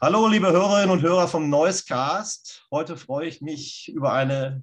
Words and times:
Hallo, 0.00 0.28
liebe 0.28 0.52
Hörerinnen 0.52 0.90
und 0.90 1.02
Hörer 1.02 1.26
vom 1.26 1.50
Noisecast. 1.50 2.68
Heute 2.70 2.96
freue 2.96 3.26
ich 3.26 3.40
mich 3.40 3.90
über 3.92 4.12
eine 4.12 4.62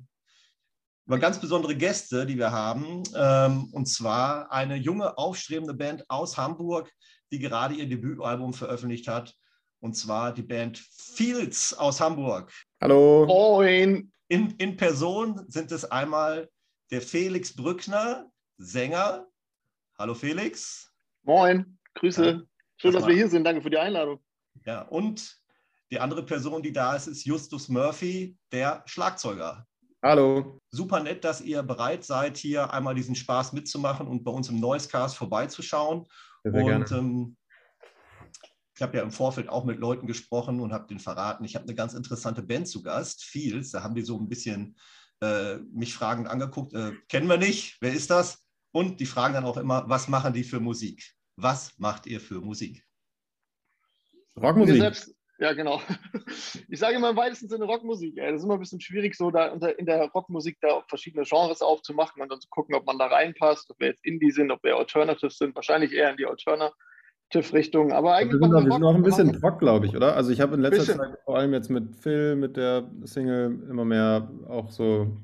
über 1.06 1.20
ganz 1.20 1.42
besondere 1.42 1.76
Gäste, 1.76 2.26
die 2.26 2.38
wir 2.38 2.54
haben. 2.54 3.04
Ähm, 3.14 3.66
und 3.74 3.86
zwar 3.88 4.50
eine 4.54 4.78
junge, 4.78 5.18
aufstrebende 5.18 5.74
Band 5.74 6.10
aus 6.10 6.38
Hamburg, 6.38 6.90
die 7.34 7.40
gerade 7.40 7.74
ihr 7.74 7.90
Debütalbum 7.90 8.54
veröffentlicht 8.54 9.10
hat. 9.10 9.36
Und 9.82 9.98
zwar 9.98 10.34
die 10.34 10.42
Band 10.42 10.78
Fields 10.78 11.74
aus 11.74 12.00
Hamburg. 12.00 12.54
Hallo. 12.82 13.26
Moin. 13.26 14.14
In, 14.30 14.52
in 14.52 14.78
Person 14.78 15.44
sind 15.50 15.70
es 15.74 15.84
einmal 15.84 16.50
der 16.92 17.02
Felix 17.02 17.54
Brückner, 17.54 18.32
Sänger. 18.58 19.28
Hallo 20.00 20.14
Felix. 20.14 20.94
Moin, 21.24 21.78
Grüße. 21.96 22.48
Schön, 22.78 22.94
dass 22.94 23.06
wir 23.06 23.16
hier 23.16 23.28
sind. 23.28 23.44
Danke 23.44 23.62
für 23.62 23.70
die 23.70 23.78
Einladung. 23.78 24.25
Ja, 24.66 24.82
und 24.84 25.38
die 25.92 26.00
andere 26.00 26.24
Person, 26.24 26.64
die 26.64 26.74
da 26.74 26.96
ist, 26.96 27.08
ist 27.08 27.26
Justus 27.26 27.70
Murphy, 27.70 28.38
der 28.52 28.84
Schlagzeuger. 28.86 29.66
Hallo. 30.04 30.60
Super 30.70 31.00
nett, 31.00 31.24
dass 31.24 31.42
ihr 31.42 31.64
bereit 31.64 32.04
seid, 32.04 32.38
hier 32.38 32.72
einmal 32.72 32.96
diesen 32.96 33.16
Spaß 33.16 33.54
mitzumachen 33.54 34.08
und 34.08 34.24
bei 34.24 34.32
uns 34.32 34.50
im 34.50 34.60
Noisecast 34.60 35.16
vorbeizuschauen. 35.16 36.06
Sehr, 36.44 36.54
sehr 36.54 36.76
und 36.76 36.92
ähm, 36.92 37.38
ich 38.76 38.82
habe 38.82 38.98
ja 38.98 39.04
im 39.04 39.12
Vorfeld 39.12 39.50
auch 39.50 39.64
mit 39.64 39.80
Leuten 39.80 40.06
gesprochen 40.06 40.60
und 40.60 40.74
habe 40.74 40.88
denen 40.88 41.00
verraten, 41.00 41.46
ich 41.46 41.56
habe 41.56 41.64
eine 41.64 41.76
ganz 41.76 41.94
interessante 41.94 42.44
Band 42.44 42.68
zu 42.68 42.84
Gast, 42.84 43.24
Fields. 43.24 43.72
Da 43.72 43.84
haben 43.84 43.96
die 43.96 44.02
so 44.02 44.20
ein 44.20 44.28
bisschen 44.28 44.78
äh, 45.22 45.58
mich 45.72 45.94
fragend 45.94 46.28
angeguckt. 46.28 46.74
Äh, 46.74 46.92
kennen 47.08 47.30
wir 47.30 47.38
nicht, 47.38 47.78
wer 47.80 47.94
ist 47.94 48.12
das? 48.12 48.44
Und 48.72 49.00
die 49.00 49.06
fragen 49.06 49.34
dann 49.34 49.46
auch 49.46 49.58
immer, 49.58 49.88
was 49.88 50.10
machen 50.10 50.34
die 50.34 50.44
für 50.44 50.60
Musik? 50.60 51.14
Was 51.38 51.72
macht 51.80 52.06
ihr 52.06 52.20
für 52.20 52.42
Musik? 52.42 52.86
Rockmusik. 54.42 54.78
Selbst, 54.78 55.16
ja, 55.40 55.54
genau. 55.54 55.82
Ich 56.68 56.80
sage 56.80 56.96
immer 56.96 57.12
im 57.12 57.18
weitesten 57.18 57.48
Sinne 57.48 57.66
Rockmusik. 57.66 58.18
Ey. 58.18 58.32
Das 58.32 58.40
ist 58.40 58.46
immer 58.46 58.56
ein 58.56 58.60
bisschen 58.60 58.82
schwierig, 58.82 59.16
so 59.16 59.32
da 59.32 59.48
in 59.48 59.86
der 59.86 60.10
Rockmusik 60.10 60.58
da 60.62 60.82
verschiedene 60.88 61.24
Genres 61.24 61.62
aufzumachen 61.62 62.22
und 62.22 62.32
dann 62.32 62.42
zu 62.42 62.50
gucken, 62.50 62.76
ob 62.76 62.86
man 62.86 62.98
da 62.98 63.08
reinpasst, 63.08 63.70
ob 63.70 63.80
wir 63.80 63.88
jetzt 63.88 64.06
Indie 64.06 64.32
sind, 64.32 64.52
ob 64.52 64.64
wir 64.64 64.76
Alternative 64.76 65.30
sind. 65.30 65.56
Wahrscheinlich 65.56 65.94
eher 65.94 66.12
in 66.12 66.18
die 66.18 66.26
Alternative-Richtung. 66.26 67.92
Aber 67.94 68.16
eigentlich. 68.16 68.42
Wir 68.42 68.50
sind, 68.50 68.66
wir 68.66 68.72
sind 68.74 68.84
auch 68.84 68.96
ein 68.96 69.04
bisschen 69.04 69.36
Rock, 69.36 69.60
glaube 69.60 69.86
ich, 69.86 69.96
oder? 69.96 70.16
Also, 70.16 70.32
ich 70.32 70.42
habe 70.42 70.56
in 70.56 70.62
letzter 70.62 70.80
bisschen. 70.80 70.98
Zeit 70.98 71.20
vor 71.24 71.38
allem 71.38 71.54
jetzt 71.54 71.70
mit 71.70 71.96
Phil, 71.96 72.36
mit 72.36 72.58
der 72.58 72.90
Single, 73.04 73.60
immer 73.70 73.86
mehr 73.86 74.30
auch 74.48 74.72
so 74.72 75.16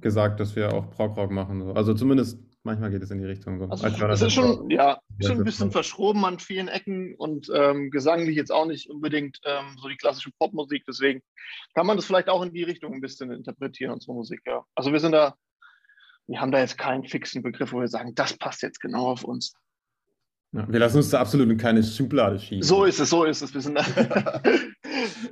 gesagt, 0.00 0.40
dass 0.40 0.54
wir 0.56 0.72
auch 0.72 0.90
Prog-Rock 0.90 1.30
machen. 1.30 1.76
Also, 1.76 1.94
zumindest 1.94 2.38
manchmal 2.62 2.90
geht 2.90 3.02
es 3.02 3.10
in 3.10 3.18
die 3.18 3.24
Richtung. 3.24 3.58
So. 3.58 3.66
Also, 3.66 4.06
es 4.06 4.22
ist 4.22 4.32
schon, 4.32 4.70
ja, 4.70 5.00
schon 5.20 5.38
ein 5.38 5.44
bisschen 5.44 5.70
verschroben 5.70 6.24
an 6.24 6.38
vielen 6.38 6.68
Ecken 6.68 7.14
und 7.16 7.50
ähm, 7.54 7.90
gesanglich 7.90 8.36
jetzt 8.36 8.52
auch 8.52 8.66
nicht 8.66 8.90
unbedingt 8.90 9.38
ähm, 9.44 9.76
so 9.80 9.88
die 9.88 9.96
klassische 9.96 10.30
Popmusik. 10.38 10.84
Deswegen 10.86 11.22
kann 11.74 11.86
man 11.86 11.96
das 11.96 12.06
vielleicht 12.06 12.28
auch 12.28 12.42
in 12.42 12.52
die 12.52 12.62
Richtung 12.62 12.94
ein 12.94 13.00
bisschen 13.00 13.30
interpretieren, 13.30 13.92
unsere 13.92 14.14
Musik, 14.14 14.42
ja. 14.46 14.64
Also 14.74 14.92
wir 14.92 15.00
sind 15.00 15.12
da, 15.12 15.34
wir 16.26 16.40
haben 16.40 16.52
da 16.52 16.60
jetzt 16.60 16.78
keinen 16.78 17.04
fixen 17.04 17.42
Begriff, 17.42 17.72
wo 17.72 17.80
wir 17.80 17.88
sagen, 17.88 18.14
das 18.14 18.34
passt 18.34 18.62
jetzt 18.62 18.80
genau 18.80 19.06
auf 19.06 19.24
uns. 19.24 19.54
Ja, 20.52 20.66
wir 20.68 20.80
lassen 20.80 20.96
uns 20.96 21.10
da 21.10 21.20
absolut 21.20 21.48
in 21.48 21.58
keine 21.58 21.82
Schublade 21.82 22.38
schieben. 22.38 22.62
So 22.62 22.84
ist 22.84 22.98
es, 22.98 23.10
so 23.10 23.24
ist 23.24 23.40
es. 23.40 23.54
Wir 23.54 23.60
sind 23.60 23.76
da 23.76 24.42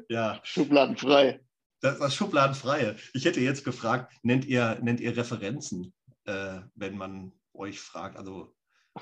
ja. 0.09 0.41
schubladenfrei. 0.45 1.41
Das 1.81 2.01
war 2.01 2.11
Schubladenfreie. 2.11 2.97
Ich 3.15 3.25
hätte 3.25 3.41
jetzt 3.41 3.65
gefragt, 3.65 4.13
nennt 4.23 4.45
ihr, 4.45 4.79
nennt 4.83 5.01
ihr 5.01 5.17
Referenzen? 5.17 5.93
Äh, 6.29 6.61
wenn 6.75 6.97
man 6.97 7.33
euch 7.55 7.81
fragt. 7.81 8.17
Also 8.17 8.55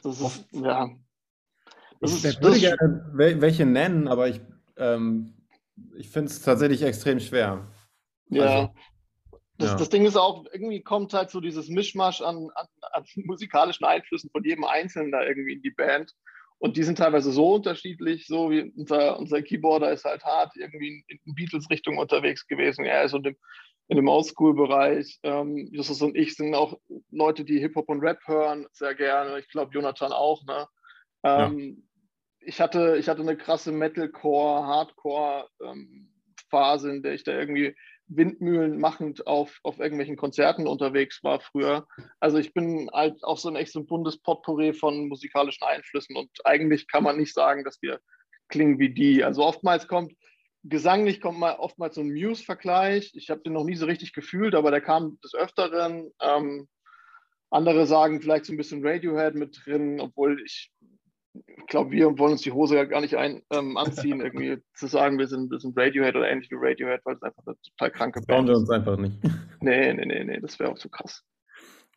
das 0.02 0.20
ist, 0.20 0.48
ja. 0.52 0.88
Das 2.00 2.16
ich 2.16 2.24
ist, 2.24 2.42
würde 2.42 2.58
gerne 2.60 3.10
welche 3.40 3.66
nennen, 3.66 4.08
aber 4.08 4.28
ich, 4.28 4.40
ähm, 4.76 5.34
ich 5.96 6.08
finde 6.08 6.30
es 6.30 6.42
tatsächlich 6.42 6.82
extrem 6.82 7.20
schwer. 7.20 7.66
Ja. 8.28 8.42
Also, 8.44 8.74
das, 9.58 9.70
ja. 9.70 9.76
das, 9.76 9.88
Ding 9.88 10.04
ist 10.04 10.16
auch, 10.16 10.44
irgendwie 10.52 10.82
kommt 10.82 11.14
halt 11.14 11.30
so 11.30 11.40
dieses 11.40 11.68
Mischmasch 11.68 12.20
an, 12.20 12.50
an, 12.54 12.66
an, 12.92 13.04
musikalischen 13.24 13.86
Einflüssen 13.86 14.30
von 14.30 14.44
jedem 14.44 14.64
Einzelnen 14.64 15.12
da 15.12 15.24
irgendwie 15.24 15.54
in 15.54 15.62
die 15.62 15.70
Band. 15.70 16.14
Und 16.58 16.76
die 16.76 16.82
sind 16.82 16.98
teilweise 16.98 17.32
so 17.32 17.54
unterschiedlich, 17.54 18.26
so 18.26 18.50
wie 18.50 18.72
unser, 18.76 19.18
unser 19.18 19.42
Keyboarder 19.42 19.92
ist 19.92 20.04
halt 20.04 20.24
hart 20.24 20.54
irgendwie 20.56 21.04
in, 21.08 21.18
in 21.24 21.34
Beatles-Richtung 21.34 21.98
unterwegs 21.98 22.46
gewesen. 22.46 22.84
Er 22.84 23.04
ist 23.04 23.12
so 23.12 23.18
dem 23.18 23.36
in 23.88 23.96
dem 23.96 24.08
Oldschool-Bereich. 24.08 25.18
Ähm, 25.22 25.68
Justus 25.72 26.02
und 26.02 26.16
ich 26.16 26.34
sind 26.34 26.54
auch 26.54 26.78
Leute, 27.10 27.44
die 27.44 27.60
Hip-Hop 27.60 27.88
und 27.88 28.00
Rap 28.00 28.18
hören, 28.26 28.66
sehr 28.72 28.94
gerne. 28.94 29.38
Ich 29.38 29.48
glaube, 29.48 29.72
Jonathan 29.72 30.12
auch. 30.12 30.44
Ne? 30.44 30.66
Ähm, 31.22 31.60
ja. 31.60 31.74
ich, 32.40 32.60
hatte, 32.60 32.96
ich 32.98 33.08
hatte 33.08 33.22
eine 33.22 33.36
krasse 33.36 33.70
Metalcore, 33.72 34.66
Hardcore-Phase, 34.66 36.88
ähm, 36.88 36.96
in 36.96 37.02
der 37.02 37.14
ich 37.14 37.24
da 37.24 37.32
irgendwie 37.32 37.74
Windmühlen 38.08 38.78
machend 38.78 39.26
auf, 39.26 39.58
auf 39.62 39.78
irgendwelchen 39.78 40.16
Konzerten 40.16 40.66
unterwegs 40.66 41.24
war 41.24 41.40
früher. 41.40 41.86
Also 42.20 42.38
ich 42.38 42.54
bin 42.54 42.88
halt 42.92 43.24
auch 43.24 43.38
so 43.38 43.48
ein 43.48 43.56
echt 43.56 43.72
so 43.72 43.80
ein 43.80 43.86
buntes 43.86 44.18
Potpourri 44.18 44.74
von 44.74 45.08
musikalischen 45.08 45.66
Einflüssen 45.66 46.16
und 46.16 46.30
eigentlich 46.44 46.86
kann 46.86 47.02
man 47.02 47.16
nicht 47.16 47.34
sagen, 47.34 47.64
dass 47.64 47.82
wir 47.82 47.98
klingen 48.48 48.78
wie 48.78 48.94
die. 48.94 49.24
Also 49.24 49.44
oftmals 49.44 49.88
kommt 49.88 50.12
gesanglich 50.68 51.20
kommt 51.20 51.38
mal 51.38 51.56
oftmals 51.56 51.94
so 51.94 52.00
ein 52.00 52.12
Muse-Vergleich. 52.12 53.12
Ich 53.14 53.30
habe 53.30 53.42
den 53.42 53.52
noch 53.52 53.64
nie 53.64 53.76
so 53.76 53.86
richtig 53.86 54.12
gefühlt, 54.12 54.54
aber 54.54 54.70
der 54.70 54.80
kam 54.80 55.18
des 55.22 55.34
Öfteren. 55.34 56.10
Ähm, 56.20 56.68
andere 57.50 57.86
sagen 57.86 58.20
vielleicht 58.20 58.44
so 58.46 58.52
ein 58.52 58.56
bisschen 58.56 58.86
Radiohead 58.86 59.34
mit 59.34 59.58
drin, 59.64 60.00
obwohl 60.00 60.42
ich, 60.44 60.72
glaube, 61.68 61.90
wir 61.92 62.18
wollen 62.18 62.32
uns 62.32 62.42
die 62.42 62.52
Hose 62.52 62.76
ja 62.76 62.84
gar 62.84 63.00
nicht 63.00 63.16
ein, 63.16 63.42
ähm, 63.50 63.76
anziehen, 63.76 64.20
irgendwie 64.22 64.58
zu 64.74 64.86
sagen, 64.86 65.18
wir 65.18 65.28
sind, 65.28 65.50
wir 65.50 65.60
sind 65.60 65.78
Radiohead 65.78 66.16
oder 66.16 66.28
ähnlich 66.28 66.50
wie 66.50 66.56
Radiohead, 66.58 67.00
weil 67.04 67.14
es 67.14 67.22
einfach 67.22 67.42
eine 67.46 67.56
total 67.60 67.90
kranke 67.90 68.20
Band 68.22 68.48
ist. 68.48 68.54
wir 68.54 68.58
uns 68.58 68.70
einfach 68.70 68.96
nicht. 68.96 69.16
Nee, 69.60 69.92
nee, 69.94 70.06
nee, 70.06 70.24
nee, 70.24 70.40
das 70.40 70.58
wäre 70.58 70.70
auch 70.70 70.78
zu 70.78 70.88
krass. 70.88 71.24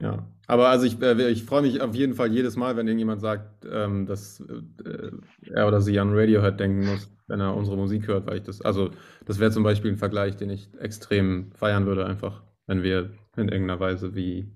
Ja, 0.02 0.26
aber 0.48 0.70
also 0.70 0.86
ich, 0.86 1.02
äh, 1.02 1.30
ich 1.30 1.44
freue 1.44 1.62
mich 1.62 1.82
auf 1.82 1.94
jeden 1.94 2.16
Fall 2.16 2.32
jedes 2.32 2.56
Mal, 2.56 2.78
wenn 2.78 2.88
irgendjemand 2.88 3.20
sagt, 3.20 3.66
ähm, 3.70 4.06
dass 4.06 4.40
äh, 4.40 5.12
er 5.52 5.68
oder 5.68 5.82
sie 5.82 6.00
an 6.00 6.14
Radiohead 6.14 6.60
denken 6.60 6.86
muss, 6.86 7.12
wenn 7.28 7.42
er 7.42 7.56
unsere 7.56 7.76
Musik 7.76 8.08
hört, 8.08 8.26
weil 8.26 8.38
ich 8.38 8.44
das, 8.44 8.62
also 8.62 8.92
das 9.26 9.40
wäre 9.40 9.52
zum 9.52 9.64
Beispiel 9.64 9.92
ein 9.92 9.98
Vergleich, 9.98 10.38
den 10.38 10.50
ich 10.50 10.74
extrem 10.80 11.52
feiern 11.52 11.86
würde, 11.86 12.06
einfach, 12.06 12.44
wenn 12.66 12.82
wir 12.82 13.12
in 13.36 13.50
irgendeiner 13.50 13.80
Weise 13.80 14.16
wie, 14.16 14.56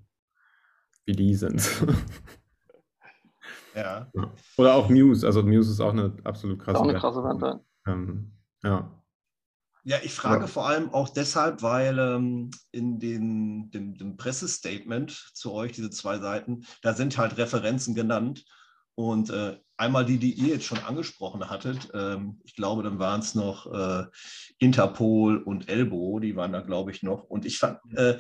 wie 1.06 1.12
die 1.12 1.36
sind. 1.36 1.62
ja. 3.76 4.10
Oder 4.58 4.76
auch 4.76 4.90
Muse, 4.90 5.28
also 5.28 5.44
Muse 5.44 5.72
ist 5.72 5.82
auch 5.82 5.92
eine 5.92 6.14
absolut 6.24 6.60
krasse 6.60 6.80
Auch 6.80 6.88
eine 6.88 6.98
krasse 6.98 7.22
Band, 7.22 7.62
ähm, 7.86 8.32
ja. 8.64 9.03
Ja, 9.86 9.98
ich 10.02 10.14
frage 10.14 10.42
ja. 10.42 10.48
vor 10.48 10.68
allem 10.68 10.94
auch 10.94 11.10
deshalb, 11.10 11.62
weil 11.62 12.00
ähm, 12.00 12.52
in 12.72 13.00
den, 13.00 13.70
dem, 13.70 13.98
dem, 13.98 14.16
Pressestatement 14.16 15.12
zu 15.34 15.52
euch, 15.52 15.74
diese 15.74 15.90
zwei 15.90 16.20
Seiten, 16.20 16.66
da 16.82 16.94
sind 16.94 17.18
halt 17.18 17.38
Referenzen 17.38 17.94
genannt. 17.94 18.46
Und 18.96 19.30
äh, 19.32 19.60
einmal 19.76 20.06
die, 20.06 20.20
die 20.20 20.34
ihr 20.34 20.54
jetzt 20.54 20.66
schon 20.66 20.80
angesprochen 20.80 21.50
hattet, 21.50 21.90
ähm, 21.94 22.40
ich 22.46 22.56
glaube, 22.56 22.84
dann 22.84 23.00
waren 23.00 23.20
es 23.20 23.36
noch 23.36 23.66
äh, 23.74 24.06
Interpol 24.60 25.38
und 25.38 25.68
Elbow, 25.68 26.20
die 26.20 26.36
waren 26.36 26.54
da, 26.54 26.62
glaube 26.62 26.92
ich, 26.92 27.04
noch. 27.04 27.24
Und 27.24 27.46
ich 27.46 27.58
fand, 27.58 27.80
äh, 27.96 28.18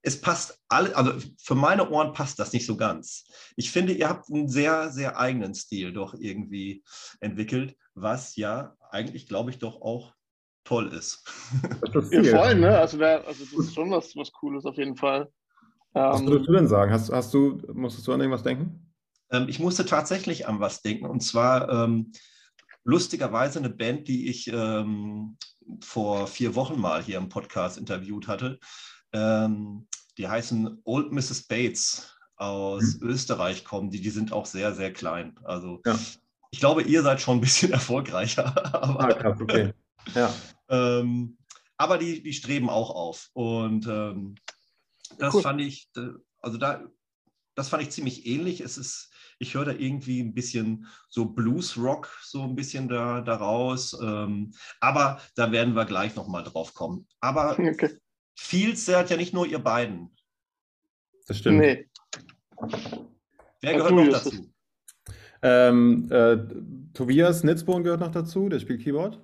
es 0.00 0.20
passt 0.20 0.62
alle, 0.68 0.94
also 0.96 1.12
für 1.42 1.54
meine 1.54 1.90
Ohren 1.90 2.12
passt 2.12 2.38
das 2.38 2.52
nicht 2.52 2.66
so 2.66 2.76
ganz. 2.76 3.26
Ich 3.56 3.70
finde, 3.70 3.92
ihr 3.94 4.08
habt 4.08 4.30
einen 4.30 4.48
sehr, 4.48 4.90
sehr 4.90 5.18
eigenen 5.18 5.54
Stil 5.54 5.92
doch 5.92 6.14
irgendwie 6.14 6.84
entwickelt, 7.20 7.76
was 7.94 8.36
ja 8.36 8.76
eigentlich, 8.90 9.26
glaube 9.26 9.50
ich, 9.50 9.58
doch 9.58 9.80
auch 9.82 10.14
toll 10.64 10.92
ist. 10.92 11.22
Das 11.92 12.10
ist 12.10 12.26
ja, 12.26 12.38
voll, 12.38 12.54
ne? 12.56 12.78
Also, 12.78 12.98
wär, 12.98 13.26
also 13.26 13.44
das 13.44 13.66
ist 13.66 13.74
schon 13.74 13.90
was, 13.90 14.16
was 14.16 14.32
Cooles 14.32 14.64
auf 14.64 14.76
jeden 14.76 14.96
Fall. 14.96 15.30
Was 15.92 16.20
ähm, 16.20 16.26
würdest 16.26 16.48
du 16.48 16.52
denn 16.52 16.66
sagen? 16.66 16.92
Hast, 16.92 17.10
hast 17.10 17.32
du, 17.32 17.60
musstest 17.72 18.06
du 18.06 18.12
an 18.12 18.20
irgendwas 18.20 18.42
denken? 18.42 18.92
Ähm, 19.30 19.46
ich 19.48 19.60
musste 19.60 19.86
tatsächlich 19.86 20.48
an 20.48 20.60
was 20.60 20.82
denken. 20.82 21.06
Und 21.06 21.20
zwar 21.20 21.68
ähm, 21.68 22.12
lustigerweise 22.82 23.58
eine 23.58 23.70
Band, 23.70 24.08
die 24.08 24.28
ich 24.28 24.48
ähm, 24.48 25.36
vor 25.80 26.26
vier 26.26 26.54
Wochen 26.54 26.80
mal 26.80 27.02
hier 27.02 27.18
im 27.18 27.28
Podcast 27.28 27.78
interviewt 27.78 28.28
hatte. 28.28 28.58
Ähm, 29.12 29.86
die 30.18 30.28
heißen 30.28 30.80
Old 30.84 31.12
Mrs. 31.12 31.46
Bates 31.46 32.16
aus 32.36 32.98
mhm. 33.00 33.08
Österreich 33.08 33.64
kommen. 33.64 33.90
Die, 33.90 34.00
die 34.00 34.10
sind 34.10 34.32
auch 34.32 34.46
sehr, 34.46 34.74
sehr 34.74 34.92
klein. 34.92 35.34
Also 35.44 35.80
ja. 35.86 35.98
ich 36.50 36.60
glaube, 36.60 36.82
ihr 36.82 37.02
seid 37.02 37.20
schon 37.20 37.38
ein 37.38 37.40
bisschen 37.40 37.72
erfolgreicher. 37.72 38.74
Aber, 38.74 39.00
ah, 39.00 39.12
krass, 39.12 39.40
okay. 39.40 39.72
Ja. 40.14 40.32
Ähm, 40.68 41.38
aber 41.76 41.98
die, 41.98 42.22
die 42.22 42.32
streben 42.32 42.70
auch 42.70 42.90
auf. 42.90 43.30
Und 43.32 43.86
ähm, 43.86 44.36
das 45.18 45.34
cool. 45.34 45.42
fand 45.42 45.60
ich, 45.60 45.90
also 46.40 46.58
da, 46.58 46.84
das 47.54 47.68
fand 47.68 47.82
ich 47.82 47.90
ziemlich 47.90 48.26
ähnlich. 48.26 48.60
Es 48.60 48.78
ist, 48.78 49.12
ich 49.38 49.54
höre 49.54 49.66
da 49.66 49.72
irgendwie 49.72 50.20
ein 50.20 50.34
bisschen 50.34 50.86
so 51.08 51.26
Blues-Rock, 51.26 52.18
so 52.22 52.42
ein 52.42 52.54
bisschen 52.54 52.88
da, 52.88 53.20
daraus. 53.20 53.98
Ähm, 54.00 54.52
aber 54.80 55.20
da 55.34 55.52
werden 55.52 55.74
wir 55.74 55.84
gleich 55.84 56.14
nochmal 56.16 56.44
drauf 56.44 56.74
kommen. 56.74 57.06
Aber 57.20 57.52
okay. 57.58 57.98
Fields 58.36 58.86
seid 58.86 59.10
ja 59.10 59.16
nicht 59.16 59.34
nur 59.34 59.46
ihr 59.46 59.58
beiden. 59.58 60.14
Das 61.26 61.38
stimmt. 61.38 61.58
Nee. 61.58 61.88
Wer 63.60 63.74
gehört 63.74 63.92
noch 63.92 64.08
dazu? 64.08 64.52
Ähm, 65.42 66.08
äh, 66.10 66.38
Tobias 66.94 67.44
Nitzborn 67.44 67.82
gehört 67.82 68.00
noch 68.00 68.10
dazu, 68.10 68.48
der 68.48 68.60
spielt 68.60 68.82
Keyboard. 68.82 69.20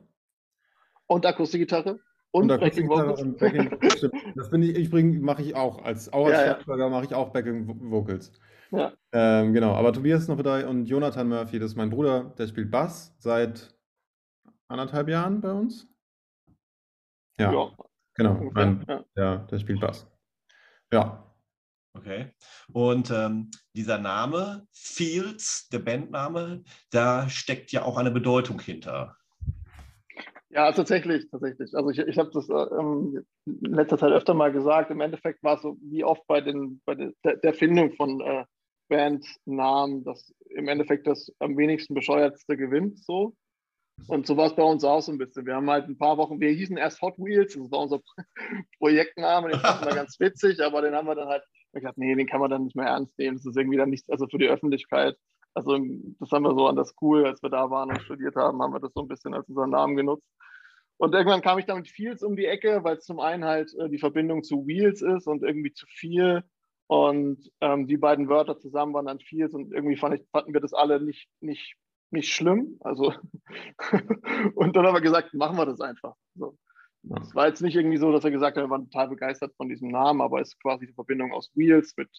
Und 1.11 1.27
Akustikgitarre. 1.27 1.99
Und, 2.31 2.45
und 2.45 2.53
Akustikgitarre 2.53 3.17
und 3.17 3.37
Backing. 3.37 3.77
das 4.37 4.49
bin 4.49 4.63
ich, 4.63 4.79
übrigens 4.79 5.21
mache 5.21 5.43
ich 5.43 5.57
auch. 5.57 5.83
Als, 5.83 6.13
auch 6.13 6.27
als 6.27 6.37
ja, 6.37 6.45
Schlagzeuger 6.45 6.85
ja. 6.85 6.89
mache 6.89 7.05
ich 7.07 7.15
auch 7.15 7.31
Backing 7.31 7.91
Vocals. 7.91 8.31
Ja. 8.71 8.93
Ähm, 9.11 9.53
genau, 9.53 9.75
aber 9.75 9.93
Tobias 9.93 10.23
ist 10.23 10.29
noch 10.29 10.37
dabei 10.37 10.69
und 10.69 10.87
Jonathan 10.87 11.29
Murphy, 11.29 11.59
das 11.59 11.73
ist 11.73 11.77
mein 11.77 11.91
Bruder, 11.91 12.33
der 12.39 12.47
spielt 12.47 12.71
Bass 12.71 13.13
seit 13.19 13.77
anderthalb 14.69 15.09
Jahren 15.09 15.41
bei 15.41 15.51
uns. 15.51 15.89
Ja, 17.41 17.53
ja. 17.53 17.73
genau. 18.15 18.51
Mein, 18.53 18.85
ja. 18.87 19.05
ja, 19.17 19.37
der 19.39 19.59
spielt 19.59 19.81
Bass. 19.81 20.09
Ja. 20.93 21.27
Okay. 21.93 22.33
Und 22.73 23.11
ähm, 23.11 23.51
dieser 23.75 23.99
Name, 23.99 24.65
Fields, 24.71 25.69
der 25.71 25.81
Bandname, 25.81 26.63
da 26.91 27.29
steckt 27.29 27.73
ja 27.73 27.83
auch 27.83 27.97
eine 27.97 28.13
Bedeutung 28.13 28.61
hinter. 28.61 29.17
Ja, 30.53 30.73
tatsächlich, 30.73 31.31
tatsächlich. 31.31 31.75
Also 31.75 31.91
ich, 31.91 31.99
ich 31.99 32.19
habe 32.19 32.31
das 32.33 32.49
ähm, 32.49 33.25
in 33.47 33.73
letzter 33.73 33.99
Zeit 33.99 34.13
öfter 34.13 34.35
mal 34.35 34.51
gesagt. 34.51 34.91
Im 34.91 35.01
Endeffekt 35.01 35.43
war 35.45 35.55
es 35.55 35.63
so 35.63 35.77
wie 35.81 36.03
oft 36.03 36.27
bei, 36.27 36.41
den, 36.41 36.83
bei 36.85 36.97
der, 36.97 37.37
der 37.37 37.55
Findung 37.55 37.93
von 37.93 38.21
äh, 38.21 38.45
Bandnamen, 38.89 40.03
dass 40.03 40.35
im 40.51 40.67
Endeffekt 40.67 41.07
das 41.07 41.33
am 41.39 41.57
wenigsten 41.57 41.95
bescheuertste 41.95 42.57
gewinnt. 42.57 42.99
So. 42.99 43.37
Und 44.09 44.27
so 44.27 44.37
war 44.37 44.47
es 44.47 44.57
bei 44.57 44.65
uns 44.65 44.83
auch 44.83 45.01
so 45.03 45.13
ein 45.13 45.19
bisschen. 45.19 45.47
Wir 45.47 45.55
haben 45.55 45.71
halt 45.71 45.89
ein 45.89 45.99
paar 45.99 46.17
Wochen, 46.19 46.41
wir 46.41 46.51
hießen 46.51 46.77
erst 46.77 47.01
Hot 47.01 47.17
Wheels, 47.19 47.55
das 47.55 47.71
war 47.71 47.81
unser 47.81 48.01
Projektname, 48.79 49.51
den 49.51 49.61
fanden 49.61 49.87
wir 49.87 49.95
ganz 49.95 50.19
witzig, 50.19 50.61
aber 50.61 50.83
den 50.83 50.95
haben 50.95 51.07
wir 51.07 51.15
dann 51.15 51.29
halt 51.29 51.45
gesagt, 51.73 51.99
nee, 51.99 52.15
den 52.15 52.27
kann 52.27 52.41
man 52.41 52.51
dann 52.51 52.65
nicht 52.65 52.75
mehr 52.75 52.87
ernst 52.87 53.17
nehmen. 53.19 53.37
Das 53.37 53.47
ist 53.47 53.57
irgendwie 53.57 53.77
dann 53.77 53.91
nicht, 53.91 54.11
also 54.11 54.27
für 54.27 54.39
die 54.39 54.49
Öffentlichkeit. 54.49 55.17
Also 55.55 55.79
das 56.21 56.31
haben 56.31 56.45
wir 56.45 56.55
so 56.55 56.67
an 56.69 56.77
der 56.77 56.85
School, 56.85 57.27
als 57.27 57.43
wir 57.43 57.51
da 57.51 57.71
waren 57.71 57.91
und 57.91 58.03
studiert 58.03 58.37
haben, 58.37 58.63
haben 58.63 58.73
wir 58.73 58.81
das 58.81 58.93
so 58.95 59.03
ein 59.03 59.09
bisschen 59.09 59.35
als 59.35 59.49
unseren 59.49 59.71
Namen 59.71 59.97
genutzt. 59.97 60.27
Und 60.97 61.15
irgendwann 61.15 61.43
kam 61.43 61.59
ich 61.59 61.67
damit 61.67 61.89
Fields 61.89 62.23
um 62.23 62.37
die 62.37 62.47
Ecke, 62.47 62.85
weil 62.85 62.97
es 62.97 63.05
zum 63.05 63.21
einen 63.21 63.45
halt 63.45 63.75
äh, 63.75 63.89
die 63.89 63.99
Verbindung 63.99 64.43
zu 64.43 64.67
Wheels 64.67 65.03
ist 65.03 65.27
und 65.27 65.43
irgendwie 65.43 65.73
zu 65.73 65.87
viel. 65.87 66.45
Und 66.87 67.51
ähm, 67.61 67.87
die 67.87 67.97
beiden 67.97 68.29
Wörter 68.29 68.59
zusammen 68.59 68.93
waren 68.95 69.07
dann 69.07 69.21
Fields 69.21 69.55
und 69.55 69.73
irgendwie 69.73 69.97
fand 69.97 70.17
ich, 70.17 70.27
fanden 70.31 70.53
wir 70.53 70.61
das 70.61 70.75
alle 70.75 71.01
nicht, 71.01 71.29
nicht 71.41 71.77
nicht 72.11 72.33
schlimm. 72.33 72.77
Also 72.81 73.15
und 74.55 74.77
dann 74.77 74.87
haben 74.87 74.95
wir 74.95 75.01
gesagt, 75.01 75.33
machen 75.35 75.57
wir 75.57 75.67
das 75.67 75.81
einfach. 75.81 76.15
So. 76.35 76.57
Es 77.23 77.35
war 77.35 77.49
jetzt 77.49 77.63
nicht 77.63 77.77
irgendwie 77.77 77.97
so, 77.97 78.13
dass 78.13 78.25
er 78.25 78.31
gesagt 78.31 78.57
hat, 78.57 78.65
wir 78.65 78.71
waren 78.71 78.91
total 78.91 79.09
begeistert 79.09 79.55
von 79.57 79.69
diesem 79.69 79.89
Namen, 79.89 80.21
aber 80.21 80.41
es 80.41 80.49
ist 80.49 80.61
quasi 80.61 80.87
die 80.87 80.93
Verbindung 80.93 81.33
aus 81.33 81.51
Wheels 81.55 81.95
mit, 81.97 82.11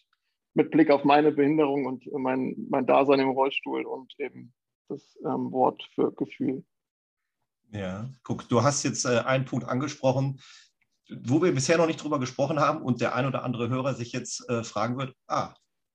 mit 0.53 0.71
Blick 0.71 0.89
auf 0.91 1.03
meine 1.03 1.31
Behinderung 1.31 1.85
und 1.85 2.05
mein, 2.13 2.55
mein 2.69 2.85
Dasein 2.85 3.19
im 3.19 3.29
Rollstuhl 3.29 3.85
und 3.85 4.13
eben 4.19 4.53
das 4.89 5.17
ähm, 5.25 5.51
Wort 5.51 5.83
für 5.95 6.11
Gefühl. 6.13 6.63
Ja, 7.71 8.09
guck, 8.23 8.49
du 8.49 8.63
hast 8.63 8.83
jetzt 8.83 9.05
äh, 9.05 9.19
einen 9.19 9.45
Punkt 9.45 9.67
angesprochen, 9.67 10.41
wo 11.09 11.41
wir 11.41 11.53
bisher 11.53 11.77
noch 11.77 11.87
nicht 11.87 12.03
drüber 12.03 12.19
gesprochen 12.19 12.59
haben 12.59 12.81
und 12.81 13.01
der 13.01 13.15
ein 13.15 13.25
oder 13.25 13.43
andere 13.43 13.69
Hörer 13.69 13.93
sich 13.93 14.11
jetzt 14.11 14.47
äh, 14.49 14.63
fragen 14.63 14.97
wird, 14.97 15.15
ah, 15.27 15.53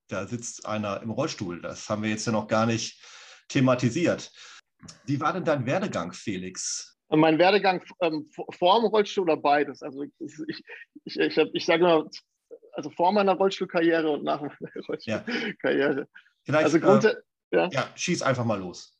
da 0.09 0.27
sitzt 0.27 0.67
einer 0.67 1.03
im 1.03 1.11
Rollstuhl. 1.11 1.61
Das 1.61 1.89
haben 1.89 2.03
wir 2.03 2.11
jetzt 2.11 2.27
ja 2.27 2.33
noch 2.33 2.47
gar 2.47 2.67
nicht 2.67 3.03
thematisiert. 3.49 4.33
Wie 5.05 5.21
war 5.21 5.33
denn 5.33 5.45
dein 5.45 5.67
Werdegang, 5.67 6.13
Felix? 6.13 6.99
Mein 7.09 7.39
Werdegang 7.39 7.83
ähm, 8.01 8.29
vor 8.31 8.81
dem 8.81 8.87
Rollstuhl 8.87 9.25
oder 9.25 9.37
beides? 9.37 9.83
Also 9.83 10.03
ich, 10.03 10.13
ich, 10.19 10.63
ich, 11.05 11.17
ich, 11.17 11.37
ich 11.53 11.67
sage 11.67 11.85
immer, 11.85 12.09
also 12.77 12.91
vor 12.91 13.13
meiner 13.13 13.35
Rollstuhlkarriere 13.35 14.11
und 14.11 14.25
nach 14.25 14.41
meiner 14.41 14.53
Rollstuhlkarriere. 14.89 16.09
Ja. 16.47 16.55
Also 16.55 16.79
äh, 16.79 17.15
ja. 17.53 17.69
ja, 17.73 17.89
schieß 17.95 18.23
einfach 18.23 18.45
mal 18.45 18.61
los. 18.61 18.97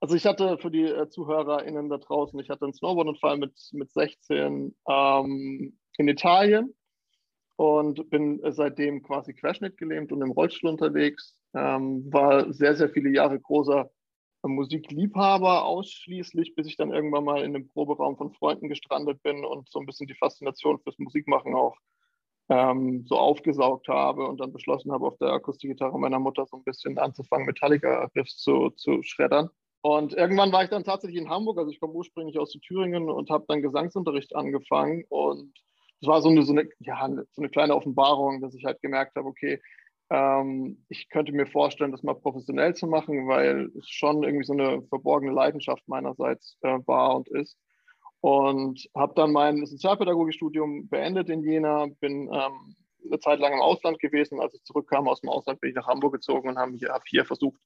Also 0.00 0.14
ich 0.16 0.26
hatte 0.26 0.58
für 0.58 0.70
die 0.70 0.84
äh, 0.84 1.08
ZuhörerInnen 1.08 1.88
da 1.88 1.96
draußen, 1.96 2.38
ich 2.38 2.50
hatte 2.50 2.64
einen 2.64 2.74
Snowboardunfall 2.74 3.38
mit, 3.38 3.54
mit 3.72 3.90
16 3.90 4.76
ähm, 4.88 5.78
in 5.96 6.08
Italien 6.08 6.74
und 7.56 8.10
bin 8.10 8.40
seitdem 8.50 9.02
quasi 9.02 9.32
querschnittgelähmt 9.32 10.12
und 10.12 10.20
im 10.20 10.32
Rollstuhl 10.32 10.70
unterwegs. 10.70 11.38
Ähm, 11.54 12.12
war 12.12 12.52
sehr, 12.52 12.74
sehr 12.74 12.90
viele 12.90 13.10
Jahre 13.10 13.40
großer 13.40 13.90
Musikliebhaber 14.42 15.64
ausschließlich, 15.64 16.54
bis 16.54 16.66
ich 16.66 16.76
dann 16.76 16.92
irgendwann 16.92 17.24
mal 17.24 17.42
in 17.42 17.54
dem 17.54 17.68
Proberaum 17.70 18.16
von 18.18 18.32
Freunden 18.34 18.68
gestrandet 18.68 19.22
bin 19.22 19.44
und 19.44 19.70
so 19.70 19.78
ein 19.78 19.86
bisschen 19.86 20.06
die 20.06 20.16
Faszination 20.16 20.80
fürs 20.80 20.98
Musikmachen 20.98 21.54
auch 21.54 21.76
ähm, 22.48 23.04
so 23.06 23.16
aufgesaugt 23.16 23.88
habe 23.88 24.26
und 24.26 24.40
dann 24.40 24.52
beschlossen 24.52 24.92
habe, 24.92 25.06
auf 25.06 25.16
der 25.18 25.28
Akustikgitarre 25.28 25.98
meiner 25.98 26.18
Mutter 26.18 26.46
so 26.46 26.56
ein 26.56 26.64
bisschen 26.64 26.98
anzufangen, 26.98 27.46
Metallica-Riffs 27.46 28.38
zu, 28.38 28.70
zu 28.70 29.02
schreddern. 29.02 29.50
Und 29.82 30.14
irgendwann 30.14 30.52
war 30.52 30.64
ich 30.64 30.70
dann 30.70 30.84
tatsächlich 30.84 31.20
in 31.20 31.28
Hamburg, 31.28 31.58
also 31.58 31.70
ich 31.70 31.80
komme 31.80 31.92
ursprünglich 31.94 32.38
aus 32.38 32.52
Thüringen 32.52 33.10
und 33.10 33.30
habe 33.30 33.44
dann 33.48 33.62
Gesangsunterricht 33.62 34.34
angefangen 34.34 35.04
und 35.08 35.52
es 36.00 36.08
war 36.08 36.22
so 36.22 36.28
eine, 36.28 36.42
so, 36.42 36.52
eine, 36.52 36.68
ja, 36.80 37.08
so 37.32 37.42
eine 37.42 37.50
kleine 37.50 37.74
Offenbarung, 37.74 38.40
dass 38.40 38.54
ich 38.54 38.64
halt 38.64 38.80
gemerkt 38.80 39.16
habe, 39.16 39.28
okay, 39.28 39.60
ähm, 40.10 40.84
ich 40.88 41.08
könnte 41.08 41.32
mir 41.32 41.46
vorstellen, 41.46 41.92
das 41.92 42.02
mal 42.02 42.14
professionell 42.14 42.74
zu 42.74 42.86
machen, 42.86 43.26
weil 43.26 43.70
es 43.78 43.88
schon 43.88 44.22
irgendwie 44.22 44.44
so 44.44 44.52
eine 44.52 44.82
verborgene 44.88 45.32
Leidenschaft 45.32 45.82
meinerseits 45.86 46.58
äh, 46.62 46.78
war 46.86 47.16
und 47.16 47.28
ist. 47.28 47.58
Und 48.24 48.88
habe 48.96 49.12
dann 49.16 49.32
mein 49.32 49.66
Sozialpädagogikstudium 49.66 50.88
beendet 50.88 51.28
in 51.28 51.42
Jena, 51.42 51.88
bin 52.00 52.30
ähm, 52.32 52.74
eine 53.04 53.18
Zeit 53.20 53.38
lang 53.38 53.52
im 53.52 53.60
Ausland 53.60 53.98
gewesen. 53.98 54.40
Als 54.40 54.54
ich 54.54 54.64
zurückkam 54.64 55.08
aus 55.08 55.20
dem 55.20 55.28
Ausland, 55.28 55.60
bin 55.60 55.68
ich 55.68 55.76
nach 55.76 55.88
Hamburg 55.88 56.14
gezogen 56.14 56.48
und 56.48 56.56
habe 56.56 56.72
hier, 56.72 56.88
hab 56.88 57.06
hier 57.06 57.26
versucht, 57.26 57.60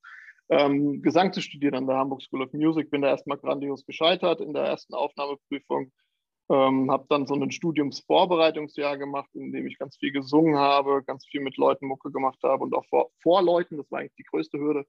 ähm, 0.48 1.00
Gesang 1.00 1.32
zu 1.32 1.42
studieren 1.42 1.76
an 1.76 1.86
der 1.86 1.98
Hamburg 1.98 2.22
School 2.22 2.42
of 2.42 2.52
Music. 2.54 2.90
Bin 2.90 3.02
da 3.02 3.08
erstmal 3.10 3.38
grandios 3.38 3.86
gescheitert 3.86 4.40
in 4.40 4.52
der 4.52 4.64
ersten 4.64 4.94
Aufnahmeprüfung. 4.94 5.92
Ähm, 6.50 6.90
habe 6.90 7.06
dann 7.08 7.28
so 7.28 7.34
ein 7.34 7.52
Studiumsvorbereitungsjahr 7.52 8.98
gemacht, 8.98 9.30
in 9.34 9.52
dem 9.52 9.64
ich 9.68 9.78
ganz 9.78 9.96
viel 9.96 10.10
gesungen 10.10 10.56
habe, 10.56 11.04
ganz 11.04 11.24
viel 11.24 11.40
mit 11.40 11.56
Leuten 11.56 11.86
Mucke 11.86 12.10
gemacht 12.10 12.40
habe 12.42 12.64
und 12.64 12.74
auch 12.74 12.86
vor, 12.86 13.12
vor 13.22 13.44
Leuten, 13.44 13.76
das 13.76 13.88
war 13.92 14.00
eigentlich 14.00 14.16
die 14.16 14.24
größte 14.24 14.58
Hürde, 14.58 14.86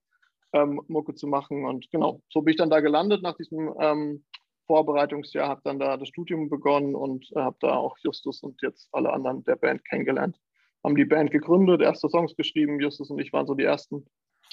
ähm, 0.51 0.81
Mucke 0.87 1.13
zu 1.13 1.27
machen. 1.27 1.65
Und 1.65 1.91
genau, 1.91 2.23
so 2.27 2.41
bin 2.41 2.53
ich 2.53 2.57
dann 2.57 2.71
da 2.71 2.79
gelandet 2.79 3.21
nach 3.21 3.37
diesem 3.37 3.71
ähm, 3.79 4.25
Vorbereitungsjahr, 4.69 5.47
habe 5.49 5.61
dann 5.63 5.79
da 5.79 5.97
das 5.97 6.09
Studium 6.09 6.47
begonnen 6.47 6.93
und 6.93 7.25
äh, 7.35 7.39
habe 7.39 7.57
da 7.59 7.75
auch 7.75 7.97
Justus 8.03 8.43
und 8.43 8.61
jetzt 8.61 8.87
alle 8.91 9.11
anderen 9.11 9.43
der 9.45 9.55
Band 9.55 9.83
kennengelernt. 9.83 10.39
Haben 10.83 10.95
die 10.95 11.05
Band 11.05 11.31
gegründet, 11.31 11.81
erste 11.81 12.07
Songs 12.07 12.35
geschrieben. 12.35 12.79
Justus 12.79 13.09
und 13.09 13.17
ich 13.17 13.33
waren 13.33 13.47
so 13.47 13.55
die 13.55 13.63
ersten, 13.63 14.05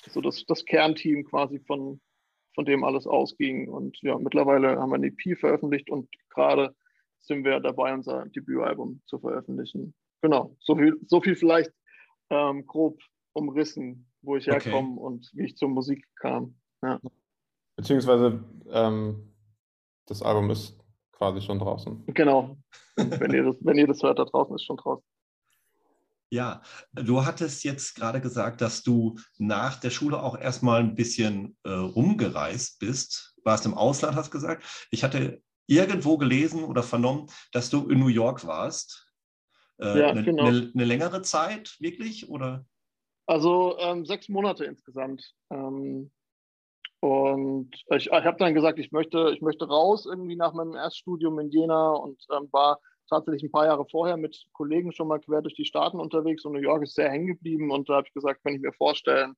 so 0.09 0.23
das, 0.23 0.47
das 0.47 0.65
Kernteam 0.65 1.25
quasi 1.25 1.61
von, 1.61 2.01
von 2.55 2.65
dem 2.65 2.83
alles 2.83 3.07
ausging. 3.07 3.69
Und 3.69 3.99
ja, 4.01 4.19
mittlerweile 4.19 4.79
haben 4.79 4.89
wir 4.89 4.95
eine 4.95 5.09
EP 5.09 5.39
veröffentlicht 5.39 5.91
und 5.91 6.09
gerade 6.31 6.75
sind 7.21 7.45
wir 7.45 7.61
dabei, 7.61 7.93
unser 7.93 8.25
Debütalbum 8.25 9.03
zu 9.05 9.19
veröffentlichen. 9.19 9.95
Genau, 10.23 10.57
so 10.61 10.77
viel, 10.77 10.97
so 11.07 11.21
viel 11.21 11.37
vielleicht 11.37 11.73
ähm, 12.31 12.67
grob 12.67 12.99
umrissen, 13.35 14.11
wo 14.23 14.37
ich 14.37 14.51
okay. 14.51 14.63
herkomme 14.63 14.99
und 14.99 15.31
wie 15.35 15.45
ich 15.45 15.57
zur 15.59 15.69
Musik 15.69 16.07
kam. 16.17 16.55
Ja. 16.83 16.99
Beziehungsweise 17.77 18.43
ähm, 18.71 19.36
das 20.07 20.23
Album 20.23 20.51
ist 20.51 20.79
quasi 21.13 21.41
schon 21.41 21.59
draußen. 21.59 22.05
Genau. 22.07 22.57
wenn, 22.97 23.33
ihr 23.33 23.45
das, 23.45 23.57
wenn 23.61 23.79
ihr 23.79 23.87
das 23.87 24.03
hört, 24.03 24.19
da 24.19 24.25
draußen 24.25 24.55
ist 24.55 24.65
schon 24.65 24.77
draußen. 24.77 25.05
Ja, 26.31 26.63
du 26.93 27.25
hattest 27.25 27.63
jetzt 27.63 27.95
gerade 27.95 28.21
gesagt, 28.21 28.61
dass 28.61 28.83
du 28.83 29.17
nach 29.39 29.79
der 29.79 29.91
Schule 29.91 30.21
auch 30.21 30.37
erstmal 30.37 30.81
ein 30.81 30.97
bisschen 30.97 31.57
äh, 31.63 31.71
rumgereist 31.71 32.81
bist. 32.81 33.35
Warst 33.45 33.65
im 33.65 33.75
Ausland, 33.75 34.17
hast 34.17 34.33
gesagt. 34.33 34.65
Ich 34.91 35.05
hatte 35.05 35.41
irgendwo 35.69 36.19
gelesen 36.19 36.65
oder 36.65 36.83
vernommen, 36.83 37.29
dass 37.53 37.71
du 37.71 37.89
in 37.89 38.01
New 38.01 38.09
York 38.09 38.45
warst. 38.45 39.09
Äh, 39.79 40.01
ja, 40.01 40.09
eine, 40.09 40.25
genau. 40.25 40.47
eine, 40.47 40.73
eine, 40.75 40.85
längere 40.85 41.23
Zeit 41.23 41.77
wirklich 41.79 42.29
oder? 42.29 42.67
Also 43.27 43.77
ähm, 43.79 44.05
sechs 44.05 44.29
Monate 44.29 44.65
insgesamt. 44.65 45.33
Ähm, 45.51 46.11
und 47.07 47.71
ich, 47.91 48.07
ich 48.07 48.11
habe 48.11 48.37
dann 48.39 48.55
gesagt, 48.55 48.81
ich 48.81 48.91
möchte, 48.91 49.31
ich 49.33 49.41
möchte 49.41 49.69
raus 49.69 50.07
irgendwie 50.07 50.35
nach 50.35 50.53
meinem 50.55 50.75
Erststudium 50.75 51.39
in 51.39 51.51
Jena 51.51 51.91
und 51.91 52.21
ähm, 52.37 52.49
war 52.51 52.81
tatsächlich 53.09 53.45
ein 53.45 53.53
paar 53.53 53.67
Jahre 53.67 53.87
vorher 53.89 54.17
mit 54.17 54.45
Kollegen 54.53 54.91
schon 54.91 55.07
mal 55.07 55.21
quer 55.21 55.41
durch 55.41 55.55
die 55.55 55.65
Staaten 55.65 56.01
unterwegs 56.01 56.45
und 56.45 56.55
New 56.55 56.59
York 56.59 56.83
ist 56.83 56.97
sehr 56.97 57.09
hängen 57.09 57.29
geblieben 57.29 57.71
und 57.71 57.89
da 57.89 57.99
habe 57.99 58.09
ich 58.09 58.13
gesagt, 58.13 58.43
kann 58.43 58.55
ich 58.55 58.61
mir 58.61 58.73
vorstellen, 58.73 59.37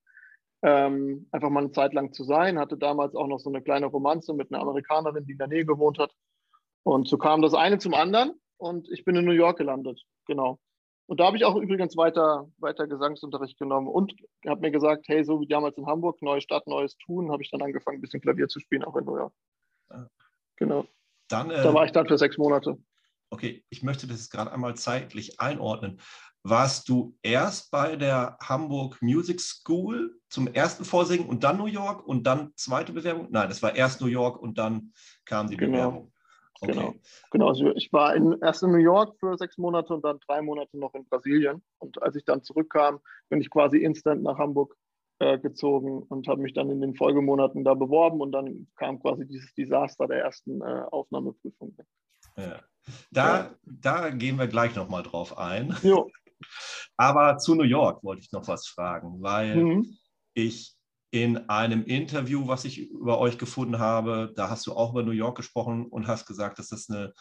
ähm, 0.63 1.29
einfach 1.31 1.51
mal 1.51 1.61
eine 1.61 1.71
Zeit 1.71 1.93
lang 1.93 2.15
zu 2.15 2.25
sein. 2.25 2.59
Hatte 2.59 2.79
damals 2.79 3.15
auch 3.15 3.27
noch 3.27 3.39
so 3.39 3.51
eine 3.51 3.61
kleine 3.61 3.87
Romanze 3.87 4.33
mit 4.33 4.51
einer 4.51 4.63
Amerikanerin, 4.63 5.27
die 5.27 5.33
in 5.33 5.39
der 5.39 5.49
Nähe 5.49 5.67
gewohnt 5.67 5.99
hat. 5.99 6.13
Und 6.85 7.07
so 7.07 7.19
kam 7.19 7.43
das 7.43 7.53
eine 7.53 7.77
zum 7.77 7.93
anderen 7.93 8.33
und 8.57 8.91
ich 8.91 9.05
bin 9.05 9.15
in 9.15 9.27
New 9.27 9.33
York 9.33 9.59
gelandet. 9.59 10.01
Genau. 10.27 10.59
Und 11.09 11.21
da 11.21 11.25
habe 11.25 11.39
ich 11.39 11.45
auch 11.47 11.57
übrigens 11.57 11.97
weiter, 11.97 12.51
weiter 12.59 12.87
Gesangsunterricht 12.87 13.59
genommen 13.59 13.89
und 13.89 14.15
habe 14.47 14.61
mir 14.61 14.71
gesagt, 14.71 15.09
hey, 15.09 15.25
so 15.25 15.41
wie 15.41 15.49
damals 15.49 15.79
in 15.79 15.87
Hamburg, 15.87 16.21
neue 16.21 16.43
Stadt, 16.43 16.67
neues 16.67 16.99
Tun, 16.99 17.33
habe 17.33 17.43
ich 17.43 17.51
dann 17.51 17.63
angefangen, 17.63 17.99
ein 17.99 18.01
bisschen 18.03 18.21
Klavier 18.21 18.47
zu 18.49 18.61
spielen, 18.61 18.85
auch 18.85 18.95
in 18.95 19.07
New 19.07 19.17
York. 19.17 19.33
Genau. 20.57 20.87
Dann, 21.29 21.51
äh, 21.51 21.63
da 21.63 21.73
war 21.73 21.87
ich 21.87 21.93
dann 21.93 22.07
für 22.07 22.19
sechs 22.19 22.37
Monate. 22.37 22.77
okay, 23.31 23.65
ich 23.71 23.83
möchte 23.83 24.07
das 24.07 24.29
gerade 24.29 24.53
einmal 24.53 24.75
zeitlich 24.77 25.41
einordnen. 25.41 25.99
Warst 26.43 26.91
du 26.91 27.17
erst 27.23 27.71
bei 27.71 27.97
der 27.97 28.37
Hamburg 28.43 29.01
Music 29.01 29.41
School 29.41 30.21
zum 30.29 30.47
ersten 30.47 30.85
Vorsingen 30.85 31.27
und 31.27 31.43
dann 31.43 31.57
New 31.57 31.67
York 31.67 32.07
und 32.07 32.25
dann 32.25 32.53
zweite 32.57 32.93
Bewerbung? 32.93 33.29
Nein, 33.31 33.51
es 33.51 33.63
war 33.63 33.75
erst 33.75 34.03
New 34.03 34.09
York 34.09 34.41
und 34.41 34.59
dann 34.59 34.93
kam 35.25 35.49
die 35.49 35.57
genau. 35.57 35.73
Bewerbung. 35.73 36.13
Okay. 36.61 36.73
Genau, 36.73 36.95
genau. 37.31 37.49
Also 37.49 37.75
ich 37.75 37.93
war 37.93 38.15
in, 38.17 38.37
erst 38.43 38.63
in 38.63 38.73
New 38.73 38.79
York 38.79 39.17
für 39.21 39.37
sechs 39.37 39.59
Monate 39.59 39.95
und 39.95 40.05
dann 40.05 40.19
drei 40.27 40.43
Monate 40.43 40.77
noch 40.79 40.95
in 40.95 41.05
Brasilien. 41.05 41.63
Und 41.79 42.03
als 42.03 42.17
ich 42.17 42.25
dann 42.25 42.43
zurückkam, 42.43 43.01
bin 43.29 43.41
ich 43.41 43.51
quasi 43.51 43.79
instant 43.79 44.23
nach 44.23 44.39
Hamburg 44.39 44.75
äh, 45.21 45.39
gezogen 45.39 46.03
und 46.03 46.29
habe 46.29 46.43
mich 46.43 46.55
dann 46.55 46.71
in 46.71 46.81
den 46.81 46.95
Folgemonaten 46.95 47.65
da 47.65 47.75
beworben 47.75 48.21
und 48.21 48.33
dann 48.33 48.69
kam 48.77 49.01
quasi 49.01 49.27
dieses 49.27 49.53
Desaster 49.55 50.07
der 50.07 50.21
ersten 50.21 50.61
äh, 50.63 50.85
Aufnahmeprüfung. 50.91 51.77
Ja. 52.37 52.61
Da, 53.11 53.39
ja. 53.39 53.55
da 53.65 54.11
gehen 54.11 54.39
wir 54.39 54.47
gleich 54.47 54.75
nochmal 54.75 55.03
drauf 55.03 55.37
ein. 55.37 55.77
Jo. 55.83 56.11
Aber 56.97 57.39
zu 57.39 57.55
New 57.55 57.65
York 57.65 58.03
wollte 58.05 58.23
ich 58.23 58.33
noch 58.33 58.47
was 58.49 58.67
fragen, 58.67 59.21
weil 59.21 59.57
mhm. 59.57 59.99
ich 60.35 60.78
in 61.11 61.49
einem 61.49 61.85
Interview, 61.85 62.47
was 62.49 62.65
ich 62.65 62.91
über 62.91 63.19
euch 63.19 63.39
gefunden 63.39 63.79
habe, 63.79 64.33
da 64.37 64.51
hast 64.51 64.67
du 64.67 64.75
auch 64.75 64.93
über 64.93 65.03
New 65.03 65.13
York 65.13 65.37
gesprochen 65.37 65.87
und 65.87 66.07
hast 66.07 66.27
gesagt, 66.27 66.59
dass 66.59 66.69
das 66.69 66.91
eine 66.91 67.15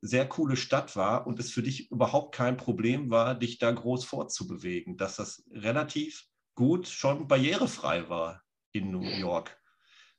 sehr 0.00 0.28
coole 0.28 0.56
Stadt 0.56 0.96
war 0.96 1.26
und 1.26 1.38
es 1.38 1.52
für 1.52 1.62
dich 1.62 1.90
überhaupt 1.90 2.34
kein 2.34 2.56
Problem 2.56 3.10
war, 3.10 3.34
dich 3.34 3.58
da 3.58 3.70
groß 3.70 4.04
fortzubewegen, 4.04 4.96
dass 4.96 5.16
das 5.16 5.44
relativ 5.52 6.26
gut 6.54 6.88
schon 6.88 7.28
barrierefrei 7.28 8.08
war 8.08 8.42
in 8.72 8.90
New 8.90 9.08
York. 9.08 9.58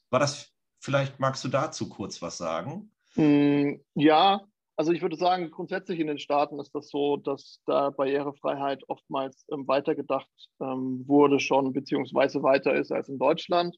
War 0.10 0.20
das, 0.20 0.54
vielleicht 0.80 1.20
magst 1.20 1.44
du 1.44 1.50
dazu 1.50 1.90
kurz 1.90 2.22
was 2.22 2.38
sagen? 2.38 2.92
Mm, 3.16 3.76
ja, 3.94 4.42
also 4.76 4.92
ich 4.92 5.02
würde 5.02 5.16
sagen, 5.16 5.52
grundsätzlich 5.52 6.00
in 6.00 6.08
den 6.08 6.18
Staaten 6.18 6.60
ist 6.60 6.74
das 6.74 6.90
so, 6.90 7.18
dass 7.18 7.60
da 7.66 7.92
Barrierefreiheit 7.92 8.84
oftmals 8.88 9.46
ähm, 9.52 9.68
weitergedacht 9.68 10.30
ähm, 10.60 11.04
wurde 11.08 11.40
schon, 11.40 11.74
beziehungsweise 11.74 12.42
weiter 12.42 12.74
ist 12.74 12.92
als 12.92 13.10
in 13.10 13.20
Deutschland. 13.20 13.78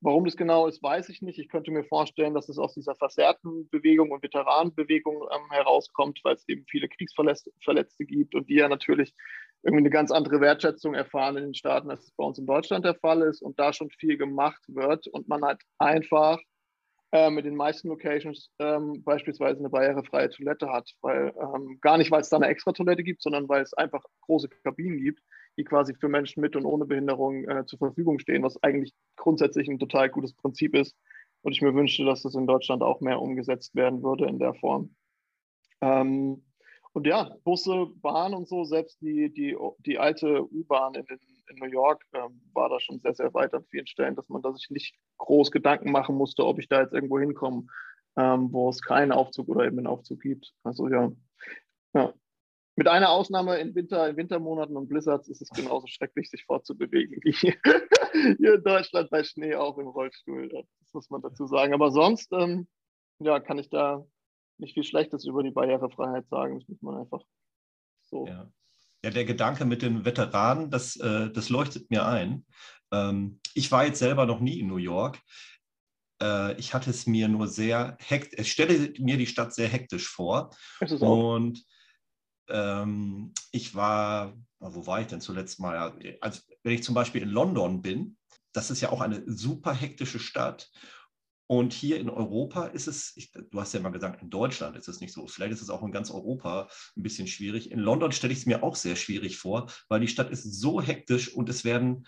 Warum 0.00 0.24
das 0.24 0.36
genau 0.36 0.66
ist, 0.66 0.82
weiß 0.82 1.10
ich 1.10 1.22
nicht. 1.22 1.38
Ich 1.38 1.48
könnte 1.48 1.70
mir 1.70 1.84
vorstellen, 1.84 2.34
dass 2.34 2.48
es 2.48 2.58
aus 2.58 2.74
dieser 2.74 2.96
versehrten 2.96 3.68
Bewegung 3.68 4.10
und 4.10 4.24
Veteranenbewegung 4.24 5.28
ähm, 5.32 5.50
herauskommt, 5.50 6.18
weil 6.24 6.34
es 6.34 6.48
eben 6.48 6.64
viele 6.68 6.88
Kriegsverletzte 6.88 8.04
gibt 8.04 8.34
und 8.34 8.48
die 8.48 8.56
ja 8.56 8.68
natürlich 8.68 9.14
irgendwie 9.62 9.82
eine 9.82 9.90
ganz 9.90 10.10
andere 10.10 10.40
Wertschätzung 10.40 10.94
erfahren 10.94 11.36
in 11.36 11.44
den 11.44 11.54
Staaten, 11.54 11.88
als 11.88 12.02
es 12.02 12.10
bei 12.16 12.24
uns 12.24 12.36
in 12.36 12.46
Deutschland 12.46 12.84
der 12.84 12.96
Fall 12.96 13.22
ist 13.22 13.42
und 13.42 13.60
da 13.60 13.72
schon 13.72 13.90
viel 13.90 14.18
gemacht 14.18 14.60
wird 14.66 15.06
und 15.06 15.28
man 15.28 15.44
halt 15.44 15.62
einfach 15.78 16.40
äh, 17.12 17.30
mit 17.30 17.44
den 17.44 17.56
meisten 17.56 17.88
Locations 17.88 18.50
ähm, 18.58 19.02
beispielsweise 19.04 19.58
eine 19.58 19.68
barrierefreie 19.68 20.30
Toilette 20.30 20.70
hat, 20.70 20.90
weil 21.02 21.32
ähm, 21.38 21.78
gar 21.80 21.98
nicht, 21.98 22.10
weil 22.10 22.22
es 22.22 22.30
da 22.30 22.36
eine 22.36 22.46
extra 22.46 22.72
Toilette 22.72 23.02
gibt, 23.02 23.22
sondern 23.22 23.48
weil 23.48 23.62
es 23.62 23.74
einfach 23.74 24.02
große 24.22 24.48
Kabinen 24.48 24.98
gibt, 24.98 25.22
die 25.58 25.64
quasi 25.64 25.94
für 25.94 26.08
Menschen 26.08 26.40
mit 26.40 26.56
und 26.56 26.64
ohne 26.64 26.86
Behinderung 26.86 27.46
äh, 27.48 27.66
zur 27.66 27.78
Verfügung 27.78 28.18
stehen, 28.18 28.42
was 28.42 28.62
eigentlich 28.62 28.94
grundsätzlich 29.16 29.68
ein 29.68 29.78
total 29.78 30.08
gutes 30.08 30.32
Prinzip 30.34 30.74
ist. 30.74 30.96
Und 31.42 31.52
ich 31.52 31.60
mir 31.60 31.74
wünschte, 31.74 32.04
dass 32.04 32.22
das 32.22 32.34
in 32.34 32.46
Deutschland 32.46 32.82
auch 32.82 33.00
mehr 33.00 33.20
umgesetzt 33.20 33.74
werden 33.74 34.02
würde 34.02 34.26
in 34.26 34.38
der 34.38 34.54
Form. 34.54 34.94
Ähm, 35.82 36.42
und 36.94 37.06
ja, 37.06 37.36
Busse, 37.44 37.88
Bahn 37.96 38.34
und 38.34 38.48
so, 38.48 38.64
selbst 38.64 39.00
die, 39.00 39.32
die, 39.32 39.56
die 39.84 39.98
alte 39.98 40.42
U-Bahn 40.50 40.94
in, 40.94 41.04
in, 41.48 41.56
New 41.56 41.70
York 41.70 42.04
ähm, 42.12 42.40
war 42.52 42.68
da 42.68 42.80
schon 42.80 43.00
sehr, 43.00 43.14
sehr 43.14 43.32
weit 43.34 43.54
an 43.54 43.64
vielen 43.70 43.86
Stellen, 43.86 44.16
dass 44.16 44.28
man 44.28 44.42
da 44.42 44.52
sich 44.52 44.70
nicht 44.70 44.94
groß 45.18 45.50
Gedanken 45.50 45.90
machen 45.90 46.16
musste, 46.16 46.44
ob 46.46 46.58
ich 46.58 46.68
da 46.68 46.80
jetzt 46.80 46.92
irgendwo 46.92 47.18
hinkomme, 47.18 47.66
ähm, 48.16 48.52
wo 48.52 48.68
es 48.68 48.82
keinen 48.82 49.12
Aufzug 49.12 49.48
oder 49.48 49.64
eben 49.64 49.78
einen 49.78 49.86
Aufzug 49.86 50.20
gibt. 50.20 50.52
Also 50.62 50.88
ja. 50.88 51.12
ja. 51.94 52.12
Mit 52.74 52.88
einer 52.88 53.10
Ausnahme 53.10 53.58
in 53.58 53.74
Winter, 53.74 54.08
in 54.08 54.16
Wintermonaten 54.16 54.76
und 54.76 54.88
Blizzards 54.88 55.28
ist 55.28 55.42
es 55.42 55.50
genauso 55.50 55.86
schrecklich, 55.86 56.30
sich 56.30 56.44
fortzubewegen 56.44 57.18
wie 57.22 57.32
hier, 57.32 57.54
hier 58.38 58.54
in 58.54 58.62
Deutschland 58.62 59.10
bei 59.10 59.24
Schnee 59.24 59.54
auch 59.54 59.76
im 59.78 59.88
Rollstuhl. 59.88 60.48
Das 60.48 60.94
muss 60.94 61.10
man 61.10 61.20
dazu 61.20 61.46
sagen. 61.46 61.74
Aber 61.74 61.90
sonst 61.90 62.32
ähm, 62.32 62.66
ja, 63.18 63.40
kann 63.40 63.58
ich 63.58 63.68
da 63.68 64.04
nicht 64.58 64.74
viel 64.74 64.84
Schlechtes 64.84 65.26
über 65.26 65.42
die 65.42 65.50
Barrierefreiheit 65.50 66.28
sagen. 66.28 66.58
Das 66.58 66.68
muss 66.68 66.80
man 66.80 66.98
einfach 66.98 67.22
so. 68.00 68.26
Ja. 68.26 68.50
Ja, 69.04 69.10
der 69.10 69.24
Gedanke 69.24 69.64
mit 69.64 69.82
den 69.82 70.04
Veteranen, 70.04 70.70
das, 70.70 70.96
äh, 70.96 71.30
das 71.30 71.48
leuchtet 71.48 71.90
mir 71.90 72.06
ein. 72.06 72.44
Ähm, 72.92 73.40
ich 73.54 73.70
war 73.72 73.84
jetzt 73.84 73.98
selber 73.98 74.26
noch 74.26 74.40
nie 74.40 74.60
in 74.60 74.68
New 74.68 74.76
York. 74.76 75.20
Äh, 76.22 76.54
ich 76.58 76.72
hatte 76.72 76.90
es 76.90 77.06
mir 77.06 77.28
nur 77.28 77.48
sehr 77.48 77.96
hektisch, 78.00 78.38
ich 78.40 78.52
stelle 78.52 78.92
mir 78.98 79.16
die 79.16 79.26
Stadt 79.26 79.54
sehr 79.54 79.68
hektisch 79.68 80.08
vor. 80.08 80.50
Und 81.06 81.64
ähm, 82.48 83.32
ich 83.50 83.74
war, 83.74 84.34
wo 84.60 84.86
war 84.86 85.00
ich 85.00 85.08
denn 85.08 85.20
zuletzt 85.20 85.58
mal? 85.58 85.94
Also, 86.20 86.42
wenn 86.62 86.74
ich 86.74 86.84
zum 86.84 86.94
Beispiel 86.94 87.22
in 87.22 87.30
London 87.30 87.82
bin, 87.82 88.16
das 88.52 88.70
ist 88.70 88.80
ja 88.82 88.90
auch 88.90 89.00
eine 89.00 89.22
super 89.26 89.72
hektische 89.74 90.18
Stadt. 90.18 90.70
Und 91.52 91.74
hier 91.74 92.00
in 92.00 92.08
Europa 92.08 92.64
ist 92.64 92.88
es, 92.88 93.12
ich, 93.14 93.30
du 93.30 93.60
hast 93.60 93.74
ja 93.74 93.80
mal 93.80 93.90
gesagt, 93.90 94.22
in 94.22 94.30
Deutschland 94.30 94.74
ist 94.74 94.88
es 94.88 95.00
nicht 95.00 95.12
so. 95.12 95.26
Vielleicht 95.26 95.52
ist 95.52 95.60
es 95.60 95.68
auch 95.68 95.82
in 95.82 95.92
ganz 95.92 96.10
Europa 96.10 96.70
ein 96.96 97.02
bisschen 97.02 97.26
schwierig. 97.26 97.70
In 97.70 97.78
London 97.78 98.10
stelle 98.10 98.32
ich 98.32 98.38
es 98.38 98.46
mir 98.46 98.62
auch 98.62 98.74
sehr 98.74 98.96
schwierig 98.96 99.36
vor, 99.36 99.70
weil 99.90 100.00
die 100.00 100.08
Stadt 100.08 100.30
ist 100.30 100.44
so 100.44 100.80
hektisch 100.80 101.34
und 101.34 101.50
es 101.50 101.62
werden, 101.62 102.06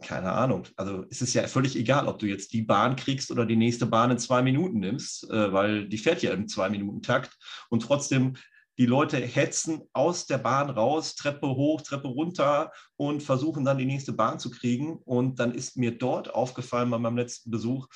keine 0.00 0.30
Ahnung, 0.30 0.68
also 0.76 1.04
es 1.10 1.22
ist 1.22 1.34
ja 1.34 1.48
völlig 1.48 1.74
egal, 1.74 2.06
ob 2.06 2.20
du 2.20 2.26
jetzt 2.26 2.52
die 2.52 2.62
Bahn 2.62 2.94
kriegst 2.94 3.32
oder 3.32 3.46
die 3.46 3.56
nächste 3.56 3.86
Bahn 3.86 4.12
in 4.12 4.18
zwei 4.18 4.42
Minuten 4.42 4.78
nimmst, 4.78 5.28
äh, 5.28 5.52
weil 5.52 5.88
die 5.88 5.98
fährt 5.98 6.22
ja 6.22 6.32
im 6.32 6.46
Zwei-Minuten-Takt. 6.46 7.36
Und 7.68 7.82
trotzdem 7.82 8.34
die 8.78 8.86
Leute 8.86 9.16
hetzen 9.16 9.82
aus 9.92 10.26
der 10.26 10.38
Bahn 10.38 10.70
raus, 10.70 11.16
Treppe 11.16 11.48
hoch, 11.48 11.80
Treppe 11.80 12.06
runter 12.06 12.70
und 12.94 13.24
versuchen 13.24 13.64
dann 13.64 13.78
die 13.78 13.86
nächste 13.86 14.12
Bahn 14.12 14.38
zu 14.38 14.50
kriegen. 14.52 14.98
Und 14.98 15.40
dann 15.40 15.52
ist 15.52 15.76
mir 15.76 15.98
dort 15.98 16.32
aufgefallen 16.32 16.90
bei 16.90 16.98
meinem 16.98 17.16
letzten 17.16 17.50
Besuch, 17.50 17.88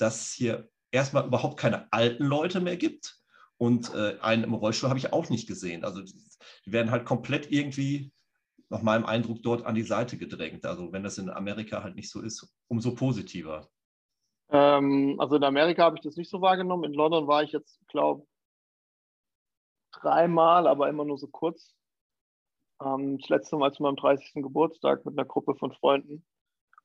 dass 0.00 0.22
es 0.22 0.32
hier 0.32 0.68
erstmal 0.90 1.26
überhaupt 1.26 1.58
keine 1.58 1.92
alten 1.92 2.24
Leute 2.24 2.60
mehr 2.60 2.76
gibt. 2.76 3.18
Und 3.58 3.94
äh, 3.94 4.18
einen 4.20 4.44
im 4.44 4.54
Rollstuhl 4.54 4.88
habe 4.88 4.98
ich 4.98 5.12
auch 5.12 5.28
nicht 5.28 5.46
gesehen. 5.46 5.84
Also 5.84 6.02
die, 6.02 6.14
die 6.64 6.72
werden 6.72 6.90
halt 6.90 7.04
komplett 7.04 7.50
irgendwie, 7.50 8.12
nach 8.70 8.82
meinem 8.82 9.04
Eindruck, 9.04 9.42
dort 9.42 9.66
an 9.66 9.74
die 9.74 9.82
Seite 9.82 10.16
gedrängt. 10.16 10.64
Also 10.64 10.92
wenn 10.92 11.02
das 11.02 11.18
in 11.18 11.28
Amerika 11.28 11.82
halt 11.82 11.94
nicht 11.94 12.10
so 12.10 12.22
ist, 12.22 12.56
umso 12.68 12.94
positiver. 12.94 13.68
Ähm, 14.48 15.16
also 15.18 15.36
in 15.36 15.44
Amerika 15.44 15.82
habe 15.84 15.96
ich 15.96 16.02
das 16.02 16.16
nicht 16.16 16.30
so 16.30 16.40
wahrgenommen. 16.40 16.84
In 16.84 16.94
London 16.94 17.26
war 17.26 17.42
ich 17.42 17.52
jetzt, 17.52 17.78
glaube 17.88 18.26
dreimal, 19.92 20.66
aber 20.66 20.88
immer 20.88 21.04
nur 21.04 21.18
so 21.18 21.28
kurz. 21.28 21.74
Ähm, 22.82 23.18
das 23.18 23.28
letzte 23.28 23.56
Mal 23.56 23.72
zu 23.72 23.82
meinem 23.82 23.96
30. 23.96 24.42
Geburtstag 24.42 25.04
mit 25.04 25.18
einer 25.18 25.26
Gruppe 25.26 25.54
von 25.54 25.72
Freunden. 25.72 26.24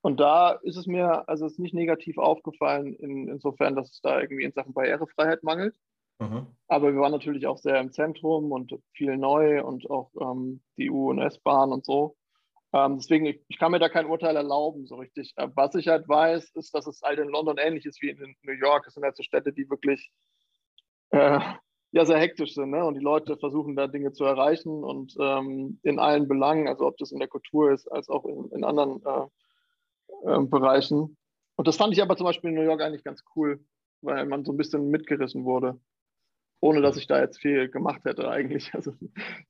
Und 0.06 0.20
da 0.20 0.52
ist 0.62 0.78
es 0.78 0.86
mir, 0.86 1.28
also 1.28 1.48
es 1.48 1.54
ist 1.54 1.60
nicht 1.60 1.74
negativ 1.74 2.20
aufgefallen, 2.20 2.94
in, 2.94 3.28
insofern, 3.28 3.76
dass 3.76 3.90
es 3.90 4.02
da 4.02 4.22
irgendwie 4.22 4.44
in 4.44 4.52
Sachen 4.52 4.72
Barrierefreiheit 4.72 5.42
mangelt. 5.42 5.76
Mhm. 6.20 6.46
Aber 6.68 6.94
wir 6.94 7.00
waren 7.00 7.12
natürlich 7.12 7.48
auch 7.48 7.58
sehr 7.58 7.80
im 7.80 7.92
Zentrum 7.92 8.52
und 8.52 8.78
viel 8.94 9.18
neu 9.18 9.64
und 9.64 9.90
auch 9.90 10.12
ähm, 10.22 10.62
die 10.78 10.92
U- 10.92 11.10
und 11.10 11.18
S-Bahn 11.18 11.72
und 11.72 11.86
so. 11.86 12.16
Ähm, 12.72 12.98
deswegen, 12.98 13.26
ich, 13.26 13.42
ich, 13.48 13.58
kann 13.58 13.72
mir 13.72 13.80
da 13.80 13.90
kein 13.90 14.06
Urteil 14.06 14.36
erlauben, 14.36 14.86
so 14.86 14.98
richtig. 14.98 15.34
Äh, 15.38 15.48
was 15.56 15.74
ich 15.74 15.88
halt 15.88 16.08
weiß, 16.08 16.52
ist, 16.52 16.76
dass 16.76 16.86
es 16.86 17.02
halt 17.02 17.18
in 17.18 17.30
London 17.30 17.58
ähnlich 17.58 17.88
ist 17.88 18.00
wie 18.04 18.12
in 18.12 18.36
New 18.44 18.54
York. 18.54 18.86
Es 18.86 18.94
sind 18.94 19.04
halt 19.04 19.18
so 19.18 19.24
Städte, 19.24 19.54
die 19.54 19.68
wirklich 19.72 20.12
äh, 21.10 21.40
ja, 21.94 22.06
sehr 22.06 22.20
hektisch 22.20 22.54
sind. 22.54 22.70
Ne? 22.70 22.86
Und 22.86 22.94
die 22.94 23.04
Leute 23.04 23.38
versuchen 23.38 23.76
da 23.76 23.88
Dinge 23.88 24.12
zu 24.12 24.24
erreichen 24.24 24.84
und 24.84 25.16
ähm, 25.20 25.80
in 25.82 25.98
allen 25.98 26.28
Belangen, 26.28 26.68
also 26.68 26.86
ob 26.86 26.96
das 27.00 27.12
in 27.12 27.18
der 27.18 27.28
Kultur 27.28 27.72
ist, 27.72 27.88
als 27.88 28.08
auch 28.08 28.26
in, 28.26 28.52
in 28.52 28.64
anderen 28.64 29.04
äh, 29.04 29.26
äh, 30.26 30.40
Bereichen. 30.42 31.18
Und 31.56 31.68
das 31.68 31.78
fand 31.78 31.94
ich 31.94 32.02
aber 32.02 32.18
zum 32.18 32.26
Beispiel 32.26 32.50
in 32.50 32.56
New 32.56 32.64
York 32.64 32.82
eigentlich 32.82 33.04
ganz 33.04 33.24
cool, 33.36 33.64
weil 34.02 34.26
man 34.26 34.44
so 34.44 34.52
ein 34.52 34.58
bisschen 34.58 34.90
mitgerissen 34.90 35.46
wurde. 35.46 35.80
Ohne 36.62 36.82
dass 36.82 36.98
ich 36.98 37.06
da 37.08 37.20
jetzt 37.20 37.40
viel 37.40 37.70
gemacht 37.70 38.02
hätte 38.06 38.30
eigentlich. 38.30 38.72
Also 38.74 38.94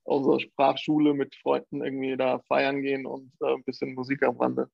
außer 0.03 0.39
Sprachschule 0.39 1.13
mit 1.13 1.35
Freunden 1.35 1.83
irgendwie 1.83 2.17
da 2.17 2.39
feiern 2.47 2.81
gehen 2.81 3.05
und 3.05 3.31
äh, 3.41 3.53
ein 3.53 3.63
bisschen 3.63 3.95
Musik 3.95 4.23
am 4.23 4.37
Rande. 4.37 4.69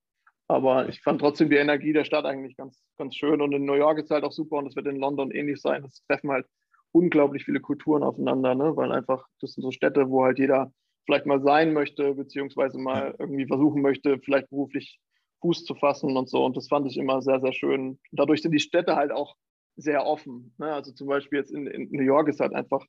Aber 0.48 0.90
ich 0.90 1.02
fand 1.02 1.22
trotzdem 1.22 1.50
die 1.50 1.56
Energie 1.56 1.94
der 1.94 2.04
Stadt 2.04 2.26
eigentlich 2.26 2.58
ganz, 2.58 2.84
ganz 2.98 3.16
schön. 3.16 3.42
Und 3.42 3.54
in 3.54 3.66
New 3.66 3.76
York 3.76 4.00
ist 4.00 4.06
es 4.06 4.12
halt 4.12 4.26
auch 4.26 4.34
super 4.34 4.58
und 4.58 4.68
es 4.68 4.76
wird 4.76 4.88
in 4.88 4.98
London 4.98 5.32
ähnlich 5.32 5.62
sein. 5.62 5.86
Es 5.86 6.04
treffen 6.08 6.30
halt 6.30 6.46
unglaublich 6.92 7.46
viele 7.46 7.62
Kulturen 7.62 8.04
aufeinander, 8.04 8.54
ne? 8.56 8.76
weil 8.76 8.92
einfach, 8.92 9.26
das 9.40 9.54
sind 9.54 9.64
so 9.64 9.72
Städte, 9.72 10.10
wo 10.10 10.26
halt 10.26 10.40
jeder 10.40 10.74
vielleicht 11.06 11.26
mal 11.26 11.42
sein 11.42 11.72
möchte, 11.74 12.16
beziehungsweise 12.16 12.78
mal 12.78 13.16
irgendwie 13.18 13.48
versuchen 13.48 13.82
möchte, 13.82 14.20
vielleicht 14.20 14.50
beruflich 14.50 15.00
Fuß 15.42 15.66
zu 15.66 15.76
fassen 15.76 16.16
und 16.16 16.30
so. 16.30 16.46
Und 16.46 16.56
das 16.58 16.68
fand 16.68 16.88
ich 16.88 16.98
immer 16.98 17.22
sehr, 17.22 17.40
sehr 17.40 17.54
schön. 17.54 18.00
Dadurch 18.12 18.42
sind 18.42 18.52
die 18.52 18.60
Städte 18.60 18.96
halt 18.96 19.12
auch 19.12 19.36
sehr 19.76 20.06
offen. 20.06 20.54
Ne? 20.58 20.74
Also 20.74 20.92
zum 20.92 21.08
Beispiel 21.08 21.40
jetzt 21.40 21.52
in, 21.52 21.68
in, 21.68 21.90
New 21.92 22.04
York 22.04 22.28
ist 22.28 22.40
halt 22.40 22.54
einfach 22.54 22.86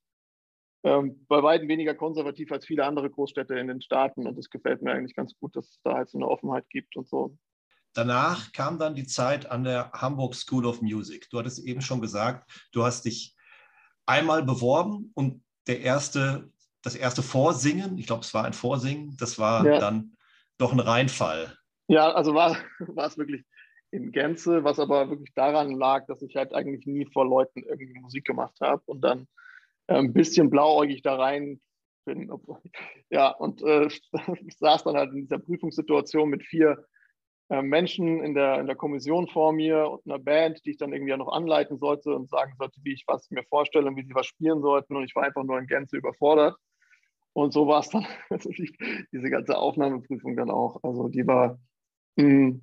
ähm, 0.85 1.25
bei 1.29 1.43
weitem 1.43 1.69
weniger 1.69 1.95
konservativ 1.95 2.53
als 2.53 2.67
viele 2.67 2.85
andere 2.85 3.11
Großstädte 3.11 3.55
in 3.55 3.69
den 3.69 3.81
Staaten. 3.81 4.27
Und 4.27 4.37
das 4.37 4.51
gefällt 4.51 4.83
mir 4.83 4.93
eigentlich 4.93 5.17
ganz 5.17 5.35
gut, 5.39 5.57
dass 5.57 5.71
es 5.71 5.81
da 5.83 5.95
halt 5.95 6.11
so 6.11 6.19
eine 6.19 6.29
Offenheit 6.29 6.69
gibt 6.71 6.97
und 6.97 7.09
so. 7.09 7.37
Danach 7.95 8.53
kam 8.53 8.79
dann 8.79 8.95
die 8.95 9.07
Zeit 9.07 9.51
an 9.51 9.65
der 9.65 9.93
Hamburg 9.93 10.35
School 10.35 10.67
of 10.67 10.81
Music. 10.81 11.29
Du 11.31 11.39
hattest 11.39 11.65
eben 11.65 11.83
schon 11.83 12.01
gesagt, 12.01 12.51
du 12.73 12.85
hast 12.85 13.05
dich 13.05 13.37
einmal 14.07 14.43
beworben 14.43 15.13
und 15.15 15.45
der 15.67 15.81
erste, 15.81 16.51
das 16.83 16.97
erste 16.97 17.23
Vorsingen, 17.23 17.99
ich 17.99 18.07
glaube, 18.07 18.23
es 18.23 18.35
war 18.35 18.45
ein 18.45 18.55
Vorsingen, 18.55 19.17
das 19.19 19.39
war 19.39 19.65
ja. 19.67 19.79
dann 19.79 20.17
doch 20.59 20.73
ein 20.73 20.81
Reinfall. 20.81 21.57
Ja, 21.89 22.11
also 22.12 22.35
war, 22.35 22.57
es 23.07 23.19
wirklich 23.19 23.45
in 23.91 24.12
Gänze, 24.12 24.65
was 24.65 24.79
aber 24.79 25.11
wirklich 25.11 25.35
daran 25.35 25.73
lag, 25.73 26.07
dass 26.07 26.23
ich 26.23 26.37
halt 26.37 26.55
eigentlich 26.55 26.87
nie 26.87 27.07
vor 27.07 27.27
Leuten 27.27 27.62
irgendwie 27.62 28.01
Musik 28.01 28.25
gemacht 28.25 28.59
habe 28.61 28.83
und 28.87 29.03
dann 29.03 29.27
ein 29.87 30.12
bisschen 30.12 30.49
blauäugig 30.51 31.03
da 31.03 31.17
rein 31.17 31.61
bin. 32.05 32.31
Ja, 33.11 33.29
und 33.29 33.62
äh, 33.62 33.91
saß 34.59 34.85
dann 34.85 34.97
halt 34.97 35.12
in 35.12 35.21
dieser 35.23 35.39
Prüfungssituation 35.39 36.31
mit 36.31 36.43
vier 36.43 36.83
äh, 37.51 37.61
Menschen 37.61 38.25
in 38.25 38.33
der, 38.33 38.59
in 38.61 38.67
der 38.67 38.77
Kommission 38.77 39.29
vor 39.29 39.53
mir 39.53 39.87
und 39.91 40.07
einer 40.07 40.19
Band, 40.19 40.65
die 40.65 40.71
ich 40.71 40.79
dann 40.79 40.95
irgendwie 40.95 41.12
auch 41.12 41.19
noch 41.19 41.33
anleiten 41.33 41.79
sollte 41.79 42.15
und 42.15 42.31
sagen 42.31 42.55
sollte, 42.57 42.81
wie 42.83 42.95
ich 42.95 43.05
was 43.07 43.31
mir 43.31 43.45
vorstelle 43.45 43.89
und 43.89 43.97
wie 43.97 44.05
sie 44.05 44.15
was 44.15 44.27
spielen 44.27 44.62
sollten. 44.62 44.97
Und 44.97 45.05
ich 45.05 45.15
war 45.15 45.25
einfach 45.25 45.45
nur 45.45 45.59
in 45.59 45.67
Gänze 45.67 45.99
überfordert. 45.99 46.57
Und 47.35 47.53
so 47.53 47.67
war 47.67 47.81
es 47.81 47.91
dann, 47.91 48.07
diese 49.12 49.29
ganze 49.29 49.59
Aufnahmeprüfung 49.59 50.35
dann 50.37 50.51
auch. 50.51 50.83
Also 50.83 51.09
die 51.09 51.27
war 51.27 51.59
mh, 52.16 52.25
hm, 52.25 52.62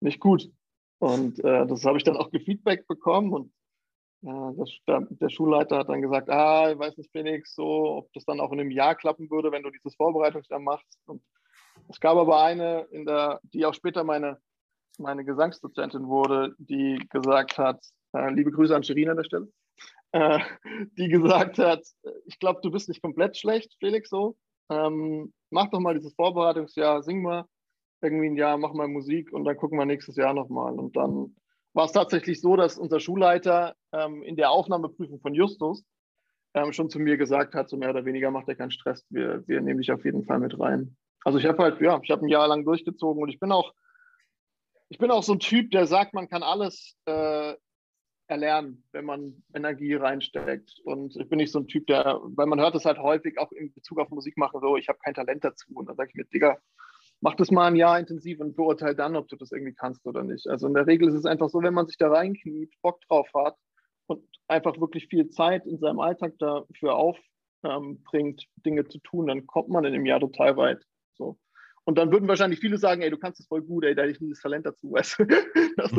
nicht 0.00 0.20
gut. 0.20 0.50
Und 0.98 1.38
äh, 1.40 1.66
das 1.66 1.84
habe 1.84 1.98
ich 1.98 2.04
dann 2.04 2.16
auch 2.16 2.30
gefeedback 2.30 2.86
bekommen 2.86 3.32
und 3.32 3.52
äh, 4.22 4.56
das, 4.56 4.70
der, 4.86 5.06
der, 5.10 5.28
Schulleiter 5.28 5.78
hat 5.78 5.88
dann 5.88 6.00
gesagt, 6.00 6.30
ah, 6.30 6.70
ich 6.70 6.78
weiß 6.78 6.96
nicht, 6.96 7.10
Felix, 7.10 7.54
so, 7.54 7.96
ob 7.96 8.12
das 8.14 8.24
dann 8.24 8.40
auch 8.40 8.52
in 8.52 8.60
einem 8.60 8.70
Jahr 8.70 8.94
klappen 8.94 9.30
würde, 9.30 9.52
wenn 9.52 9.62
du 9.62 9.70
dieses 9.70 9.94
Vorbereitungsjahr 9.96 10.60
machst. 10.60 10.98
Und 11.06 11.22
es 11.90 12.00
gab 12.00 12.16
aber 12.16 12.42
eine, 12.42 12.86
in 12.90 13.04
der, 13.04 13.40
die 13.42 13.66
auch 13.66 13.74
später 13.74 14.02
meine, 14.02 14.38
meine 14.98 15.24
Gesangsdozentin 15.24 16.06
wurde, 16.06 16.54
die 16.58 17.04
gesagt 17.10 17.58
hat, 17.58 17.84
äh, 18.14 18.30
liebe 18.32 18.50
Grüße 18.50 18.74
an 18.74 18.82
Shirin 18.82 19.10
an 19.10 19.16
der 19.18 19.24
Stelle, 19.24 19.48
äh, 20.12 20.38
die 20.96 21.08
gesagt 21.08 21.58
hat, 21.58 21.82
ich 22.24 22.38
glaube, 22.38 22.60
du 22.62 22.70
bist 22.70 22.88
nicht 22.88 23.02
komplett 23.02 23.36
schlecht, 23.36 23.74
Felix, 23.78 24.08
so. 24.08 24.36
Ähm, 24.70 25.34
mach 25.50 25.68
doch 25.68 25.80
mal 25.80 25.94
dieses 25.94 26.14
Vorbereitungsjahr, 26.14 27.02
sing 27.02 27.20
mal 27.20 27.44
irgendwie 28.04 28.28
ein 28.28 28.36
Jahr, 28.36 28.56
mach 28.58 28.72
mal 28.72 28.88
Musik 28.88 29.32
und 29.32 29.44
dann 29.44 29.56
gucken 29.56 29.78
wir 29.78 29.86
nächstes 29.86 30.16
Jahr 30.16 30.34
nochmal. 30.34 30.78
Und 30.78 30.96
dann 30.96 31.34
war 31.72 31.86
es 31.86 31.92
tatsächlich 31.92 32.40
so, 32.40 32.56
dass 32.56 32.78
unser 32.78 33.00
Schulleiter 33.00 33.74
ähm, 33.92 34.22
in 34.22 34.36
der 34.36 34.50
Aufnahmeprüfung 34.50 35.20
von 35.20 35.34
Justus 35.34 35.84
ähm, 36.54 36.72
schon 36.72 36.88
zu 36.88 37.00
mir 37.00 37.16
gesagt 37.16 37.54
hat, 37.54 37.68
so 37.68 37.76
mehr 37.76 37.90
oder 37.90 38.04
weniger 38.04 38.30
macht 38.30 38.48
er 38.48 38.54
keinen 38.54 38.70
Stress, 38.70 39.04
wir, 39.10 39.46
wir 39.48 39.60
nehmen 39.60 39.80
dich 39.80 39.90
auf 39.90 40.04
jeden 40.04 40.24
Fall 40.24 40.38
mit 40.38 40.58
rein. 40.58 40.96
Also 41.24 41.38
ich 41.38 41.46
habe 41.46 41.62
halt, 41.62 41.80
ja, 41.80 41.98
ich 42.02 42.10
habe 42.10 42.24
ein 42.24 42.28
Jahr 42.28 42.46
lang 42.46 42.64
durchgezogen 42.64 43.22
und 43.22 43.28
ich 43.28 43.40
bin 43.40 43.50
auch, 43.50 43.72
ich 44.88 44.98
bin 44.98 45.10
auch 45.10 45.22
so 45.22 45.32
ein 45.32 45.40
Typ, 45.40 45.70
der 45.70 45.86
sagt, 45.86 46.14
man 46.14 46.28
kann 46.28 46.42
alles 46.42 46.96
äh, 47.06 47.54
erlernen, 48.26 48.84
wenn 48.92 49.04
man 49.04 49.42
Energie 49.54 49.94
reinsteckt. 49.94 50.80
Und 50.84 51.16
ich 51.16 51.28
bin 51.28 51.38
nicht 51.38 51.52
so 51.52 51.60
ein 51.60 51.66
Typ, 51.66 51.86
der, 51.86 52.20
weil 52.22 52.46
man 52.46 52.60
hört 52.60 52.74
es 52.74 52.84
halt 52.84 52.98
häufig 52.98 53.38
auch 53.38 53.50
in 53.52 53.72
Bezug 53.72 53.98
auf 53.98 54.10
Musik 54.10 54.36
machen, 54.36 54.60
so, 54.60 54.76
ich 54.76 54.88
habe 54.88 54.98
kein 55.02 55.14
Talent 55.14 55.44
dazu. 55.44 55.72
Und 55.74 55.88
dann 55.88 55.96
sage 55.96 56.10
ich 56.10 56.14
mir, 56.14 56.24
Digga, 56.26 56.58
mach 57.24 57.34
das 57.36 57.50
mal 57.50 57.68
ein 57.68 57.76
Jahr 57.76 57.98
intensiv 57.98 58.38
und 58.38 58.54
beurteile 58.54 58.94
dann, 58.94 59.16
ob 59.16 59.28
du 59.28 59.36
das 59.36 59.50
irgendwie 59.50 59.72
kannst 59.72 60.06
oder 60.06 60.22
nicht. 60.22 60.46
Also 60.46 60.66
in 60.66 60.74
der 60.74 60.86
Regel 60.86 61.08
ist 61.08 61.14
es 61.14 61.24
einfach 61.24 61.48
so, 61.48 61.62
wenn 61.62 61.72
man 61.72 61.86
sich 61.86 61.96
da 61.96 62.08
reinkniet, 62.08 62.74
Bock 62.82 63.00
drauf 63.08 63.26
hat 63.34 63.56
und 64.06 64.22
einfach 64.46 64.78
wirklich 64.78 65.08
viel 65.08 65.30
Zeit 65.30 65.64
in 65.64 65.78
seinem 65.78 66.00
Alltag 66.00 66.34
dafür 66.38 66.96
aufbringt, 66.96 67.24
ähm, 68.42 68.62
Dinge 68.66 68.86
zu 68.88 68.98
tun, 68.98 69.28
dann 69.28 69.46
kommt 69.46 69.70
man 69.70 69.86
in 69.86 69.94
dem 69.94 70.04
Jahr 70.04 70.20
total 70.20 70.58
weit. 70.58 70.84
So. 71.14 71.38
Und 71.84 71.96
dann 71.96 72.12
würden 72.12 72.28
wahrscheinlich 72.28 72.60
viele 72.60 72.76
sagen, 72.76 73.00
ey, 73.00 73.08
du 73.08 73.16
kannst 73.16 73.40
es 73.40 73.46
voll 73.46 73.62
gut, 73.62 73.86
ey, 73.86 73.94
da 73.94 74.02
hätte 74.02 74.12
ich 74.12 74.20
nie 74.20 74.28
das 74.28 74.40
Talent 74.40 74.66
dazu, 74.66 74.92
weißt 74.92 75.20
du? 75.20 75.24
Das, 75.76 75.92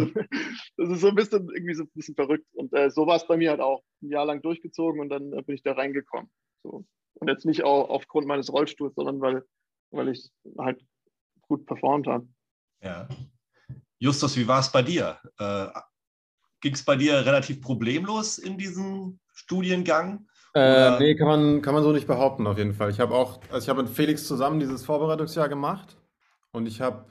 das, 0.78 0.90
ist 0.90 1.02
so 1.02 1.08
ein 1.08 1.16
bisschen 1.16 1.50
irgendwie 1.56 1.74
so 1.74 1.86
ein 1.86 1.92
bisschen 1.96 2.14
verrückt. 2.14 2.46
Und 2.54 2.72
äh, 2.74 2.92
so 2.92 3.08
war 3.08 3.16
es 3.16 3.26
bei 3.26 3.36
mir 3.36 3.50
halt 3.50 3.62
auch 3.62 3.82
ein 4.04 4.12
Jahr 4.12 4.28
lang 4.28 4.44
durchgezogen 4.44 5.02
und 5.02 5.10
dann 5.10 5.34
äh, 5.34 5.42
bin 5.42 5.56
ich 5.56 5.64
da 5.64 5.72
reingekommen. 5.72 6.30
So. 6.62 6.86
Und 7.16 7.30
jetzt 7.30 7.46
nicht 7.46 7.64
auch 7.64 7.90
aufgrund 7.90 8.28
meines 8.28 8.54
Rollstuhls, 8.54 8.94
sondern 8.94 9.20
weil, 9.22 9.44
weil 9.90 10.10
ich 10.10 10.30
halt 10.60 10.80
gut 11.48 11.66
performt 11.66 12.08
hat. 12.08 12.24
Ja. 12.82 13.08
Justus, 13.98 14.36
wie 14.38 14.48
war 14.48 14.60
es 14.60 14.72
bei 14.72 14.82
dir? 14.82 15.18
Äh, 15.40 15.68
Ging 16.62 16.74
es 16.74 16.84
bei 16.84 16.96
dir 16.96 17.26
relativ 17.26 17.62
problemlos 17.62 18.38
in 18.38 18.58
diesem 18.58 19.20
Studiengang? 19.34 20.28
Äh, 20.56 20.98
nee, 21.00 21.16
kann 21.16 21.28
man, 21.28 21.62
kann 21.62 21.74
man 21.74 21.84
so 21.84 21.92
nicht 21.92 22.08
behaupten, 22.08 22.48
auf 22.48 22.58
jeden 22.58 22.74
Fall. 22.74 22.90
Ich 22.90 23.00
habe 23.00 23.14
auch, 23.14 23.42
also 23.52 23.64
ich 23.64 23.70
habe 23.70 23.84
mit 23.84 23.92
Felix 23.92 24.26
zusammen 24.26 24.60
dieses 24.60 24.86
Vorbereitungsjahr 24.86 25.50
gemacht 25.50 25.98
und 26.52 26.66
ich 26.66 26.82
habe 26.82 27.06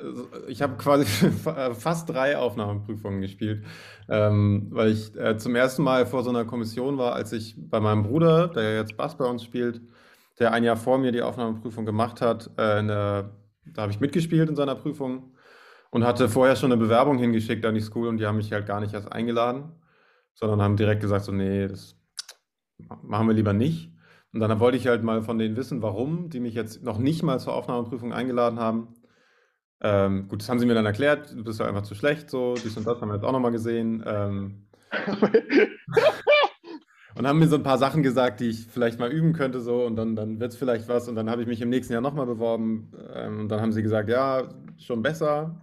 äh, 0.00 0.50
ich 0.50 0.62
habe 0.62 0.76
quasi 0.76 1.04
fast 1.74 2.08
drei 2.08 2.38
Aufnahmeprüfungen 2.38 3.20
gespielt, 3.20 3.64
ähm, 4.08 4.68
weil 4.70 4.90
ich 4.90 5.14
äh, 5.16 5.36
zum 5.36 5.54
ersten 5.54 5.82
Mal 5.82 6.06
vor 6.06 6.22
so 6.22 6.30
einer 6.30 6.44
Kommission 6.44 6.98
war, 6.98 7.14
als 7.14 7.32
ich 7.32 7.54
bei 7.56 7.78
meinem 7.78 8.04
Bruder, 8.04 8.48
der 8.48 8.76
jetzt 8.76 8.96
Bass 8.96 9.16
bei 9.16 9.26
uns 9.26 9.44
spielt, 9.44 9.82
der 10.38 10.52
ein 10.52 10.64
Jahr 10.64 10.76
vor 10.76 10.98
mir 10.98 11.12
die 11.12 11.22
Aufnahmeprüfung 11.22 11.84
gemacht 11.84 12.20
hat. 12.20 12.50
Äh, 12.56 12.84
der, 12.86 13.30
da 13.72 13.82
habe 13.82 13.92
ich 13.92 14.00
mitgespielt 14.00 14.48
in 14.48 14.56
seiner 14.56 14.74
Prüfung 14.74 15.34
und 15.90 16.04
hatte 16.04 16.28
vorher 16.28 16.56
schon 16.56 16.72
eine 16.72 16.80
Bewerbung 16.80 17.18
hingeschickt 17.18 17.64
an 17.64 17.74
die 17.74 17.80
School 17.80 18.08
und 18.08 18.18
die 18.18 18.26
haben 18.26 18.36
mich 18.36 18.52
halt 18.52 18.66
gar 18.66 18.80
nicht 18.80 18.94
erst 18.94 19.12
eingeladen, 19.12 19.72
sondern 20.34 20.62
haben 20.62 20.76
direkt 20.76 21.00
gesagt, 21.00 21.24
so, 21.24 21.32
nee, 21.32 21.68
das 21.68 21.96
machen 23.02 23.26
wir 23.26 23.34
lieber 23.34 23.52
nicht. 23.52 23.92
Und 24.32 24.40
dann 24.40 24.60
wollte 24.60 24.76
ich 24.76 24.86
halt 24.86 25.02
mal 25.02 25.22
von 25.22 25.38
denen 25.38 25.56
wissen, 25.56 25.82
warum 25.82 26.28
die 26.28 26.40
mich 26.40 26.54
jetzt 26.54 26.82
noch 26.82 26.98
nicht 26.98 27.22
mal 27.22 27.40
zur 27.40 27.54
Aufnahmeprüfung 27.54 28.12
eingeladen 28.12 28.58
haben. 28.58 28.94
Ähm, 29.80 30.28
gut, 30.28 30.42
das 30.42 30.48
haben 30.48 30.58
sie 30.58 30.66
mir 30.66 30.74
dann 30.74 30.86
erklärt, 30.86 31.32
du 31.32 31.44
bist 31.44 31.60
ja 31.60 31.66
einfach 31.66 31.82
zu 31.82 31.94
schlecht, 31.94 32.30
so, 32.30 32.54
dies 32.54 32.76
und 32.76 32.86
das 32.86 33.00
haben 33.00 33.08
wir 33.08 33.14
jetzt 33.14 33.24
auch 33.24 33.32
nochmal 33.32 33.52
gesehen. 33.52 34.02
Ähm, 34.06 34.68
und 37.16 37.26
haben 37.26 37.38
mir 37.38 37.48
so 37.48 37.56
ein 37.56 37.62
paar 37.62 37.78
Sachen 37.78 38.02
gesagt, 38.02 38.40
die 38.40 38.50
ich 38.50 38.66
vielleicht 38.66 38.98
mal 38.98 39.10
üben 39.10 39.32
könnte, 39.32 39.60
so 39.60 39.84
und 39.84 39.96
dann, 39.96 40.14
dann 40.16 40.38
wird 40.38 40.52
es 40.52 40.58
vielleicht 40.58 40.88
was. 40.88 41.08
Und 41.08 41.16
dann 41.16 41.30
habe 41.30 41.42
ich 41.42 41.48
mich 41.48 41.60
im 41.62 41.70
nächsten 41.70 41.92
Jahr 41.92 42.02
nochmal 42.02 42.26
beworben 42.26 42.92
ähm, 43.14 43.40
und 43.40 43.48
dann 43.48 43.60
haben 43.60 43.72
sie 43.72 43.82
gesagt, 43.82 44.08
ja, 44.08 44.48
schon 44.78 45.02
besser. 45.02 45.62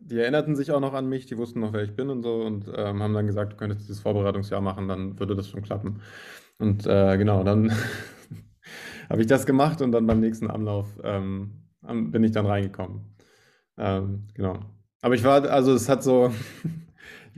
Die 0.00 0.18
erinnerten 0.18 0.54
sich 0.54 0.70
auch 0.70 0.80
noch 0.80 0.92
an 0.92 1.08
mich, 1.08 1.24
die 1.24 1.38
wussten 1.38 1.60
noch, 1.60 1.72
wer 1.72 1.82
ich 1.82 1.96
bin 1.96 2.10
und 2.10 2.22
so 2.22 2.42
und 2.42 2.66
ähm, 2.76 3.02
haben 3.02 3.14
dann 3.14 3.26
gesagt, 3.26 3.54
du 3.54 3.56
könntest 3.56 3.80
dieses 3.80 4.00
Vorbereitungsjahr 4.00 4.60
machen, 4.60 4.86
dann 4.86 5.18
würde 5.18 5.34
das 5.34 5.48
schon 5.48 5.62
klappen. 5.62 6.02
Und 6.58 6.86
äh, 6.86 7.16
genau, 7.16 7.42
dann 7.42 7.72
habe 9.08 9.22
ich 9.22 9.26
das 9.26 9.46
gemacht 9.46 9.80
und 9.80 9.92
dann 9.92 10.06
beim 10.06 10.20
nächsten 10.20 10.50
Anlauf 10.50 10.86
ähm, 11.02 11.62
bin 11.80 12.22
ich 12.22 12.32
dann 12.32 12.44
reingekommen. 12.44 13.16
Ähm, 13.78 14.28
genau. 14.34 14.60
Aber 15.00 15.14
ich 15.14 15.24
war, 15.24 15.44
also 15.44 15.72
es 15.72 15.88
hat 15.88 16.02
so, 16.02 16.30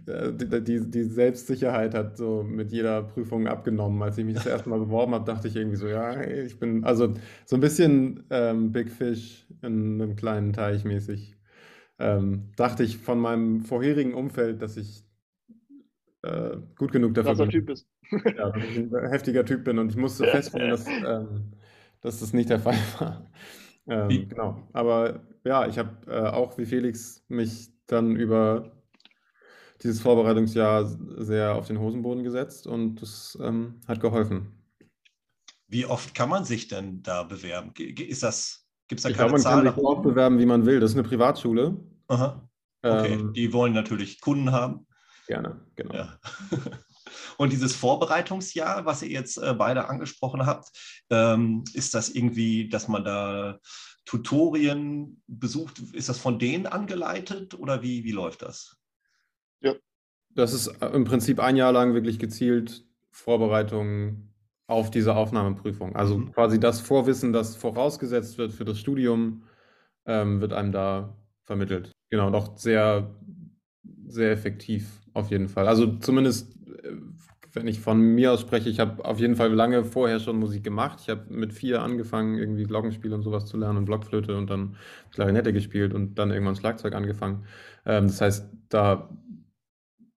Äh, 0.06 0.32
die, 0.34 0.90
die 0.90 1.02
Selbstsicherheit 1.04 1.94
hat 1.94 2.16
so 2.16 2.42
mit 2.42 2.72
jeder 2.72 3.02
Prüfung 3.02 3.46
abgenommen. 3.46 4.02
Als 4.02 4.18
ich 4.18 4.24
mich 4.24 4.34
das 4.34 4.46
erste 4.46 4.68
Mal 4.68 4.78
beworben 4.78 5.14
habe, 5.14 5.24
dachte 5.24 5.48
ich 5.48 5.56
irgendwie 5.56 5.76
so, 5.76 5.88
ja, 5.88 6.20
ich 6.22 6.58
bin 6.58 6.84
also 6.84 7.14
so 7.44 7.56
ein 7.56 7.60
bisschen 7.60 8.24
ähm, 8.30 8.72
Big 8.72 8.90
Fish 8.90 9.46
in 9.62 10.00
einem 10.00 10.16
kleinen 10.16 10.52
Teich 10.52 10.84
mäßig. 10.84 11.36
Ähm, 11.98 12.52
dachte 12.56 12.82
ich 12.82 12.98
von 12.98 13.18
meinem 13.18 13.62
vorherigen 13.62 14.14
Umfeld, 14.14 14.60
dass 14.62 14.76
ich 14.76 15.04
äh, 16.22 16.56
gut 16.76 16.92
genug 16.92 17.14
dafür 17.14 17.34
bin. 17.34 17.50
Typ 17.50 17.66
bist. 17.66 17.88
ja, 18.10 18.50
dass 18.50 18.64
ich 18.64 18.78
ein 18.78 19.08
heftiger 19.10 19.44
Typ 19.44 19.64
bin 19.64 19.78
und 19.78 19.90
ich 19.90 19.96
musste 19.96 20.24
feststellen, 20.24 20.70
dass, 20.70 20.86
ähm, 20.86 21.52
dass 22.00 22.20
das 22.20 22.32
nicht 22.32 22.50
der 22.50 22.60
Fall 22.60 22.76
war. 22.98 23.30
Ähm, 23.88 24.28
genau. 24.28 24.68
Aber 24.72 25.20
ja, 25.44 25.66
ich 25.66 25.78
habe 25.78 25.90
äh, 26.06 26.28
auch 26.28 26.58
wie 26.58 26.66
Felix 26.66 27.24
mich 27.28 27.70
dann 27.86 28.16
über 28.16 28.75
dieses 29.82 30.00
Vorbereitungsjahr 30.00 30.84
sehr 31.18 31.54
auf 31.54 31.66
den 31.66 31.78
Hosenboden 31.78 32.24
gesetzt 32.24 32.66
und 32.66 33.02
das 33.02 33.38
ähm, 33.42 33.80
hat 33.86 34.00
geholfen. 34.00 34.52
Wie 35.68 35.86
oft 35.86 36.14
kann 36.14 36.28
man 36.28 36.44
sich 36.44 36.68
denn 36.68 37.02
da 37.02 37.24
bewerben? 37.24 37.72
Ist 37.74 38.22
das, 38.22 38.66
gibt 38.88 39.00
es 39.00 39.02
da 39.02 39.10
ich 39.10 39.16
keine 39.16 39.28
glaube, 39.28 39.32
man 39.32 39.40
Zahl? 39.42 39.64
kann 39.64 39.74
sich 39.74 39.82
so 39.82 39.88
oft 39.88 40.02
bewerben, 40.02 40.38
wie 40.38 40.46
man 40.46 40.64
will. 40.64 40.80
Das 40.80 40.92
ist 40.92 40.96
eine 40.96 41.08
Privatschule. 41.08 41.76
Aha. 42.08 42.48
Okay, 42.82 43.14
ähm, 43.14 43.32
die 43.32 43.52
wollen 43.52 43.72
natürlich 43.72 44.20
Kunden 44.20 44.52
haben. 44.52 44.86
Gerne, 45.26 45.60
genau. 45.74 45.94
Ja. 45.94 46.18
Und 47.36 47.52
dieses 47.52 47.74
Vorbereitungsjahr, 47.74 48.86
was 48.86 49.02
ihr 49.02 49.10
jetzt 49.10 49.38
äh, 49.38 49.54
beide 49.54 49.88
angesprochen 49.88 50.46
habt, 50.46 50.70
ähm, 51.10 51.64
ist 51.74 51.94
das 51.94 52.08
irgendwie, 52.08 52.68
dass 52.68 52.88
man 52.88 53.04
da 53.04 53.58
Tutorien 54.04 55.22
besucht? 55.26 55.80
Ist 55.92 56.08
das 56.08 56.18
von 56.18 56.38
denen 56.38 56.66
angeleitet 56.66 57.54
oder 57.54 57.82
wie, 57.82 58.04
wie 58.04 58.12
läuft 58.12 58.42
das? 58.42 58.76
Ja. 59.60 59.74
Das 60.30 60.52
ist 60.52 60.68
äh, 60.82 60.88
im 60.88 61.04
Prinzip 61.04 61.40
ein 61.40 61.56
Jahr 61.56 61.72
lang 61.72 61.94
wirklich 61.94 62.18
gezielt 62.18 62.84
Vorbereitung 63.10 64.28
auf 64.66 64.90
diese 64.90 65.14
Aufnahmeprüfung. 65.14 65.94
Also 65.96 66.18
mhm. 66.18 66.32
quasi 66.32 66.60
das 66.60 66.80
Vorwissen, 66.80 67.32
das 67.32 67.56
vorausgesetzt 67.56 68.38
wird 68.38 68.52
für 68.52 68.64
das 68.64 68.78
Studium, 68.78 69.44
ähm, 70.06 70.40
wird 70.40 70.52
einem 70.52 70.72
da 70.72 71.16
vermittelt. 71.44 71.92
Genau, 72.10 72.30
doch 72.30 72.56
sehr, 72.56 73.14
sehr 74.06 74.32
effektiv 74.32 75.00
auf 75.14 75.30
jeden 75.30 75.48
Fall. 75.48 75.68
Also 75.68 75.96
zumindest, 75.98 76.56
äh, 76.82 76.92
wenn 77.52 77.68
ich 77.68 77.80
von 77.80 78.00
mir 78.00 78.32
aus 78.32 78.42
spreche, 78.42 78.68
ich 78.68 78.80
habe 78.80 79.04
auf 79.04 79.18
jeden 79.18 79.36
Fall 79.36 79.52
lange 79.52 79.84
vorher 79.84 80.20
schon 80.20 80.38
Musik 80.38 80.62
gemacht. 80.62 80.98
Ich 81.00 81.08
habe 81.08 81.24
mit 81.30 81.52
vier 81.52 81.82
angefangen, 81.82 82.36
irgendwie 82.36 82.64
Glockenspiel 82.64 83.14
und 83.14 83.22
sowas 83.22 83.46
zu 83.46 83.56
lernen 83.56 83.78
und 83.78 83.84
Blockflöte 83.86 84.36
und 84.36 84.50
dann 84.50 84.76
Klarinette 85.12 85.52
gespielt 85.52 85.94
und 85.94 86.16
dann 86.16 86.30
irgendwann 86.30 86.56
Schlagzeug 86.56 86.94
angefangen. 86.94 87.44
Ähm, 87.86 88.08
das 88.08 88.20
heißt, 88.20 88.50
da 88.68 89.08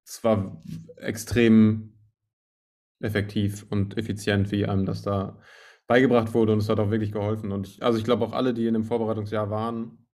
es 0.09 0.23
war 0.23 0.61
extrem 0.97 1.93
effektiv 2.99 3.65
und 3.69 3.97
effizient, 3.97 4.51
wie 4.51 4.65
einem 4.65 4.85
das 4.85 5.03
da 5.03 5.39
beigebracht 5.87 6.33
wurde 6.33 6.53
und 6.53 6.59
es 6.59 6.69
hat 6.69 6.79
auch 6.79 6.89
wirklich 6.89 7.11
geholfen. 7.11 7.51
Und 7.51 7.77
also 7.81 7.97
ich 7.97 8.03
glaube 8.03 8.25
auch 8.25 8.33
alle, 8.33 8.53
die 8.53 8.65
in 8.65 8.73
dem 8.73 8.83
Vorbereitungsjahr 8.83 9.49
waren, 9.49 10.07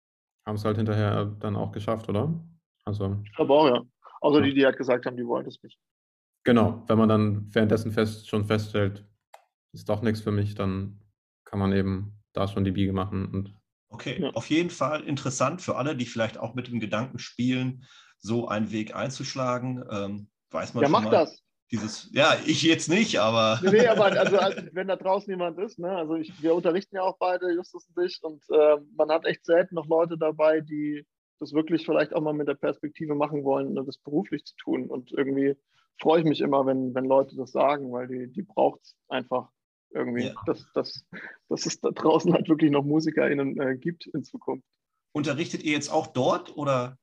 haben 0.45 0.55
es 0.55 0.65
halt 0.65 0.77
hinterher 0.77 1.25
dann 1.39 1.55
auch 1.55 1.71
geschafft, 1.71 2.09
oder? 2.09 2.33
Also. 2.83 3.17
Ich 3.23 3.33
glaube 3.35 3.53
auch, 3.53 3.67
ja. 3.67 3.81
Außer 4.21 4.39
ja. 4.39 4.45
die, 4.45 4.53
die 4.53 4.65
halt 4.65 4.77
gesagt 4.77 5.05
haben, 5.05 5.17
die 5.17 5.25
wollen 5.25 5.47
es 5.47 5.61
nicht. 5.63 5.79
Genau, 6.43 6.83
wenn 6.87 6.97
man 6.97 7.09
dann 7.09 7.53
währenddessen 7.53 7.91
fest, 7.91 8.29
schon 8.29 8.45
feststellt, 8.45 9.05
ist 9.73 9.89
doch 9.89 10.01
nichts 10.01 10.21
für 10.21 10.31
mich, 10.31 10.55
dann 10.55 10.99
kann 11.45 11.59
man 11.59 11.73
eben 11.73 12.21
da 12.33 12.47
schon 12.47 12.63
die 12.63 12.71
Biege 12.71 12.93
machen. 12.93 13.33
Und 13.33 13.55
okay, 13.95 14.21
ja. 14.21 14.29
auf 14.31 14.49
jeden 14.49 14.69
Fall 14.69 15.03
interessant 15.03 15.61
für 15.61 15.77
alle, 15.77 15.95
die 15.95 16.05
vielleicht 16.05 16.37
auch 16.37 16.53
mit 16.53 16.67
dem 16.67 16.79
Gedanken 16.79 17.19
spielen, 17.19 17.85
so 18.19 18.47
einen 18.47 18.71
Weg 18.71 18.95
einzuschlagen. 18.95 19.83
Ähm, 19.89 20.27
weiß 20.51 20.73
man 20.73 20.83
ja, 20.83 20.89
mach 20.89 21.09
das. 21.09 21.41
Dieses, 21.71 22.09
ja, 22.13 22.35
ich 22.45 22.61
jetzt 22.61 22.89
nicht, 22.89 23.17
aber. 23.19 23.59
Nee, 23.63 23.87
aber 23.87 24.05
also, 24.05 24.37
also, 24.37 24.61
wenn 24.73 24.87
da 24.87 24.95
draußen 24.95 25.29
jemand 25.29 25.57
ist, 25.59 25.79
ne, 25.79 25.89
also 25.89 26.15
ich, 26.15 26.41
wir 26.41 26.53
unterrichten 26.53 26.97
ja 26.97 27.01
auch 27.01 27.17
beide, 27.17 27.51
Justus 27.53 27.87
und 27.87 28.05
ich, 28.05 28.19
und 28.21 28.43
äh, 28.49 28.77
man 28.95 29.09
hat 29.09 29.25
echt 29.25 29.45
selten 29.45 29.75
noch 29.75 29.87
Leute 29.87 30.17
dabei, 30.17 30.61
die 30.61 31.05
das 31.39 31.53
wirklich 31.53 31.85
vielleicht 31.85 32.13
auch 32.13 32.21
mal 32.21 32.33
mit 32.33 32.47
der 32.47 32.55
Perspektive 32.55 33.15
machen 33.15 33.43
wollen, 33.43 33.73
ne, 33.73 33.83
das 33.83 33.97
beruflich 33.97 34.45
zu 34.45 34.55
tun. 34.57 34.87
Und 34.87 35.11
irgendwie 35.11 35.55
freue 35.99 36.19
ich 36.19 36.25
mich 36.25 36.41
immer, 36.41 36.65
wenn, 36.65 36.93
wenn 36.93 37.05
Leute 37.05 37.35
das 37.35 37.51
sagen, 37.51 37.91
weil 37.91 38.07
die, 38.07 38.27
die 38.31 38.43
braucht 38.43 38.81
es 38.83 38.95
einfach 39.07 39.49
irgendwie, 39.95 40.27
ja. 40.27 40.33
dass, 40.45 40.71
dass, 40.73 41.05
dass 41.49 41.65
es 41.65 41.79
da 41.79 41.89
draußen 41.91 42.33
halt 42.33 42.47
wirklich 42.49 42.71
noch 42.71 42.83
MusikerInnen 42.83 43.59
äh, 43.59 43.77
gibt 43.77 44.05
in 44.07 44.23
Zukunft. 44.23 44.67
Unterrichtet 45.13 45.63
ihr 45.63 45.71
jetzt 45.71 45.89
auch 45.89 46.07
dort 46.07 46.55
oder? 46.55 46.97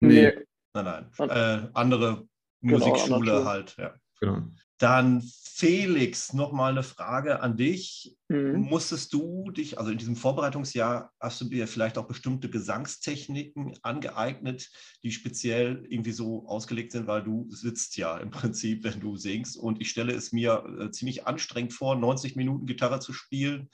Nee. 0.00 0.32
Nein, 0.74 1.10
nein. 1.18 1.30
Äh, 1.30 1.68
andere 1.74 2.26
genau, 2.62 2.78
Musikschule 2.78 3.44
halt, 3.44 3.76
ja. 3.78 3.94
Genau. 4.20 4.42
Dann 4.82 5.22
Felix, 5.54 6.32
nochmal 6.32 6.72
eine 6.72 6.82
Frage 6.82 7.38
an 7.40 7.56
dich. 7.56 8.16
Mhm. 8.26 8.62
Musstest 8.62 9.12
du 9.12 9.48
dich, 9.52 9.78
also 9.78 9.92
in 9.92 9.98
diesem 9.98 10.16
Vorbereitungsjahr, 10.16 11.12
hast 11.20 11.40
du 11.40 11.44
dir 11.44 11.68
vielleicht 11.68 11.98
auch 11.98 12.08
bestimmte 12.08 12.50
Gesangstechniken 12.50 13.78
angeeignet, 13.82 14.70
die 15.04 15.12
speziell 15.12 15.86
irgendwie 15.88 16.10
so 16.10 16.48
ausgelegt 16.48 16.90
sind, 16.90 17.06
weil 17.06 17.22
du 17.22 17.46
sitzt 17.48 17.96
ja 17.96 18.18
im 18.18 18.32
Prinzip, 18.32 18.82
wenn 18.82 18.98
du 18.98 19.16
singst. 19.16 19.56
Und 19.56 19.80
ich 19.80 19.88
stelle 19.88 20.14
es 20.14 20.32
mir 20.32 20.64
äh, 20.80 20.90
ziemlich 20.90 21.28
anstrengend 21.28 21.74
vor, 21.74 21.94
90 21.94 22.34
Minuten 22.34 22.66
Gitarre 22.66 22.98
zu 22.98 23.12
spielen 23.12 23.70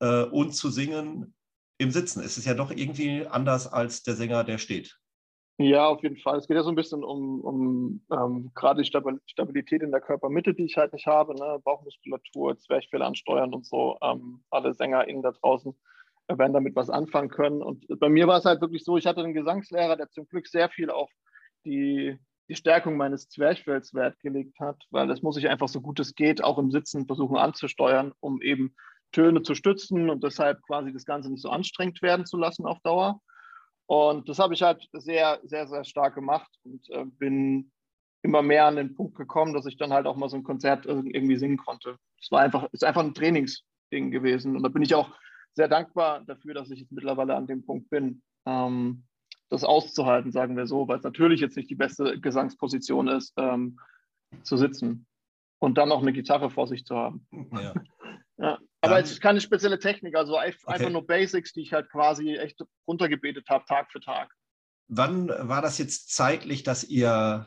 äh, 0.00 0.22
und 0.22 0.54
zu 0.54 0.70
singen 0.70 1.34
im 1.76 1.90
Sitzen. 1.90 2.22
Es 2.22 2.38
ist 2.38 2.46
ja 2.46 2.54
doch 2.54 2.70
irgendwie 2.70 3.26
anders 3.26 3.66
als 3.66 4.02
der 4.02 4.16
Sänger, 4.16 4.44
der 4.44 4.56
steht. 4.56 4.96
Ja, 5.58 5.86
auf 5.86 6.02
jeden 6.02 6.16
Fall. 6.16 6.38
Es 6.38 6.48
geht 6.48 6.56
ja 6.56 6.62
so 6.62 6.70
ein 6.70 6.74
bisschen 6.76 7.04
um, 7.04 7.40
um 7.40 8.00
ähm, 8.10 8.50
gerade 8.54 8.82
die 8.82 8.86
Stabilität 8.86 9.82
in 9.82 9.90
der 9.92 10.00
Körpermitte, 10.00 10.54
die 10.54 10.64
ich 10.64 10.76
halt 10.76 10.92
nicht 10.92 11.06
habe, 11.06 11.34
ne? 11.34 11.60
Bauchmuskulatur, 11.62 12.58
Zwerchfell 12.58 13.02
ansteuern 13.02 13.54
und 13.54 13.66
so. 13.66 13.96
Ähm, 14.02 14.42
alle 14.50 14.72
SängerInnen 14.74 15.22
da 15.22 15.32
draußen 15.32 15.74
werden 16.28 16.52
damit 16.54 16.74
was 16.74 16.90
anfangen 16.90 17.28
können. 17.28 17.62
Und 17.62 17.86
bei 18.00 18.08
mir 18.08 18.26
war 18.26 18.38
es 18.38 18.44
halt 18.44 18.60
wirklich 18.60 18.84
so, 18.84 18.96
ich 18.96 19.06
hatte 19.06 19.22
einen 19.22 19.34
Gesangslehrer, 19.34 19.96
der 19.96 20.10
zum 20.10 20.26
Glück 20.26 20.48
sehr 20.48 20.70
viel 20.70 20.90
auf 20.90 21.10
die, 21.64 22.16
die 22.48 22.56
Stärkung 22.56 22.96
meines 22.96 23.28
Zwerchfells 23.28 23.94
Wert 23.94 24.18
gelegt 24.20 24.58
hat, 24.58 24.82
weil 24.90 25.06
das 25.06 25.22
muss 25.22 25.36
ich 25.36 25.48
einfach 25.48 25.68
so 25.68 25.80
gut 25.80 26.00
es 26.00 26.14
geht 26.14 26.42
auch 26.42 26.58
im 26.58 26.70
Sitzen 26.70 27.06
versuchen 27.06 27.36
anzusteuern, 27.36 28.12
um 28.20 28.40
eben 28.40 28.74
Töne 29.12 29.42
zu 29.42 29.54
stützen 29.54 30.08
und 30.08 30.24
deshalb 30.24 30.62
quasi 30.62 30.92
das 30.92 31.04
Ganze 31.04 31.30
nicht 31.30 31.42
so 31.42 31.50
anstrengend 31.50 32.00
werden 32.02 32.24
zu 32.24 32.38
lassen 32.38 32.64
auf 32.66 32.80
Dauer. 32.80 33.20
Und 33.92 34.26
das 34.26 34.38
habe 34.38 34.54
ich 34.54 34.62
halt 34.62 34.88
sehr, 34.94 35.38
sehr, 35.44 35.68
sehr 35.68 35.84
stark 35.84 36.14
gemacht 36.14 36.50
und 36.64 36.88
äh, 36.88 37.04
bin 37.04 37.70
immer 38.22 38.40
mehr 38.40 38.64
an 38.64 38.76
den 38.76 38.94
Punkt 38.94 39.18
gekommen, 39.18 39.52
dass 39.52 39.66
ich 39.66 39.76
dann 39.76 39.92
halt 39.92 40.06
auch 40.06 40.16
mal 40.16 40.30
so 40.30 40.36
ein 40.38 40.44
Konzert 40.44 40.86
irgendwie 40.86 41.36
singen 41.36 41.58
konnte. 41.58 41.98
Es 42.18 42.30
war 42.30 42.40
einfach, 42.40 42.72
ist 42.72 42.84
einfach 42.84 43.02
ein 43.02 43.12
Trainingsding 43.12 44.10
gewesen. 44.10 44.56
Und 44.56 44.62
da 44.62 44.70
bin 44.70 44.80
ich 44.80 44.94
auch 44.94 45.10
sehr 45.52 45.68
dankbar 45.68 46.24
dafür, 46.24 46.54
dass 46.54 46.70
ich 46.70 46.80
jetzt 46.80 46.92
mittlerweile 46.92 47.34
an 47.34 47.46
dem 47.46 47.66
Punkt 47.66 47.90
bin, 47.90 48.22
ähm, 48.46 49.04
das 49.50 49.62
auszuhalten, 49.62 50.32
sagen 50.32 50.56
wir 50.56 50.66
so, 50.66 50.88
weil 50.88 50.96
es 50.96 51.04
natürlich 51.04 51.42
jetzt 51.42 51.58
nicht 51.58 51.68
die 51.68 51.74
beste 51.74 52.18
Gesangsposition 52.18 53.08
ist, 53.08 53.34
ähm, 53.36 53.78
zu 54.42 54.56
sitzen 54.56 55.04
und 55.58 55.76
dann 55.76 55.90
noch 55.90 56.00
eine 56.00 56.14
Gitarre 56.14 56.48
vor 56.48 56.66
sich 56.66 56.86
zu 56.86 56.96
haben. 56.96 57.26
Ja. 57.52 57.74
ja. 58.38 58.58
Aber 58.84 59.00
es 59.00 59.12
ist 59.12 59.20
keine 59.20 59.40
spezielle 59.40 59.78
Technik, 59.78 60.16
also 60.16 60.36
einfach 60.36 60.74
okay. 60.74 60.90
nur 60.90 61.06
Basics, 61.06 61.52
die 61.52 61.62
ich 61.62 61.72
halt 61.72 61.88
quasi 61.88 62.36
echt 62.36 62.60
runtergebetet 62.88 63.48
habe, 63.48 63.64
Tag 63.64 63.90
für 63.92 64.00
Tag. 64.00 64.30
Wann 64.88 65.28
war 65.28 65.62
das 65.62 65.78
jetzt 65.78 66.12
zeitlich, 66.14 66.64
dass 66.64 66.82
ihr 66.84 67.46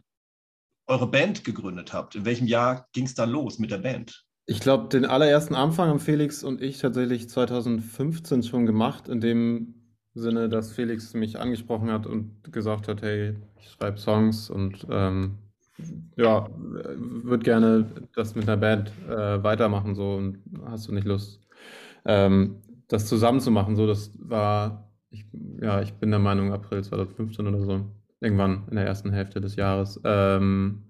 eure 0.87 1.07
Band 1.07 1.43
gegründet 1.43 1.93
habt? 1.93 2.15
In 2.15 2.25
welchem 2.25 2.47
Jahr 2.47 2.87
ging 2.93 3.05
es 3.05 3.15
dann 3.15 3.29
los 3.29 3.59
mit 3.59 3.71
der 3.71 3.79
Band? 3.79 4.23
Ich 4.47 4.61
glaube, 4.61 4.87
den 4.87 5.05
allerersten 5.05 5.55
Anfang 5.55 5.89
haben 5.89 5.99
Felix 5.99 6.43
und 6.43 6.61
ich 6.61 6.77
tatsächlich 6.77 7.29
2015 7.29 8.43
schon 8.43 8.65
gemacht, 8.65 9.09
in 9.09 9.19
dem 9.19 9.97
Sinne, 10.13 10.47
dass 10.47 10.71
Felix 10.71 11.13
mich 11.13 11.39
angesprochen 11.39 11.91
hat 11.91 12.05
und 12.05 12.53
gesagt 12.53 12.87
hat, 12.87 13.01
hey, 13.01 13.35
ich 13.59 13.71
schreibe 13.71 13.97
Songs 13.97 14.49
und 14.49 14.87
ähm, 14.89 15.39
ja, 16.15 16.49
würde 16.55 17.43
gerne 17.43 17.85
das 18.15 18.35
mit 18.35 18.47
einer 18.47 18.57
Band 18.57 18.91
äh, 19.09 19.43
weitermachen, 19.43 19.95
so 19.95 20.13
und 20.15 20.39
hast 20.65 20.87
du 20.87 20.93
nicht 20.93 21.07
Lust, 21.07 21.41
ähm, 22.05 22.57
das 22.87 23.07
zusammen 23.07 23.39
zu 23.39 23.51
machen? 23.51 23.75
So, 23.75 23.87
das 23.87 24.11
war, 24.19 24.89
ich, 25.09 25.25
ja, 25.61 25.81
ich 25.81 25.93
bin 25.93 26.11
der 26.11 26.19
Meinung, 26.19 26.53
April 26.53 26.83
2015 26.83 27.47
oder 27.47 27.59
so, 27.59 27.85
irgendwann 28.21 28.63
in 28.69 28.75
der 28.75 28.85
ersten 28.85 29.11
Hälfte 29.11 29.41
des 29.41 29.55
Jahres. 29.55 29.99
Ähm, 30.03 30.83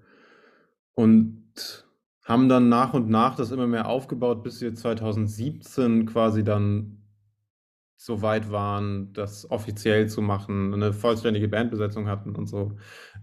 und 0.93 1.85
haben 2.23 2.49
dann 2.49 2.69
nach 2.69 2.93
und 2.93 3.09
nach 3.09 3.35
das 3.35 3.51
immer 3.51 3.67
mehr 3.67 3.87
aufgebaut, 3.87 4.43
bis 4.43 4.61
wir 4.61 4.73
2017 4.73 6.05
quasi 6.07 6.43
dann 6.43 7.04
so 7.97 8.21
weit 8.21 8.51
waren, 8.51 9.13
das 9.13 9.49
offiziell 9.49 10.07
zu 10.09 10.21
machen, 10.21 10.73
eine 10.73 10.93
vollständige 10.93 11.47
Bandbesetzung 11.47 12.07
hatten 12.07 12.35
und 12.35 12.47
so, 12.47 12.73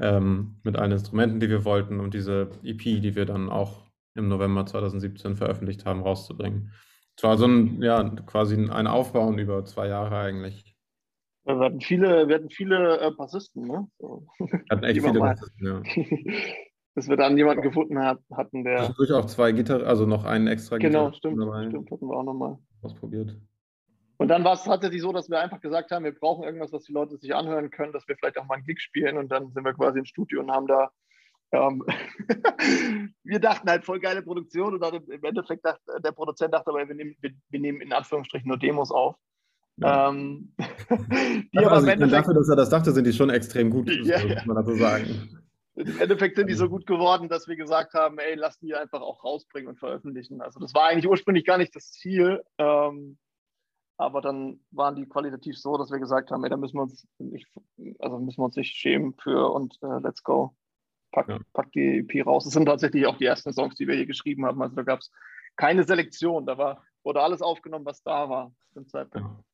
ähm, 0.00 0.56
mit 0.62 0.76
allen 0.76 0.92
Instrumenten, 0.92 1.40
die 1.40 1.48
wir 1.48 1.64
wollten 1.64 2.00
und 2.00 2.14
diese 2.14 2.50
EP, 2.62 2.82
die 2.82 3.14
wir 3.14 3.26
dann 3.26 3.48
auch 3.50 3.84
im 4.14 4.28
November 4.28 4.66
2017 4.66 5.36
veröffentlicht 5.36 5.84
haben, 5.84 6.02
rauszubringen. 6.02 6.72
Es 7.16 7.22
war 7.24 7.36
so 7.36 7.46
ein, 7.46 7.82
ja, 7.82 8.02
quasi 8.26 8.56
ein 8.56 8.86
Aufbauen 8.86 9.38
über 9.38 9.64
zwei 9.64 9.88
Jahre 9.88 10.16
eigentlich. 10.16 10.74
Wir 11.44 11.58
hatten 11.58 11.80
viele, 11.80 12.28
wir 12.28 12.36
hatten 12.36 12.50
viele 12.50 13.00
äh, 13.00 13.10
Bassisten, 13.10 13.66
ne? 13.66 13.88
So. 13.98 14.26
Wir 14.38 14.62
hatten 14.70 14.84
echt 14.84 15.02
viele 15.02 15.18
Bassisten, 15.18 15.66
ja. 15.66 15.82
Bis 16.94 17.08
wir 17.08 17.16
dann 17.16 17.38
jemanden 17.38 17.62
gefunden 17.62 17.98
hat, 17.98 18.20
hatten, 18.34 18.64
der. 18.64 18.90
Durch 18.90 19.12
auch 19.12 19.24
zwei 19.24 19.52
Gitarren, 19.52 19.86
also 19.86 20.04
noch 20.04 20.24
einen 20.24 20.46
extra 20.46 20.76
Gitarre. 20.76 21.06
Genau, 21.06 21.12
stimmt, 21.16 21.40
dabei. 21.40 21.68
stimmt, 21.68 21.90
hatten 21.90 22.06
wir 22.06 22.16
auch 22.16 22.22
nochmal. 22.22 22.58
Ausprobiert. 22.82 23.34
Und 24.22 24.28
dann 24.28 24.44
war 24.44 24.54
es 24.54 24.62
tatsächlich 24.62 25.02
so, 25.02 25.12
dass 25.12 25.28
wir 25.28 25.40
einfach 25.40 25.60
gesagt 25.60 25.90
haben, 25.90 26.04
wir 26.04 26.14
brauchen 26.14 26.44
irgendwas, 26.44 26.72
was 26.72 26.84
die 26.84 26.92
Leute 26.92 27.16
sich 27.16 27.34
anhören 27.34 27.70
können, 27.70 27.92
dass 27.92 28.06
wir 28.06 28.16
vielleicht 28.16 28.38
auch 28.38 28.46
mal 28.46 28.54
einen 28.54 28.64
Gig 28.64 28.80
spielen. 28.80 29.18
Und 29.18 29.30
dann 29.32 29.50
sind 29.50 29.64
wir 29.64 29.74
quasi 29.74 29.98
im 29.98 30.04
Studio 30.04 30.40
und 30.40 30.52
haben 30.52 30.68
da, 30.68 30.90
ähm, 31.50 31.84
wir 33.24 33.40
dachten 33.40 33.68
halt 33.68 33.84
voll 33.84 33.98
geile 33.98 34.22
Produktion 34.22 34.74
und 34.74 34.80
dann 34.80 34.94
im 34.94 35.24
Endeffekt 35.24 35.64
dachte 35.64 35.80
der 36.04 36.12
Produzent 36.12 36.54
dachte 36.54 36.70
aber, 36.70 36.86
wir 36.86 36.94
nehmen, 36.94 37.16
wir, 37.20 37.32
wir 37.50 37.60
nehmen 37.60 37.80
in 37.80 37.92
Anführungsstrichen 37.92 38.46
nur 38.46 38.58
Demos 38.58 38.92
auf. 38.92 39.16
Ja. 39.78 40.10
Ähm, 40.10 40.54
also, 41.56 41.86
dafür, 42.06 42.34
dass 42.34 42.48
er 42.48 42.56
das 42.56 42.70
dachte, 42.70 42.92
sind 42.92 43.04
die 43.06 43.12
schon 43.12 43.28
extrem 43.28 43.70
gut, 43.70 43.90
ja, 44.04 44.22
muss 44.22 44.46
man 44.46 44.56
dazu 44.56 44.74
sagen. 44.74 45.40
Im 45.74 46.00
Endeffekt 46.00 46.36
sind 46.36 46.48
die 46.48 46.54
so 46.54 46.68
gut 46.68 46.86
geworden, 46.86 47.28
dass 47.28 47.48
wir 47.48 47.56
gesagt 47.56 47.94
haben, 47.94 48.18
ey, 48.20 48.36
lass 48.36 48.56
die 48.60 48.72
einfach 48.74 49.00
auch 49.00 49.24
rausbringen 49.24 49.68
und 49.68 49.80
veröffentlichen. 49.80 50.42
Also 50.42 50.60
das 50.60 50.74
war 50.74 50.88
eigentlich 50.88 51.08
ursprünglich 51.08 51.44
gar 51.44 51.58
nicht 51.58 51.74
das 51.74 51.90
Ziel. 51.90 52.40
Ähm, 52.58 53.18
aber 53.96 54.20
dann 54.20 54.60
waren 54.70 54.96
die 54.96 55.06
qualitativ 55.06 55.58
so, 55.58 55.76
dass 55.76 55.90
wir 55.90 55.98
gesagt 55.98 56.30
haben, 56.30 56.44
ey, 56.44 56.50
da 56.50 56.56
müssen 56.56 56.76
wir 56.76 56.82
uns 56.82 57.06
nicht, 57.18 57.46
also 57.98 58.18
müssen 58.18 58.40
wir 58.40 58.46
uns 58.46 58.56
nicht 58.56 58.74
schämen 58.74 59.14
für 59.14 59.52
und 59.52 59.78
äh, 59.82 59.98
let's 60.00 60.22
go. 60.22 60.54
Pack, 61.12 61.28
ja. 61.28 61.38
pack 61.52 61.70
die 61.72 61.98
EP 61.98 62.26
raus. 62.26 62.44
Das 62.44 62.54
sind 62.54 62.66
tatsächlich 62.66 63.06
auch 63.06 63.18
die 63.18 63.26
ersten 63.26 63.52
Songs, 63.52 63.74
die 63.76 63.86
wir 63.86 63.94
hier 63.94 64.06
geschrieben 64.06 64.46
haben. 64.46 64.62
Also 64.62 64.76
da 64.76 64.82
gab 64.82 65.00
es 65.00 65.10
keine 65.56 65.84
Selektion. 65.84 66.46
Da 66.46 66.56
war, 66.56 66.82
wurde 67.04 67.20
alles 67.20 67.42
aufgenommen, 67.42 67.84
was 67.84 68.02
da 68.02 68.28
war 68.30 68.52
zu 68.72 68.80
dem 68.80 68.88
Zeitpunkt. 68.88 69.44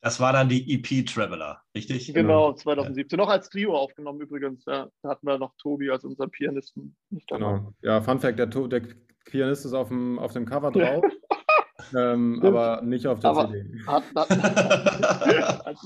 Das 0.00 0.20
war 0.20 0.34
dann 0.34 0.50
die 0.50 0.74
EP 0.74 1.06
Traveler, 1.06 1.62
richtig? 1.74 2.12
Genau, 2.12 2.52
2017. 2.52 3.18
Ja. 3.18 3.24
Noch 3.24 3.30
als 3.30 3.48
Trio 3.48 3.74
aufgenommen 3.74 4.20
übrigens. 4.20 4.62
Ja, 4.66 4.90
da 5.00 5.08
hatten 5.08 5.26
wir 5.26 5.38
noch 5.38 5.54
Tobi 5.56 5.90
als 5.90 6.04
unser 6.04 6.28
Pianisten. 6.28 6.94
genau. 7.26 7.72
Ja, 7.80 8.02
Fun 8.02 8.20
Fact: 8.20 8.38
der, 8.38 8.48
der 8.48 8.82
Pianist 9.24 9.64
ist 9.64 9.72
auf 9.72 9.88
dem, 9.88 10.18
auf 10.18 10.34
dem 10.34 10.44
Cover 10.44 10.70
drauf. 10.72 11.04
Ähm, 11.96 12.40
aber 12.42 12.82
nicht 12.82 13.06
auf 13.06 13.20
der 13.20 13.30
aber 13.30 13.50
CD. 13.50 13.86
Hat, 13.86 14.04
hat, 14.14 14.30
hat, 14.30 15.76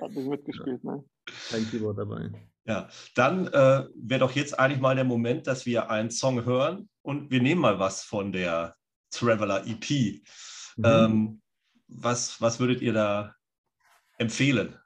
hat 0.00 0.10
nicht 0.10 0.28
mitgespielt, 0.28 0.84
ne? 0.84 1.04
Kein 1.50 1.68
Keyboard 1.70 1.98
dabei. 1.98 2.30
Ja, 2.66 2.88
dann 3.14 3.46
äh, 3.48 3.84
wäre 3.94 4.20
doch 4.20 4.32
jetzt 4.32 4.58
eigentlich 4.58 4.80
mal 4.80 4.94
der 4.94 5.04
Moment, 5.04 5.46
dass 5.46 5.66
wir 5.66 5.90
einen 5.90 6.10
Song 6.10 6.44
hören 6.44 6.88
und 7.02 7.30
wir 7.30 7.42
nehmen 7.42 7.60
mal 7.60 7.78
was 7.78 8.02
von 8.02 8.32
der 8.32 8.76
Traveler 9.10 9.66
EP. 9.66 10.22
Mhm. 10.76 10.84
Ähm, 10.84 11.42
was, 11.88 12.40
was 12.40 12.60
würdet 12.60 12.80
ihr 12.80 12.92
da 12.92 13.34
empfehlen? 14.18 14.76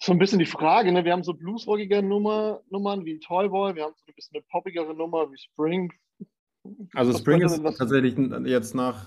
So 0.00 0.12
ein 0.12 0.18
bisschen 0.18 0.38
die 0.38 0.46
Frage, 0.46 0.92
ne? 0.92 1.04
wir 1.04 1.12
haben 1.12 1.24
so 1.24 1.34
bluesrockige 1.34 2.02
Nummer, 2.02 2.60
Nummern 2.70 3.04
wie 3.04 3.18
Toyboy, 3.18 3.74
wir 3.74 3.84
haben 3.84 3.94
so 3.96 4.04
ein 4.06 4.14
bisschen 4.14 4.36
eine 4.36 4.44
poppigere 4.50 4.94
Nummer 4.94 5.30
wie 5.30 5.38
Spring, 5.38 5.92
Also 6.94 7.12
Was 7.12 7.20
Spring 7.20 7.40
ist 7.42 7.62
tatsächlich 7.78 8.16
jetzt 8.46 8.74
nach 8.74 9.06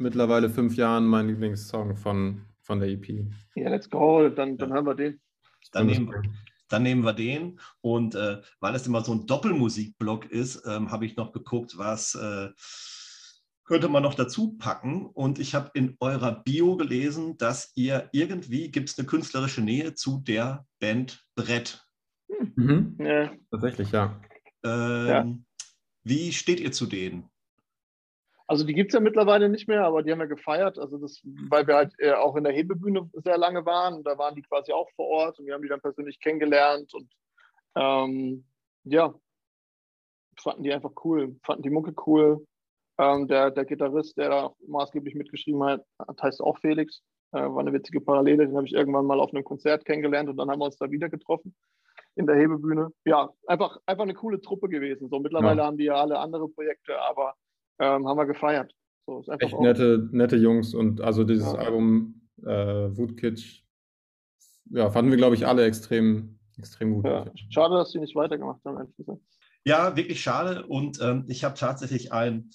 mittlerweile 0.00 0.50
fünf 0.50 0.76
Jahren 0.76 1.06
mein 1.06 1.28
Lieblingssong 1.28 1.96
von, 1.96 2.42
von 2.60 2.80
der 2.80 2.88
EP. 2.88 3.26
Ja, 3.54 3.68
let's 3.68 3.88
go, 3.88 4.28
dann, 4.28 4.56
dann 4.56 4.72
hören 4.72 4.86
wir 4.86 4.94
den. 4.94 5.20
Dann 5.72 5.86
nehmen, 5.86 6.10
dann 6.68 6.82
nehmen 6.82 7.04
wir 7.04 7.12
den. 7.12 7.60
Und 7.80 8.14
äh, 8.14 8.40
weil 8.60 8.74
es 8.74 8.86
immer 8.86 9.04
so 9.04 9.12
ein 9.12 9.26
Doppelmusikblock 9.26 10.30
ist, 10.30 10.66
ähm, 10.66 10.90
habe 10.90 11.06
ich 11.06 11.16
noch 11.16 11.32
geguckt, 11.32 11.76
was 11.76 12.14
äh, 12.14 12.48
könnte 13.64 13.88
man 13.88 14.02
noch 14.02 14.14
dazu 14.14 14.56
packen. 14.56 15.06
Und 15.06 15.38
ich 15.38 15.54
habe 15.54 15.70
in 15.74 15.96
eurer 16.00 16.42
Bio 16.42 16.76
gelesen, 16.76 17.36
dass 17.38 17.70
ihr 17.76 18.08
irgendwie, 18.12 18.70
gibt 18.70 18.88
es 18.88 18.98
eine 18.98 19.06
künstlerische 19.06 19.60
Nähe 19.60 19.94
zu 19.94 20.20
der 20.26 20.66
Band 20.80 21.24
Brett. 21.36 21.86
Mhm. 22.56 22.96
Ja. 22.98 23.30
Tatsächlich, 23.50 23.92
ja. 23.92 24.20
Ähm, 24.64 25.06
ja. 25.06 25.26
Wie 26.02 26.32
steht 26.32 26.60
ihr 26.60 26.72
zu 26.72 26.86
denen? 26.86 27.30
Also 28.50 28.66
die 28.66 28.74
gibt 28.74 28.90
es 28.90 28.94
ja 28.94 29.00
mittlerweile 29.00 29.48
nicht 29.48 29.68
mehr, 29.68 29.84
aber 29.84 30.02
die 30.02 30.10
haben 30.10 30.18
ja 30.18 30.26
gefeiert, 30.26 30.76
also 30.76 30.98
das, 30.98 31.22
weil 31.48 31.68
wir 31.68 31.76
halt 31.76 31.94
äh, 31.98 32.14
auch 32.14 32.34
in 32.34 32.42
der 32.42 32.52
Hebebühne 32.52 33.08
sehr 33.12 33.38
lange 33.38 33.64
waren. 33.64 34.02
Da 34.02 34.18
waren 34.18 34.34
die 34.34 34.42
quasi 34.42 34.72
auch 34.72 34.90
vor 34.96 35.06
Ort 35.06 35.38
und 35.38 35.46
wir 35.46 35.54
haben 35.54 35.62
die 35.62 35.68
dann 35.68 35.80
persönlich 35.80 36.18
kennengelernt 36.18 36.92
und 36.92 37.08
ähm, 37.76 38.44
ja, 38.82 39.14
fanden 40.36 40.64
die 40.64 40.72
einfach 40.72 40.90
cool, 41.04 41.36
fanden 41.44 41.62
die 41.62 41.70
Mucke 41.70 41.94
cool. 42.08 42.44
Ähm, 42.98 43.28
der, 43.28 43.52
der 43.52 43.64
Gitarrist, 43.66 44.18
der 44.18 44.30
da 44.30 44.52
maßgeblich 44.66 45.14
mitgeschrieben 45.14 45.62
hat, 45.62 45.84
heißt 46.20 46.40
auch 46.40 46.58
Felix. 46.58 47.02
Äh, 47.30 47.42
war 47.42 47.60
eine 47.60 47.72
witzige 47.72 48.00
Parallele, 48.00 48.48
den 48.48 48.56
habe 48.56 48.66
ich 48.66 48.72
irgendwann 48.72 49.06
mal 49.06 49.20
auf 49.20 49.32
einem 49.32 49.44
Konzert 49.44 49.84
kennengelernt 49.84 50.28
und 50.28 50.36
dann 50.38 50.50
haben 50.50 50.58
wir 50.58 50.64
uns 50.66 50.76
da 50.76 50.90
wieder 50.90 51.08
getroffen 51.08 51.54
in 52.16 52.26
der 52.26 52.34
Hebebühne. 52.34 52.90
Ja, 53.04 53.30
einfach, 53.46 53.78
einfach 53.86 54.02
eine 54.02 54.14
coole 54.14 54.40
Truppe 54.40 54.68
gewesen. 54.68 55.08
So 55.08 55.20
mittlerweile 55.20 55.60
ja. 55.60 55.66
haben 55.66 55.78
die 55.78 55.84
ja 55.84 55.94
alle 55.94 56.18
andere 56.18 56.48
Projekte, 56.48 57.00
aber 57.00 57.36
ähm, 57.80 58.06
haben 58.06 58.16
wir 58.16 58.26
gefeiert. 58.26 58.72
So, 59.06 59.24
Echt 59.40 59.58
nette, 59.58 60.08
nette 60.12 60.36
Jungs 60.36 60.74
und 60.74 61.00
also 61.00 61.24
dieses 61.24 61.52
ja. 61.52 61.58
Album 61.58 62.20
äh, 62.44 62.96
Wootkitsch, 62.96 63.62
ja, 64.70 64.88
fanden 64.90 65.10
wir, 65.10 65.18
glaube 65.18 65.34
ich, 65.34 65.46
alle 65.46 65.64
extrem, 65.64 66.38
extrem 66.56 66.94
gut. 66.94 67.06
Ja. 67.06 67.26
Schade, 67.50 67.74
dass 67.74 67.90
sie 67.90 67.98
nicht 67.98 68.14
weitergemacht 68.14 68.64
haben, 68.64 68.76
ehrlich 68.76 68.96
gesagt. 68.96 69.20
Ja, 69.64 69.96
wirklich 69.96 70.22
schade. 70.22 70.66
Und 70.66 71.00
ähm, 71.02 71.24
ich 71.28 71.44
habe 71.44 71.54
tatsächlich 71.54 72.12
einen 72.12 72.50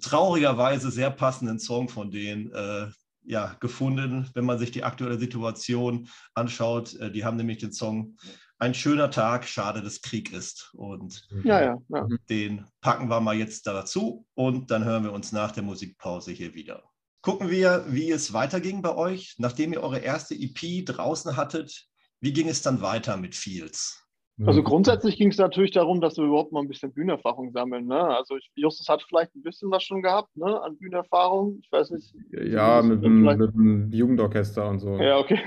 traurigerweise 0.00 0.90
sehr 0.90 1.10
passenden 1.10 1.58
Song 1.58 1.88
von 1.88 2.10
denen 2.10 2.50
äh, 2.52 2.86
ja, 3.24 3.56
gefunden, 3.60 4.28
wenn 4.34 4.44
man 4.44 4.58
sich 4.58 4.70
die 4.70 4.84
aktuelle 4.84 5.18
Situation 5.18 6.08
anschaut. 6.34 6.94
Äh, 6.94 7.12
die 7.12 7.24
haben 7.24 7.36
nämlich 7.36 7.58
den 7.58 7.72
Song 7.72 8.16
ein 8.60 8.74
schöner 8.74 9.10
Tag, 9.10 9.48
schade, 9.48 9.82
dass 9.82 10.02
Krieg 10.02 10.32
ist. 10.32 10.70
Und 10.74 11.26
ja, 11.44 11.62
ja, 11.62 11.78
ja. 11.88 12.06
den 12.28 12.66
packen 12.80 13.08
wir 13.08 13.20
mal 13.20 13.34
jetzt 13.34 13.66
dazu 13.66 14.26
und 14.34 14.70
dann 14.70 14.84
hören 14.84 15.04
wir 15.04 15.12
uns 15.12 15.32
nach 15.32 15.50
der 15.50 15.62
Musikpause 15.62 16.30
hier 16.30 16.54
wieder. 16.54 16.84
Gucken 17.22 17.50
wir, 17.50 17.84
wie 17.88 18.10
es 18.10 18.32
weiterging 18.32 18.82
bei 18.82 18.94
euch, 18.94 19.34
nachdem 19.38 19.72
ihr 19.72 19.82
eure 19.82 19.98
erste 19.98 20.34
EP 20.34 20.84
draußen 20.84 21.36
hattet. 21.36 21.86
Wie 22.20 22.32
ging 22.32 22.48
es 22.48 22.60
dann 22.60 22.82
weiter 22.82 23.16
mit 23.16 23.34
Fields? 23.34 24.06
Also 24.46 24.62
grundsätzlich 24.62 25.16
ging 25.16 25.30
es 25.30 25.38
natürlich 25.38 25.72
darum, 25.72 26.00
dass 26.00 26.16
wir 26.16 26.24
überhaupt 26.24 26.52
mal 26.52 26.60
ein 26.60 26.68
bisschen 26.68 26.92
Bühnenerfahrung 26.92 27.52
sammeln. 27.52 27.86
Ne? 27.86 28.00
Also 28.00 28.36
ich, 28.36 28.50
Justus 28.54 28.88
hat 28.88 29.02
vielleicht 29.02 29.34
ein 29.34 29.42
bisschen 29.42 29.70
was 29.70 29.82
schon 29.82 30.02
gehabt 30.02 30.34
ne? 30.36 30.60
an 30.62 30.78
Bühnenerfahrung. 30.78 31.58
Ich 31.62 31.70
weiß 31.70 31.90
nicht. 31.90 32.14
Ja, 32.30 32.80
mit 32.80 33.04
dem, 33.04 33.22
mit 33.22 33.54
dem, 33.54 33.92
Jugendorchester 33.92 34.68
und 34.68 34.78
so. 34.78 34.96
Ja, 34.96 35.18
okay. 35.18 35.38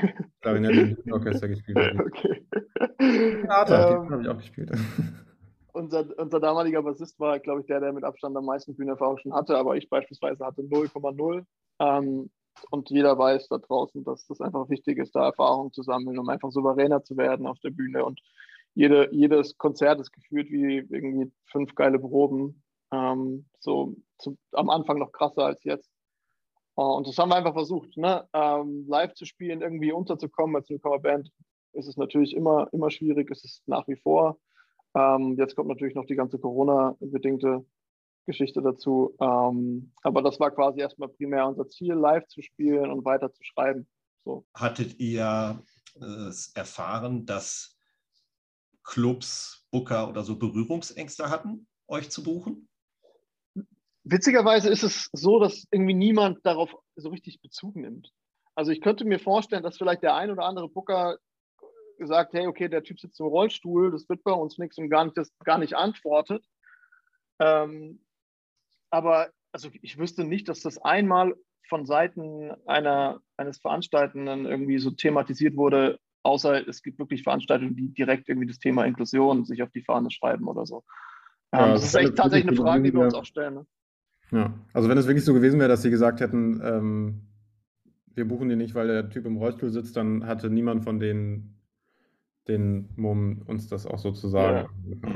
Klarinette 0.41 0.79
im 0.79 0.89
Jugendorchester 0.89 1.47
gespielt. 1.47 1.77
Okay. 2.03 2.45
Theater, 2.99 4.03
ähm, 4.03 4.09
habe 4.11 4.21
ich 4.21 4.27
auch 4.29 4.37
gespielt. 4.37 4.71
Unser, 5.73 6.05
unser 6.19 6.39
damaliger 6.39 6.83
Bassist 6.83 7.19
war, 7.19 7.39
glaube 7.39 7.61
ich, 7.61 7.65
der, 7.65 7.79
der 7.79 7.93
mit 7.93 8.03
Abstand 8.03 8.37
am 8.37 8.45
meisten 8.45 8.75
Bühnenerfahrung 8.75 9.17
schon 9.17 9.33
hatte, 9.33 9.57
aber 9.57 9.75
ich 9.75 9.89
beispielsweise 9.89 10.45
hatte 10.45 10.61
0,0. 10.61 11.43
Ähm, 11.79 12.29
und 12.69 12.89
jeder 12.91 13.17
weiß 13.17 13.47
da 13.47 13.57
draußen, 13.57 14.03
dass 14.03 14.27
das 14.27 14.39
einfach 14.39 14.69
wichtig 14.69 14.99
ist, 14.99 15.15
da 15.15 15.25
Erfahrung 15.25 15.73
zu 15.73 15.81
sammeln, 15.81 16.19
um 16.19 16.29
einfach 16.29 16.51
souveräner 16.51 17.03
zu 17.03 17.17
werden 17.17 17.47
auf 17.47 17.59
der 17.59 17.71
Bühne 17.71 18.05
und 18.05 18.21
jede, 18.75 19.09
jedes 19.13 19.57
Konzert 19.57 19.99
ist 19.99 20.11
geführt 20.11 20.49
wie 20.49 20.77
irgendwie 20.77 21.31
fünf 21.45 21.75
geile 21.75 21.99
Proben. 21.99 22.63
Ähm, 22.91 23.45
so 23.59 23.95
zu, 24.17 24.37
am 24.51 24.69
Anfang 24.69 24.99
noch 24.99 25.11
krasser 25.11 25.45
als 25.45 25.63
jetzt. 25.63 25.89
Uh, 26.75 26.95
und 26.95 27.07
das 27.07 27.17
haben 27.19 27.29
wir 27.29 27.35
einfach 27.35 27.53
versucht, 27.53 27.97
ne? 27.97 28.27
Ähm, 28.33 28.85
live 28.87 29.13
zu 29.13 29.25
spielen, 29.25 29.61
irgendwie 29.61 29.91
unterzukommen 29.91 30.55
als 30.55 30.69
Newcomer-Band. 30.69 31.29
Ist 31.73 31.87
es 31.87 31.97
natürlich 31.97 32.35
immer, 32.35 32.67
immer 32.71 32.89
schwierig, 32.89 33.29
ist 33.29 33.45
es 33.45 33.61
nach 33.67 33.87
wie 33.87 33.95
vor. 33.95 34.39
Ähm, 34.95 35.35
jetzt 35.37 35.55
kommt 35.55 35.69
natürlich 35.69 35.93
noch 35.93 36.05
die 36.05 36.15
ganze 36.15 36.39
Corona-bedingte 36.39 37.63
Geschichte 38.25 38.61
dazu. 38.61 39.15
Ähm, 39.19 39.91
aber 40.01 40.21
das 40.23 40.39
war 40.39 40.49
quasi 40.49 40.79
erstmal 40.79 41.09
primär 41.09 41.47
unser 41.47 41.67
Ziel, 41.69 41.93
live 41.93 42.25
zu 42.27 42.41
spielen 42.41 42.91
und 42.91 43.05
weiter 43.05 43.31
zu 43.31 43.43
schreiben. 43.43 43.87
So. 44.23 44.45
Hattet 44.55 44.99
ihr 44.99 45.61
äh, 45.99 46.31
erfahren, 46.55 47.25
dass 47.25 47.77
Clubs, 48.83 49.65
Booker 49.71 50.09
oder 50.09 50.23
so 50.23 50.37
Berührungsängste 50.37 51.29
hatten, 51.29 51.67
euch 51.87 52.09
zu 52.09 52.23
buchen? 52.23 52.67
Witzigerweise 54.03 54.69
ist 54.69 54.83
es 54.83 55.09
so, 55.13 55.39
dass 55.39 55.65
irgendwie 55.71 55.93
niemand 55.93 56.45
darauf 56.45 56.75
so 56.95 57.09
richtig 57.09 57.41
Bezug 57.41 57.75
nimmt. 57.75 58.11
Also 58.55 58.71
ich 58.71 58.81
könnte 58.81 59.05
mir 59.05 59.19
vorstellen, 59.19 59.63
dass 59.63 59.77
vielleicht 59.77 60.03
der 60.03 60.15
ein 60.15 60.29
oder 60.29 60.43
andere 60.43 60.69
Booker 60.69 61.17
gesagt, 61.97 62.33
hey, 62.33 62.47
okay, 62.47 62.67
der 62.67 62.83
Typ 62.83 62.99
sitzt 62.99 63.19
im 63.19 63.27
Rollstuhl, 63.27 63.91
das 63.91 64.07
wird 64.09 64.23
bei 64.23 64.31
uns 64.31 64.57
nichts 64.57 64.77
und 64.77 64.89
gar 64.89 65.05
nicht, 65.05 65.17
das 65.17 65.31
gar 65.43 65.57
nicht 65.57 65.75
antwortet. 65.75 66.45
Ähm, 67.39 68.03
aber 68.89 69.31
also 69.51 69.69
ich 69.81 69.97
wüsste 69.97 70.23
nicht, 70.23 70.49
dass 70.49 70.61
das 70.61 70.77
einmal 70.79 71.35
von 71.69 71.85
Seiten 71.85 72.51
einer, 72.67 73.21
eines 73.37 73.59
Veranstaltenden 73.59 74.45
irgendwie 74.45 74.79
so 74.79 74.91
thematisiert 74.91 75.55
wurde, 75.55 75.99
außer 76.23 76.67
es 76.67 76.81
gibt 76.81 76.99
wirklich 76.99 77.23
Veranstaltungen, 77.23 77.75
die 77.75 77.89
direkt 77.89 78.29
irgendwie 78.29 78.47
das 78.47 78.59
Thema 78.59 78.85
Inklusion 78.85 79.45
sich 79.45 79.61
auf 79.61 79.71
die 79.71 79.83
Fahne 79.83 80.09
schreiben 80.11 80.47
oder 80.47 80.65
so. 80.65 80.83
Ja, 81.53 81.67
ähm, 81.67 81.73
das 81.73 81.83
ist 81.83 81.95
echt 81.95 82.15
tatsächlich 82.15 82.49
eine 82.49 82.57
Frage, 82.57 82.83
die 82.83 82.93
wir 82.93 83.01
uns 83.01 83.13
auch 83.13 83.25
stellen. 83.25 83.55
Ne? 83.55 83.65
Ja, 84.31 84.53
also 84.73 84.89
wenn 84.89 84.97
es 84.97 85.07
wirklich 85.07 85.25
so 85.25 85.33
gewesen 85.33 85.59
wäre, 85.59 85.69
dass 85.69 85.83
sie 85.83 85.91
gesagt 85.91 86.19
hätten, 86.19 86.59
ähm, 86.63 87.27
wir 88.15 88.27
buchen 88.27 88.49
die 88.49 88.55
nicht, 88.55 88.75
weil 88.75 88.87
der 88.87 89.09
Typ 89.09 89.25
im 89.25 89.37
Rollstuhl 89.37 89.69
sitzt, 89.69 89.95
dann 89.97 90.25
hatte 90.25 90.49
niemand 90.49 90.83
von 90.83 90.99
denen 90.99 91.59
den 92.47 92.89
Mumm, 92.95 93.41
uns 93.45 93.67
das 93.67 93.85
auch 93.85 93.99
so 93.99 94.11
zu 94.11 94.27
sagen. 94.27 94.67
Ja. 95.01 95.09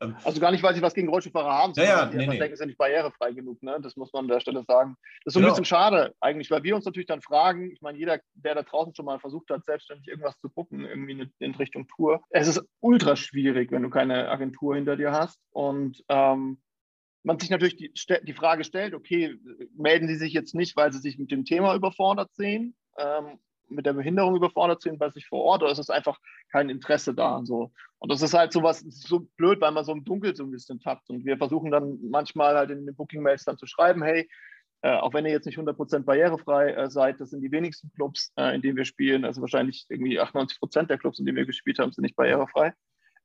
Ähm, 0.00 0.16
also 0.24 0.40
gar 0.40 0.50
nicht, 0.50 0.62
weil 0.62 0.74
sie 0.74 0.82
was 0.82 0.94
gegen 0.94 1.08
Rollstuhlfahrer 1.08 1.52
haben, 1.52 1.74
sondern 1.74 1.92
ja, 1.92 2.04
ja, 2.04 2.10
nee, 2.10 2.26
nee. 2.26 2.38
denken, 2.38 2.54
ist 2.54 2.60
ja 2.60 2.66
nicht 2.66 2.78
barrierefrei 2.78 3.32
genug. 3.32 3.62
Ne? 3.62 3.78
Das 3.82 3.96
muss 3.96 4.12
man 4.12 4.24
an 4.24 4.28
der 4.28 4.40
Stelle 4.40 4.62
sagen. 4.66 4.96
Das 5.24 5.32
ist 5.32 5.34
so 5.34 5.40
genau. 5.40 5.48
ein 5.48 5.52
bisschen 5.52 5.64
schade 5.64 6.14
eigentlich, 6.20 6.50
weil 6.50 6.62
wir 6.62 6.76
uns 6.76 6.84
natürlich 6.84 7.06
dann 7.06 7.22
fragen, 7.22 7.70
ich 7.72 7.80
meine, 7.80 7.98
jeder, 7.98 8.20
der 8.34 8.54
da 8.54 8.62
draußen 8.62 8.94
schon 8.94 9.06
mal 9.06 9.18
versucht 9.18 9.50
hat, 9.50 9.64
selbstständig 9.64 10.08
irgendwas 10.08 10.38
zu 10.38 10.50
gucken, 10.50 10.84
irgendwie 10.84 11.30
in 11.38 11.54
Richtung 11.54 11.86
Tour, 11.88 12.22
es 12.30 12.48
ist 12.48 12.62
ultra 12.80 13.16
schwierig, 13.16 13.70
wenn 13.70 13.82
du 13.82 13.90
keine 13.90 14.28
Agentur 14.28 14.74
hinter 14.74 14.96
dir 14.96 15.12
hast 15.12 15.38
und 15.50 16.02
ähm, 16.08 16.60
man 17.22 17.40
sich 17.40 17.50
natürlich 17.50 17.76
die, 17.76 17.92
die, 18.22 18.32
Frage 18.34 18.62
stellt, 18.62 18.94
okay, 18.94 19.36
melden 19.76 20.06
sie 20.06 20.14
sich 20.14 20.32
jetzt 20.32 20.54
nicht, 20.54 20.76
weil 20.76 20.92
sie 20.92 21.00
sich 21.00 21.18
mit 21.18 21.32
dem 21.32 21.44
Thema 21.44 21.74
überfordert 21.74 22.32
sehen 22.34 22.76
ähm, 22.98 23.38
mit 23.68 23.86
der 23.86 23.92
Behinderung 23.92 24.36
überfordert 24.36 24.82
sind 24.82 24.98
bei 24.98 25.10
sich 25.10 25.26
vor 25.26 25.42
Ort 25.42 25.62
oder 25.62 25.72
ist 25.72 25.78
es 25.78 25.90
einfach 25.90 26.18
kein 26.50 26.68
Interesse 26.68 27.14
da? 27.14 27.40
So. 27.44 27.72
Und 27.98 28.12
das 28.12 28.22
ist 28.22 28.34
halt 28.34 28.52
so 28.52 28.62
was 28.62 28.80
so 28.80 29.28
blöd, 29.36 29.60
weil 29.60 29.72
man 29.72 29.84
so 29.84 29.92
im 29.92 30.04
Dunkeln 30.04 30.34
so 30.34 30.44
ein 30.44 30.50
bisschen 30.50 30.80
tappt. 30.80 31.10
Und 31.10 31.24
wir 31.24 31.36
versuchen 31.38 31.70
dann 31.70 31.98
manchmal 32.10 32.56
halt 32.56 32.70
in 32.70 32.86
den 32.86 32.94
Booking-Mails 32.94 33.44
dann 33.44 33.58
zu 33.58 33.66
schreiben, 33.66 34.02
hey, 34.02 34.28
äh, 34.82 34.96
auch 34.96 35.14
wenn 35.14 35.24
ihr 35.24 35.32
jetzt 35.32 35.46
nicht 35.46 35.58
100% 35.58 36.04
barrierefrei 36.04 36.72
äh, 36.72 36.90
seid, 36.90 37.20
das 37.20 37.30
sind 37.30 37.40
die 37.40 37.50
wenigsten 37.50 37.90
Clubs, 37.94 38.32
äh, 38.36 38.54
in 38.54 38.62
denen 38.62 38.76
wir 38.76 38.84
spielen. 38.84 39.24
Also 39.24 39.40
wahrscheinlich 39.40 39.86
irgendwie 39.88 40.20
98% 40.20 40.86
der 40.86 40.98
Clubs, 40.98 41.18
in 41.18 41.26
denen 41.26 41.36
wir 41.36 41.46
gespielt 41.46 41.78
haben, 41.78 41.92
sind 41.92 42.02
nicht 42.02 42.16
barrierefrei. 42.16 42.72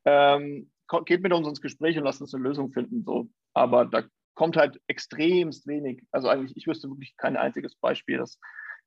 Ähm, 0.06 0.72
geht 1.06 1.22
mit 1.22 1.34
uns 1.34 1.48
ins 1.48 1.62
Gespräch 1.62 1.98
und 1.98 2.04
lasst 2.04 2.22
uns 2.22 2.34
eine 2.34 2.44
Lösung 2.44 2.72
finden. 2.72 3.04
So. 3.04 3.30
Aber 3.54 3.86
da 3.86 4.04
kommt 4.34 4.58
halt 4.58 4.80
extremst 4.88 5.68
wenig. 5.68 6.04
Also 6.12 6.30
eigentlich, 6.30 6.56
ich 6.56 6.68
wüsste 6.68 6.90
wirklich 6.90 7.16
kein 7.18 7.38
einziges 7.38 7.76
Beispiel, 7.76 8.18
das 8.18 8.40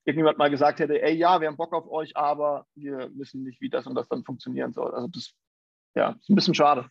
irgendjemand 0.04 0.38
mal 0.38 0.50
gesagt 0.50 0.80
hätte, 0.80 1.00
ey, 1.00 1.14
ja, 1.14 1.40
wir 1.40 1.48
haben 1.48 1.56
Bock 1.56 1.72
auf 1.72 1.88
euch, 1.90 2.16
aber 2.16 2.66
wir 2.74 3.10
wissen 3.14 3.42
nicht, 3.42 3.60
wie 3.60 3.70
das 3.70 3.86
und 3.86 3.94
das 3.94 4.08
dann 4.08 4.24
funktionieren 4.24 4.72
soll. 4.72 4.94
Also 4.94 5.08
das 5.08 5.32
ja, 5.94 6.10
ist 6.20 6.28
ein 6.28 6.34
bisschen 6.34 6.54
schade. 6.54 6.88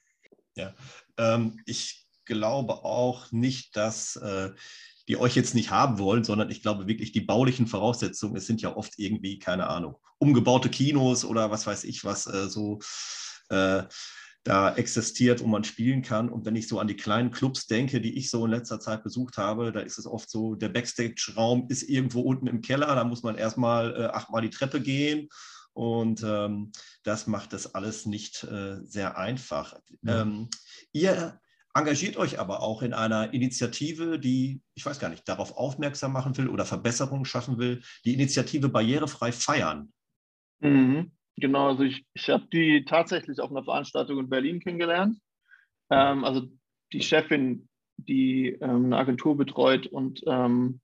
Ja, 0.56 0.73
ähm, 1.17 1.60
ich 1.65 2.08
glaube 2.26 2.84
auch 2.84 3.32
nicht, 3.32 3.76
dass 3.76 4.15
äh, 4.15 4.52
die 5.08 5.17
euch 5.17 5.36
jetzt 5.36 5.54
nicht 5.54 5.71
haben 5.71 5.99
wollen, 5.99 6.23
sondern 6.23 6.49
ich 6.49 6.62
glaube 6.62 6.88
wirklich 6.88 7.12
die 7.12 7.21
baulichen 7.21 7.67
Voraussetzungen, 7.67 8.38
es 8.38 8.47
sind 8.47 8.62
ja 8.62 8.76
oft 8.76 8.97
irgendwie, 8.97 9.39
keine 9.39 9.67
Ahnung, 9.67 9.97
umgebaute 10.17 10.69
Kinos 10.69 11.26
oder 11.26 11.52
was 11.52 11.67
weiß 11.67 11.84
ich 11.84 12.06
was, 12.06 12.28
äh, 12.28 12.47
so 12.49 12.80
äh, 13.49 13.84
da 14.43 14.75
existiert 14.75 15.41
und 15.41 15.49
man 15.49 15.63
spielen 15.63 16.01
kann. 16.01 16.29
Und 16.29 16.45
wenn 16.45 16.56
ich 16.56 16.67
so 16.67 16.79
an 16.79 16.88
die 16.88 16.97
kleinen 16.97 17.32
Clubs 17.32 17.67
denke, 17.67 18.01
die 18.01 18.17
ich 18.17 18.29
so 18.29 18.45
in 18.45 18.51
letzter 18.51 18.79
Zeit 18.79 19.03
besucht 19.03 19.38
habe, 19.38 19.71
da 19.71 19.79
ist 19.79 19.97
es 19.97 20.06
oft 20.06 20.29
so, 20.29 20.56
der 20.56 20.69
Backstage-Raum 20.69 21.67
ist 21.69 21.84
irgendwo 21.84 22.21
unten 22.21 22.47
im 22.47 22.62
Keller, 22.62 22.88
da 22.88 23.03
muss 23.03 23.23
man 23.23 23.36
erstmal 23.36 23.95
äh, 23.95 24.06
achtmal 24.06 24.41
die 24.41 24.49
Treppe 24.49 24.82
gehen. 24.82 25.29
Und 25.71 26.21
ähm, 26.23 26.71
das 27.03 27.25
macht 27.25 27.53
das 27.53 27.73
alles 27.73 28.06
nicht 28.06 28.43
äh, 28.43 28.77
sehr 28.84 29.17
einfach. 29.17 29.79
Mhm. 30.01 30.10
Ähm, 30.10 30.49
ihr 30.91 31.39
engagiert 31.73 32.17
euch 32.17 32.39
aber 32.39 32.62
auch 32.62 32.84
in 32.84 32.93
einer 32.93 33.34
Initiative, 33.34 34.19
die, 34.19 34.62
ich 34.75 34.86
weiß 34.86 34.99
gar 34.99 35.10
nicht, 35.10 35.27
darauf 35.27 35.58
aufmerksam 35.58 36.13
machen 36.13 36.38
will 36.38 36.49
oder 36.49 36.65
Verbesserungen 36.65 37.25
schaffen 37.25 37.58
will, 37.58 37.82
die 38.06 38.13
Initiative 38.13 38.69
Barrierefrei 38.69 39.32
feiern. 39.32 39.91
Mhm. 40.60 41.12
Genau, 41.38 41.69
also 41.69 41.84
ich, 41.84 42.06
ich 42.13 42.30
habe 42.30 42.48
die 42.52 42.86
tatsächlich 42.86 43.39
auf 43.39 43.50
einer 43.50 43.63
Veranstaltung 43.63 44.19
in 44.19 44.30
Berlin 44.30 44.60
kennengelernt. 44.60 45.17
Ähm, 45.89 46.24
also 46.24 46.48
die 46.91 47.02
Chefin, 47.02 47.67
die 47.98 48.50
ähm, 48.62 48.86
eine 48.86 48.98
Agentur 48.98 49.36
betreut 49.36 49.88
und 49.88 50.22
ähm, 50.28 50.80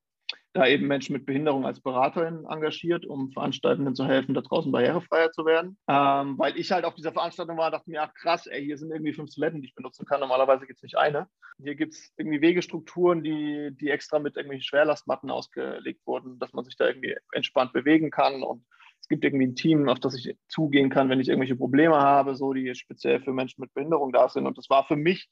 da 0.54 0.66
eben 0.66 0.88
Menschen 0.88 1.14
mit 1.14 1.28
Behinderung 1.28 1.66
als 1.66 1.80
Beraterin 1.80 2.46
engagiert, 2.50 3.06
um 3.06 3.32
Veranstaltenden 3.32 3.94
zu 3.94 4.06
helfen, 4.06 4.34
da 4.34 4.42
draußen 4.42 4.72
barrierefreier 4.72 5.32
zu 5.32 5.46
werden. 5.46 5.78
Ähm, 5.88 6.40
weil 6.40 6.58
ich 6.58 6.72
halt 6.72 6.86
auf 6.86 6.96
dieser 6.96 7.12
Veranstaltung 7.12 7.58
war, 7.58 7.70
dachte 7.70 7.90
mir, 7.90 8.02
ach 8.02 8.14
krass, 8.16 8.48
ey, 8.48 8.66
hier 8.66 8.78
sind 8.78 8.92
irgendwie 8.92 9.14
fünf 9.14 9.34
Toiletten, 9.34 9.62
die 9.62 9.68
ich 9.68 9.76
benutzen 9.76 10.08
kann. 10.08 10.20
Normalerweise 10.20 10.66
gibt 10.66 10.78
es 10.78 10.84
nicht 10.84 10.98
eine. 10.98 11.28
Hier 11.62 11.76
gibt 11.76 11.94
es 11.94 12.12
irgendwie 12.18 12.42
Wegestrukturen, 12.42 13.24
die, 13.24 13.70
die 13.80 13.90
extra 13.90 14.18
mit 14.18 14.38
irgendwelchen 14.38 14.66
Schwerlastmatten 14.66 15.30
ausgelegt 15.30 16.02
wurden, 16.08 16.40
dass 16.40 16.54
man 16.54 16.66
sich 16.66 16.76
da 16.76 16.88
irgendwie 16.88 17.16
entspannt 17.32 17.72
bewegen 17.74 18.10
kann. 18.10 18.42
Und 18.42 18.66
es 19.02 19.08
gibt 19.08 19.24
irgendwie 19.24 19.48
ein 19.48 19.56
Team, 19.56 19.90
auf 19.90 20.00
das 20.00 20.16
ich 20.16 20.36
zugehen 20.48 20.90
kann, 20.90 21.10
wenn 21.10 21.20
ich 21.20 21.30
irgendwelche 21.30 21.56
Probleme 21.56 21.98
habe, 21.98 22.36
so 22.36 22.54
die 22.54 22.74
speziell 22.76 23.22
für 23.22 23.34
Menschen 23.34 23.62
mit 23.62 23.74
Behinderung 23.74 24.12
da 24.12 24.30
sind. 24.30 24.46
Und 24.46 24.58
das 24.58 24.70
war 24.70 24.86
für 24.86 24.96
mich 24.96 25.30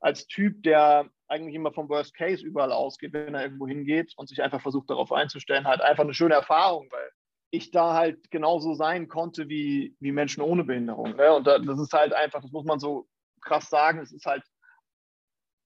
als 0.00 0.26
Typ, 0.26 0.62
der 0.62 1.10
eigentlich 1.26 1.54
immer 1.54 1.72
vom 1.72 1.88
Worst 1.88 2.14
Case 2.14 2.44
überall 2.44 2.72
ausgeht, 2.72 3.12
wenn 3.12 3.34
er 3.34 3.42
irgendwo 3.42 3.66
hingeht 3.66 4.14
und 4.16 4.28
sich 4.28 4.42
einfach 4.42 4.62
versucht 4.62 4.88
darauf 4.90 5.12
einzustellen, 5.12 5.66
halt 5.66 5.80
einfach 5.80 6.04
eine 6.04 6.14
schöne 6.14 6.34
Erfahrung, 6.34 6.88
weil 6.90 7.10
ich 7.50 7.70
da 7.70 7.94
halt 7.94 8.30
genauso 8.30 8.74
sein 8.74 9.08
konnte 9.08 9.48
wie, 9.48 9.96
wie 10.00 10.12
Menschen 10.12 10.42
ohne 10.42 10.64
Behinderung. 10.64 11.16
Ne? 11.16 11.34
Und 11.34 11.46
das 11.46 11.78
ist 11.78 11.92
halt 11.92 12.12
einfach, 12.12 12.40
das 12.42 12.52
muss 12.52 12.64
man 12.64 12.78
so 12.78 13.08
krass 13.40 13.68
sagen, 13.68 14.00
es 14.00 14.12
ist 14.12 14.26
halt 14.26 14.42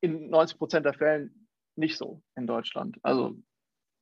in 0.01 0.31
90 0.31 0.59
Prozent 0.59 0.87
der 0.87 0.95
Fällen 0.95 1.49
nicht 1.77 1.97
so 1.97 2.23
in 2.37 2.47
Deutschland. 2.47 2.99
Also 3.03 3.37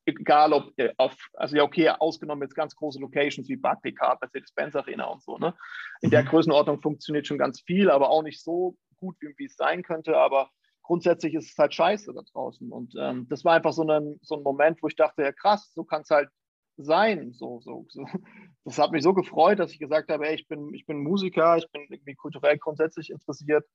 egal 0.05 0.53
ob 0.53 0.71
auf, 0.97 1.15
also 1.33 1.55
ja 1.55 1.63
okay, 1.63 1.89
ausgenommen 1.89 2.43
jetzt 2.43 2.55
ganz 2.55 2.75
große 2.75 2.99
Locations 2.99 3.47
wie 3.47 3.55
Barclaycard, 3.55 4.21
Mercedes-Benz 4.21 4.75
Arena 4.75 5.05
und 5.05 5.23
so. 5.23 5.37
Ne? 5.37 5.53
In 6.01 6.09
der 6.09 6.23
mhm. 6.23 6.27
Größenordnung 6.27 6.81
funktioniert 6.81 7.27
schon 7.27 7.37
ganz 7.37 7.61
viel, 7.61 7.89
aber 7.89 8.09
auch 8.09 8.23
nicht 8.23 8.43
so 8.43 8.75
gut, 8.95 9.15
wie, 9.19 9.33
wie 9.37 9.45
es 9.45 9.55
sein 9.55 9.83
könnte. 9.83 10.17
Aber 10.17 10.49
grundsätzlich 10.83 11.33
ist 11.33 11.51
es 11.51 11.57
halt 11.57 11.73
scheiße 11.73 12.13
da 12.13 12.21
draußen. 12.33 12.71
Und 12.71 12.93
ähm, 12.99 13.27
das 13.29 13.45
war 13.45 13.53
einfach 13.53 13.73
so 13.73 13.83
ein, 13.83 14.19
so 14.21 14.35
ein 14.35 14.43
Moment, 14.43 14.81
wo 14.81 14.87
ich 14.87 14.95
dachte, 14.95 15.23
ja 15.23 15.31
krass, 15.31 15.71
so 15.73 15.83
kann 15.83 16.01
es 16.01 16.09
halt 16.09 16.29
sein. 16.77 17.33
So, 17.33 17.59
so, 17.61 17.85
so. 17.89 18.05
Das 18.63 18.77
hat 18.77 18.91
mich 18.91 19.01
so 19.01 19.15
gefreut, 19.15 19.57
dass 19.57 19.71
ich 19.71 19.79
gesagt 19.79 20.11
habe, 20.11 20.27
ey, 20.27 20.35
ich 20.35 20.47
bin, 20.47 20.71
ich 20.75 20.85
bin 20.85 21.01
Musiker, 21.01 21.57
ich 21.57 21.67
bin 21.71 21.81
irgendwie 21.89 22.13
kulturell 22.13 22.59
grundsätzlich 22.59 23.09
interessiert. 23.09 23.65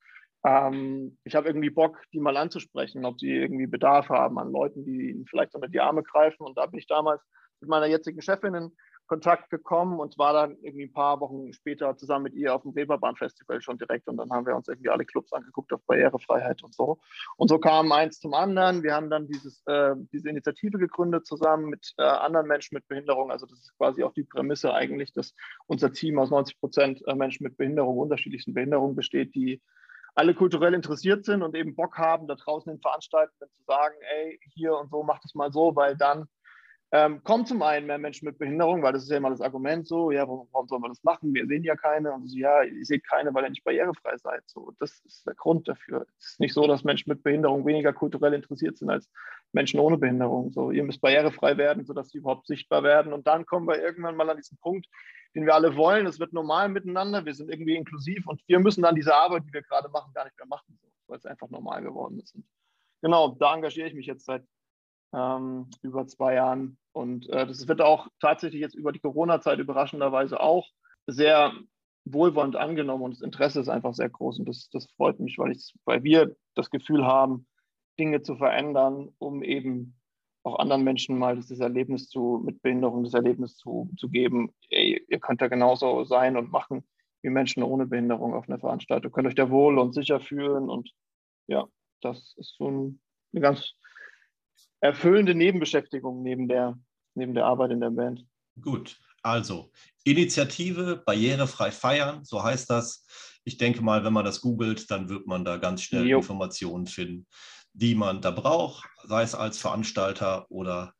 Ähm, 0.45 1.17
ich 1.23 1.35
habe 1.35 1.47
irgendwie 1.47 1.69
Bock, 1.69 1.99
die 2.13 2.19
mal 2.19 2.37
anzusprechen, 2.37 3.05
ob 3.05 3.17
die 3.17 3.35
irgendwie 3.35 3.67
Bedarf 3.67 4.09
haben 4.09 4.39
an 4.39 4.51
Leuten, 4.51 4.85
die 4.85 5.09
ihnen 5.09 5.25
vielleicht 5.25 5.55
unter 5.55 5.67
die 5.67 5.79
Arme 5.79 6.03
greifen. 6.03 6.43
Und 6.43 6.57
da 6.57 6.65
bin 6.65 6.79
ich 6.79 6.87
damals 6.87 7.21
mit 7.59 7.69
meiner 7.69 7.87
jetzigen 7.87 8.21
Chefin 8.21 8.53
in 8.53 8.71
Kontakt 9.07 9.49
gekommen 9.49 9.99
und 9.99 10.17
war 10.17 10.33
dann 10.33 10.57
irgendwie 10.61 10.85
ein 10.85 10.93
paar 10.93 11.19
Wochen 11.21 11.53
später 11.53 11.95
zusammen 11.95 12.23
mit 12.23 12.33
ihr 12.35 12.53
auf 12.53 12.61
dem 12.63 12.71
Reeperbahn-Festival 12.71 13.61
schon 13.61 13.77
direkt 13.77 14.07
und 14.07 14.17
dann 14.17 14.29
haben 14.29 14.45
wir 14.45 14.55
uns 14.55 14.67
irgendwie 14.67 14.89
alle 14.89 15.05
Clubs 15.05 15.31
angeguckt 15.31 15.71
auf 15.73 15.81
Barrierefreiheit 15.85 16.61
und 16.63 16.75
so. 16.75 16.99
Und 17.37 17.47
so 17.47 17.57
kam 17.57 17.91
eins 17.91 18.19
zum 18.19 18.33
anderen. 18.33 18.83
Wir 18.83 18.93
haben 18.93 19.09
dann 19.09 19.27
dieses, 19.27 19.63
äh, 19.65 19.95
diese 20.11 20.29
Initiative 20.29 20.77
gegründet 20.77 21.25
zusammen 21.25 21.69
mit 21.69 21.93
äh, 21.97 22.03
anderen 22.03 22.47
Menschen 22.47 22.75
mit 22.75 22.87
Behinderung. 22.87 23.31
Also 23.31 23.45
das 23.45 23.59
ist 23.59 23.77
quasi 23.77 24.03
auch 24.03 24.13
die 24.13 24.25
Prämisse 24.25 24.73
eigentlich, 24.73 25.13
dass 25.13 25.33
unser 25.67 25.91
Team 25.93 26.19
aus 26.19 26.29
90 26.29 26.59
Prozent 26.59 27.07
äh, 27.07 27.15
Menschen 27.15 27.45
mit 27.45 27.57
Behinderung, 27.57 27.97
unterschiedlichsten 27.97 28.53
Behinderungen 28.53 28.95
besteht, 28.95 29.33
die 29.35 29.61
alle 30.17 30.33
kulturell 30.33 30.73
interessiert 30.73 31.25
sind 31.25 31.43
und 31.43 31.55
eben 31.55 31.75
Bock 31.75 31.99
haben, 31.99 32.27
da 32.27 32.33
draußen 32.33 32.71
den 32.73 32.81
Veranstaltenden 32.81 33.49
zu 33.53 33.63
sagen, 33.67 33.95
ey, 34.15 34.39
hier 34.55 34.75
und 34.75 34.89
so, 34.89 35.03
macht 35.03 35.23
es 35.23 35.35
mal 35.35 35.51
so, 35.51 35.75
weil 35.75 35.95
dann 35.95 36.27
ähm, 36.91 37.21
kommen 37.23 37.45
zum 37.45 37.61
einen 37.63 37.85
mehr 37.85 37.97
Menschen 37.97 38.25
mit 38.25 38.37
Behinderung, 38.37 38.81
weil 38.81 38.93
das 38.93 39.03
ist 39.03 39.09
ja 39.09 39.17
immer 39.17 39.29
das 39.29 39.41
Argument 39.41 39.85
so, 39.85 40.11
ja, 40.11 40.21
warum, 40.21 40.47
warum 40.53 40.67
sollen 40.69 40.81
wir 40.83 40.87
das 40.87 41.03
machen? 41.03 41.33
Wir 41.33 41.45
sehen 41.45 41.63
ja 41.63 41.75
keine. 41.75 42.13
Und 42.13 42.27
so, 42.27 42.37
ja, 42.37 42.63
ihr 42.63 42.85
seht 42.85 43.05
keine, 43.05 43.33
weil 43.33 43.43
ihr 43.43 43.49
nicht 43.49 43.65
barrierefrei 43.65 44.15
seid. 44.17 44.43
So, 44.45 44.71
das 44.79 45.01
ist 45.03 45.27
der 45.27 45.35
Grund 45.35 45.67
dafür. 45.67 46.05
Es 46.17 46.31
ist 46.31 46.39
nicht 46.39 46.53
so, 46.53 46.65
dass 46.65 46.85
Menschen 46.85 47.09
mit 47.09 47.23
Behinderung 47.23 47.65
weniger 47.65 47.91
kulturell 47.91 48.33
interessiert 48.33 48.77
sind 48.77 48.89
als 48.89 49.09
Menschen 49.51 49.81
ohne 49.81 49.97
Behinderung. 49.97 50.51
So, 50.51 50.71
ihr 50.71 50.83
müsst 50.83 51.01
barrierefrei 51.01 51.57
werden, 51.57 51.85
sodass 51.85 52.09
sie 52.09 52.19
überhaupt 52.19 52.47
sichtbar 52.47 52.83
werden. 52.83 53.11
Und 53.11 53.27
dann 53.27 53.45
kommen 53.45 53.67
wir 53.67 53.81
irgendwann 53.81 54.15
mal 54.15 54.29
an 54.29 54.37
diesen 54.37 54.57
Punkt, 54.57 54.87
den 55.35 55.45
wir 55.45 55.55
alle 55.55 55.75
wollen. 55.75 56.07
Es 56.07 56.19
wird 56.19 56.31
normal 56.31 56.69
miteinander, 56.69 57.25
wir 57.25 57.33
sind 57.33 57.49
irgendwie 57.49 57.75
inklusiv 57.75 58.27
und 58.27 58.41
wir 58.47 58.59
müssen 58.59 58.81
dann 58.81 58.95
diese 58.95 59.13
Arbeit, 59.13 59.43
die 59.45 59.53
wir 59.53 59.61
gerade 59.61 59.89
machen, 59.89 60.13
gar 60.13 60.23
nicht 60.23 60.37
mehr 60.37 60.47
machen, 60.47 60.79
so, 60.81 60.87
weil 61.07 61.17
es 61.17 61.25
einfach 61.25 61.49
normal 61.49 61.81
geworden 61.83 62.19
ist. 62.19 62.33
Und 62.33 62.45
genau, 63.01 63.35
da 63.37 63.53
engagiere 63.55 63.89
ich 63.89 63.93
mich 63.93 64.05
jetzt 64.05 64.25
seit 64.25 64.43
ähm, 65.13 65.69
über 65.81 66.07
zwei 66.07 66.35
Jahren. 66.35 66.77
Und 66.91 67.29
äh, 67.29 67.45
das 67.45 67.67
wird 67.67 67.81
auch 67.81 68.07
tatsächlich 68.19 68.61
jetzt 68.61 68.75
über 68.75 68.91
die 68.91 68.99
Corona-Zeit 68.99 69.59
überraschenderweise 69.59 70.39
auch 70.39 70.67
sehr 71.05 71.53
wohlwollend 72.13 72.55
angenommen 72.55 73.03
und 73.03 73.11
das 73.15 73.21
Interesse 73.21 73.59
ist 73.59 73.69
einfach 73.69 73.93
sehr 73.93 74.09
groß 74.09 74.39
und 74.39 74.47
das, 74.47 74.69
das 74.71 74.87
freut 74.95 75.19
mich, 75.19 75.37
weil, 75.37 75.55
weil 75.85 76.03
wir 76.03 76.35
das 76.55 76.69
Gefühl 76.69 77.05
haben, 77.05 77.47
Dinge 77.99 78.21
zu 78.21 78.35
verändern, 78.35 79.09
um 79.17 79.43
eben 79.43 79.95
auch 80.43 80.59
anderen 80.59 80.83
Menschen 80.83 81.17
mal 81.17 81.35
das 81.35 81.59
Erlebnis 81.59 82.07
zu, 82.07 82.41
mit 82.45 82.61
Behinderung, 82.61 83.03
das 83.03 83.13
Erlebnis 83.13 83.57
zu, 83.57 83.89
zu 83.97 84.09
geben, 84.09 84.53
ey, 84.69 85.03
ihr 85.09 85.19
könnt 85.19 85.41
da 85.41 85.47
genauso 85.47 86.05
sein 86.05 86.37
und 86.37 86.51
machen 86.51 86.87
wie 87.21 87.29
Menschen 87.29 87.63
ohne 87.63 87.87
Behinderung 87.87 88.33
auf 88.33 88.47
einer 88.47 88.59
Veranstaltung. 88.59 89.11
Könnt 89.11 89.27
euch 89.27 89.35
da 89.35 89.49
wohl 89.49 89.77
und 89.79 89.93
sicher 89.93 90.19
fühlen 90.19 90.69
und 90.69 90.91
ja, 91.47 91.67
das 92.01 92.35
ist 92.37 92.55
so 92.57 92.69
ein, 92.69 93.01
eine 93.33 93.41
ganz 93.41 93.73
erfüllende 94.81 95.35
Nebenbeschäftigung 95.35 96.21
neben 96.23 96.47
der, 96.47 96.77
neben 97.15 97.33
der 97.33 97.45
Arbeit 97.45 97.71
in 97.71 97.79
der 97.79 97.89
Band. 97.89 98.25
Gut, 98.61 98.97
also 99.21 99.71
Initiative 100.03 101.03
Barrierefrei 101.05 101.71
feiern, 101.71 102.23
so 102.23 102.41
heißt 102.41 102.69
das. 102.69 103.05
Ich 103.43 103.57
denke 103.57 103.81
mal, 103.81 104.03
wenn 104.03 104.13
man 104.13 104.25
das 104.25 104.41
googelt, 104.41 104.89
dann 104.91 105.09
wird 105.09 105.27
man 105.27 105.45
da 105.45 105.57
ganz 105.57 105.81
schnell 105.81 106.05
jo. 106.05 106.17
Informationen 106.17 106.85
finden, 106.85 107.27
die 107.73 107.95
man 107.95 108.21
da 108.21 108.31
braucht, 108.31 108.87
sei 109.03 109.23
es 109.23 109.35
als 109.35 109.57
Veranstalter 109.57 110.49
oder 110.49 110.93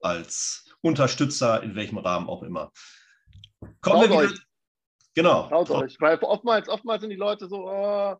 als 0.00 0.70
Unterstützer, 0.82 1.62
in 1.62 1.74
welchem 1.74 1.98
Rahmen 1.98 2.28
auch 2.28 2.42
immer. 2.42 2.70
Kommen 3.60 3.80
Traut 3.80 4.02
wir 4.02 4.10
wieder. 4.10 4.32
Euch. 4.32 4.40
Genau. 5.14 5.48
Traut 5.48 5.70
euch, 5.70 5.96
weil 6.00 6.18
oftmals, 6.18 6.68
oftmals 6.68 7.00
sind 7.00 7.10
die 7.10 7.16
Leute 7.16 7.48
so, 7.48 7.68
oh, 7.70 8.16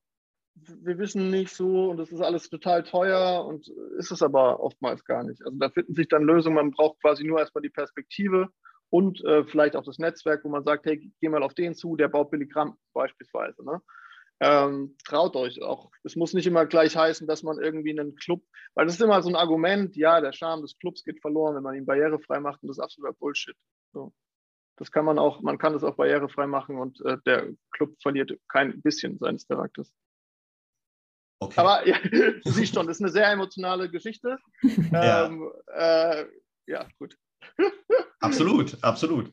wir 0.55 0.99
wissen 0.99 1.31
nicht 1.31 1.55
so 1.55 1.91
und 1.91 1.97
das 1.97 2.13
ist 2.13 2.21
alles 2.21 2.49
total 2.49 2.85
teuer 2.85 3.45
und 3.45 3.69
ist 3.99 4.13
es 4.13 4.23
aber 4.23 4.61
oftmals 4.61 5.05
gar 5.05 5.25
nicht. 5.25 5.45
Also 5.45 5.59
da 5.59 5.69
finden 5.69 5.95
sich 5.95 6.09
dann 6.09 6.23
Lösungen, 6.23 6.57
man 6.57 6.71
braucht 6.71 7.01
quasi 7.01 7.25
nur 7.25 7.41
erstmal 7.41 7.63
die 7.63 7.71
Perspektive 7.71 8.49
und 8.91 9.25
äh, 9.25 9.45
vielleicht 9.45 9.75
auch 9.75 9.85
das 9.85 9.99
Netzwerk, 9.99 10.45
wo 10.45 10.49
man 10.49 10.65
sagt, 10.65 10.87
hey, 10.87 11.11
geh 11.21 11.29
mal 11.29 11.43
auf 11.43 11.55
den 11.55 11.75
zu, 11.75 11.97
der 11.97 12.09
baut 12.09 12.31
Billigramm 12.31 12.77
beispielsweise. 12.93 13.65
Ne? 13.65 13.83
Ähm, 14.41 14.97
traut 15.05 15.35
euch 15.37 15.63
auch. 15.63 15.91
Es 16.05 16.17
muss 16.17 16.35
nicht 16.35 16.47
immer 16.47 16.67
gleich 16.67 16.97
heißen, 16.97 17.27
dass 17.27 17.43
man 17.43 17.59
irgendwie 17.61 17.91
einen 17.91 18.15
Club, 18.15 18.43
weil 18.75 18.87
das 18.87 18.95
ist 18.95 19.03
immer 19.03 19.23
so 19.23 19.29
ein 19.29 19.37
Argument, 19.37 19.97
ja, 19.97 20.21
der 20.21 20.33
Charme 20.33 20.63
des 20.63 20.79
Clubs 20.79 21.03
geht 21.03 21.21
verloren, 21.21 21.57
wenn 21.57 21.63
man 21.63 21.75
ihn 21.75 21.87
barrierefrei 21.87 22.41
macht 22.41 22.63
und 22.63 22.69
das 22.69 22.79
ist 22.79 22.85
absoluter 22.85 23.15
Bullshit. 23.15 23.57
So. 23.93 24.13
Das 24.77 24.91
kann 24.91 25.05
man 25.05 25.19
auch, 25.19 25.41
man 25.41 25.59
kann 25.59 25.73
das 25.73 25.85
auch 25.85 25.97
barrierefrei 25.97 26.47
machen 26.47 26.79
und 26.79 27.01
äh, 27.05 27.17
der 27.27 27.53
Club 27.73 27.95
verliert 28.03 28.33
kein 28.49 28.81
bisschen 28.83 29.19
seines 29.19 29.47
Charakters. 29.47 29.93
Okay. 31.45 31.61
Aber 31.61 31.87
ja, 31.87 31.99
du 32.01 32.41
siehst 32.51 32.75
schon, 32.75 32.87
das 32.87 32.97
ist 32.97 33.03
eine 33.03 33.13
sehr 33.13 33.31
emotionale 33.31 33.91
Geschichte. 33.91 34.39
ja. 34.93 35.27
Ähm, 35.27 35.51
äh, 35.75 36.25
ja, 36.67 36.87
gut. 36.99 37.17
absolut, 38.21 38.83
absolut. 38.83 39.33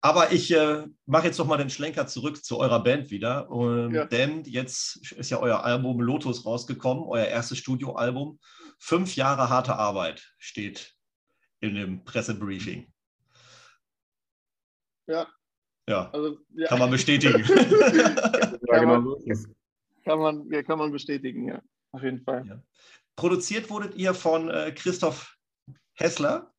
Aber 0.00 0.32
ich 0.32 0.52
äh, 0.52 0.84
mache 1.06 1.26
jetzt 1.26 1.38
noch 1.38 1.46
mal 1.46 1.58
den 1.58 1.70
Schlenker 1.70 2.06
zurück 2.06 2.42
zu 2.44 2.58
eurer 2.58 2.82
Band 2.82 3.10
wieder. 3.10 3.48
Ähm, 3.52 3.94
ja. 3.94 4.04
Denn 4.06 4.42
jetzt 4.44 5.12
ist 5.12 5.30
ja 5.30 5.38
euer 5.38 5.62
Album 5.62 6.00
Lotus 6.00 6.44
rausgekommen, 6.44 7.04
euer 7.04 7.26
erstes 7.26 7.58
Studioalbum. 7.58 8.40
Fünf 8.78 9.14
Jahre 9.14 9.48
harte 9.48 9.76
Arbeit 9.76 10.34
steht 10.38 10.94
in 11.60 11.76
dem 11.76 12.04
Pressebriefing. 12.04 12.92
Ja. 15.06 15.28
Ja, 15.88 16.10
also, 16.10 16.38
ja. 16.54 16.68
kann 16.68 16.78
man 16.78 16.90
bestätigen. 16.90 17.44
ja, 17.44 18.78
genau. 18.78 19.16
Kann 20.04 20.18
man, 20.18 20.50
ja, 20.50 20.62
kann 20.62 20.78
man 20.78 20.90
bestätigen, 20.90 21.48
ja, 21.48 21.62
auf 21.92 22.02
jeden 22.02 22.22
Fall. 22.22 22.46
Ja. 22.46 22.62
Produziert 23.16 23.70
wurdet 23.70 23.94
ihr 23.94 24.14
von 24.14 24.48
äh, 24.48 24.72
Christoph 24.72 25.36
Hessler. 25.94 26.52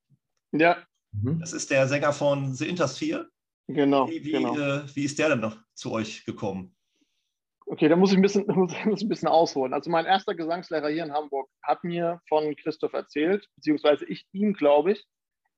Ja. 0.51 0.77
Mhm. 1.11 1.39
Das 1.39 1.53
ist 1.53 1.71
der 1.71 1.87
Sänger 1.87 2.13
von 2.13 2.53
The 2.53 2.67
Intersphere. 2.67 3.29
Genau. 3.67 4.07
Wie, 4.09 4.23
wie, 4.23 4.31
genau. 4.31 4.57
Äh, 4.57 4.83
wie 4.95 5.05
ist 5.05 5.19
der 5.19 5.29
denn 5.29 5.39
noch 5.39 5.57
zu 5.73 5.91
euch 5.91 6.25
gekommen? 6.25 6.75
Okay, 7.65 7.87
da 7.87 7.95
muss 7.95 8.11
ich 8.11 8.17
ein 8.17 8.21
bisschen, 8.21 8.45
muss, 8.55 8.73
muss 8.85 9.01
ein 9.01 9.09
bisschen 9.09 9.27
ausholen. 9.27 9.73
Also 9.73 9.89
mein 9.89 10.05
erster 10.05 10.35
Gesangslehrer 10.35 10.89
hier 10.89 11.03
in 11.03 11.13
Hamburg 11.13 11.49
hat 11.61 11.83
mir 11.83 12.21
von 12.27 12.55
Christoph 12.55 12.93
erzählt, 12.93 13.47
beziehungsweise 13.55 14.05
ich 14.05 14.25
ihm, 14.31 14.53
glaube 14.53 14.93
ich. 14.93 15.05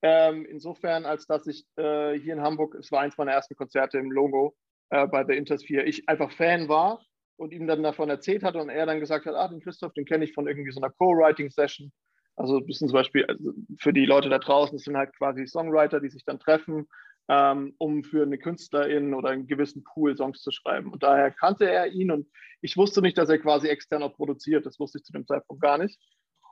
Ähm, 0.02 0.46
insofern, 0.46 1.06
als 1.06 1.26
dass 1.26 1.48
ich 1.48 1.66
äh, 1.78 2.14
hier 2.20 2.34
in 2.34 2.42
Hamburg, 2.42 2.76
es 2.76 2.92
war 2.92 3.02
eins 3.02 3.18
meiner 3.18 3.32
ersten 3.32 3.56
Konzerte 3.56 3.98
im 3.98 4.12
Logo 4.12 4.56
äh, 4.90 5.08
bei 5.08 5.26
The 5.26 5.34
Intersphere, 5.34 5.84
ich 5.84 6.08
einfach 6.08 6.32
Fan 6.32 6.70
war 6.70 7.02
und 7.38 7.52
ihm 7.52 7.68
dann 7.68 7.84
davon 7.84 8.10
erzählt 8.10 8.44
hat 8.44 8.56
und 8.56 8.70
er 8.70 8.86
dann 8.86 9.00
gesagt 9.00 9.26
hat, 9.26 9.36
ah, 9.36 9.48
den 9.48 9.62
Christoph, 9.62 9.94
den 9.94 10.06
kenne 10.06 10.24
ich 10.26 10.34
von 10.34 10.48
irgendwie 10.48 10.72
so 10.72 10.80
einer 10.80 10.92
Co-Writing-Session. 10.92 11.92
Also 12.36 12.58
ein 12.58 12.66
bisschen 12.66 12.90
zum 12.90 12.96
Beispiel 12.96 13.26
also 13.26 13.54
für 13.80 13.94
die 13.94 14.06
Leute 14.06 14.30
da 14.30 14.40
draußen, 14.40 14.78
das 14.78 14.84
sind 14.84 14.98
halt 14.98 15.16
quasi 15.18 15.48
Songwriter, 15.48 16.00
die 16.02 16.10
sich 16.10 16.26
dann 16.26 16.40
treffen, 16.40 16.88
ähm, 17.30 17.74
um 17.78 18.04
für 18.04 18.24
eine 18.24 18.38
Künstlerin 18.38 19.14
oder 19.14 19.30
einen 19.30 19.48
gewissen 19.48 19.84
Pool 19.84 20.16
Songs 20.18 20.42
zu 20.42 20.52
schreiben. 20.52 20.92
Und 20.92 21.04
daher 21.04 21.32
kannte 21.32 21.70
er 21.70 21.88
ihn 21.88 22.12
und 22.12 22.28
ich 22.62 22.78
wusste 22.78 23.02
nicht, 23.02 23.18
dass 23.18 23.30
er 23.30 23.40
quasi 23.40 23.68
extern 23.68 24.04
auch 24.04 24.16
produziert. 24.16 24.66
Das 24.66 24.80
wusste 24.80 24.98
ich 24.98 25.06
zu 25.06 25.14
dem 25.14 25.26
Zeitpunkt 25.26 25.62
gar 25.62 25.78
nicht. 25.78 26.00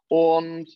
Und 0.08 0.70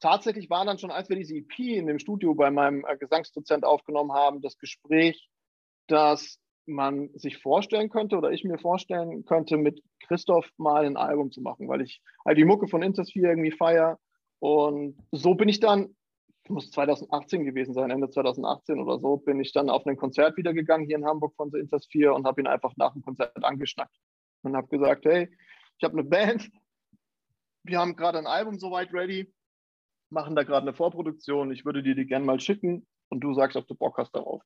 tatsächlich 0.00 0.50
war 0.50 0.64
dann 0.64 0.78
schon, 0.78 0.90
als 0.90 1.08
wir 1.08 1.16
diese 1.16 1.34
EP 1.34 1.58
in 1.58 1.86
dem 1.86 1.98
Studio 1.98 2.34
bei 2.34 2.50
meinem 2.50 2.84
äh, 2.86 2.96
Gesangsdozent 2.96 3.64
aufgenommen 3.64 4.12
haben, 4.12 4.42
das 4.42 4.58
Gespräch, 4.58 5.30
dass 5.86 6.38
man 6.66 7.10
sich 7.14 7.38
vorstellen 7.38 7.90
könnte 7.90 8.16
oder 8.16 8.30
ich 8.30 8.44
mir 8.44 8.58
vorstellen 8.58 9.24
könnte, 9.24 9.56
mit 9.56 9.82
Christoph 10.06 10.48
mal 10.56 10.84
ein 10.84 10.96
Album 10.96 11.30
zu 11.30 11.40
machen, 11.40 11.68
weil 11.68 11.82
ich 11.82 12.02
halt 12.24 12.38
die 12.38 12.44
Mucke 12.44 12.68
von 12.68 12.82
Intersphere 12.82 13.28
irgendwie 13.28 13.52
feier. 13.52 13.98
Und 14.38 14.96
so 15.12 15.34
bin 15.34 15.48
ich 15.48 15.60
dann, 15.60 15.94
muss 16.48 16.70
2018 16.70 17.44
gewesen 17.44 17.74
sein, 17.74 17.90
Ende 17.90 18.10
2018 18.10 18.78
oder 18.78 18.98
so, 18.98 19.16
bin 19.16 19.40
ich 19.40 19.52
dann 19.52 19.70
auf 19.70 19.86
ein 19.86 19.96
Konzert 19.96 20.36
wieder 20.36 20.52
gegangen 20.52 20.86
hier 20.86 20.96
in 20.96 21.06
Hamburg 21.06 21.34
von 21.36 21.50
The 21.50 21.58
Intersphere 21.58 22.14
und 22.14 22.26
habe 22.26 22.40
ihn 22.40 22.46
einfach 22.46 22.72
nach 22.76 22.92
dem 22.92 23.02
Konzert 23.02 23.42
angeschnackt 23.42 23.96
und 24.42 24.56
habe 24.56 24.68
gesagt, 24.68 25.04
hey, 25.06 25.30
ich 25.78 25.84
habe 25.84 25.98
eine 25.98 26.04
Band, 26.04 26.50
wir 27.62 27.78
haben 27.78 27.96
gerade 27.96 28.18
ein 28.18 28.26
Album 28.26 28.58
soweit 28.58 28.92
ready, 28.92 29.32
machen 30.10 30.36
da 30.36 30.42
gerade 30.42 30.66
eine 30.66 30.74
Vorproduktion, 30.74 31.50
ich 31.50 31.64
würde 31.64 31.82
dir 31.82 31.94
die 31.94 32.06
gerne 32.06 32.24
mal 32.24 32.40
schicken 32.40 32.86
und 33.08 33.20
du 33.20 33.32
sagst, 33.34 33.56
ob 33.56 33.66
du 33.66 33.74
Bock 33.74 33.96
hast 33.98 34.14
darauf. 34.14 34.42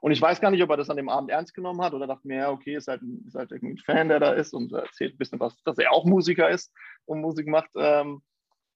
Und 0.00 0.12
ich 0.12 0.20
weiß 0.20 0.40
gar 0.40 0.50
nicht, 0.50 0.62
ob 0.62 0.70
er 0.70 0.76
das 0.76 0.90
an 0.90 0.96
dem 0.96 1.08
Abend 1.08 1.30
ernst 1.30 1.54
genommen 1.54 1.82
hat 1.82 1.94
oder 1.94 2.06
dachte 2.06 2.28
mir, 2.28 2.36
ja, 2.36 2.50
okay, 2.50 2.76
ist 2.76 2.88
halt, 2.88 3.02
ist 3.26 3.34
halt 3.34 3.50
ein 3.52 3.78
Fan, 3.78 4.08
der 4.08 4.20
da 4.20 4.32
ist 4.32 4.52
und 4.52 4.72
erzählt 4.72 5.14
ein 5.14 5.18
bisschen 5.18 5.40
was, 5.40 5.60
dass 5.64 5.78
er 5.78 5.92
auch 5.92 6.04
Musiker 6.04 6.50
ist 6.50 6.72
und 7.06 7.20
Musik 7.20 7.48
macht. 7.48 7.70
Ähm, 7.76 8.22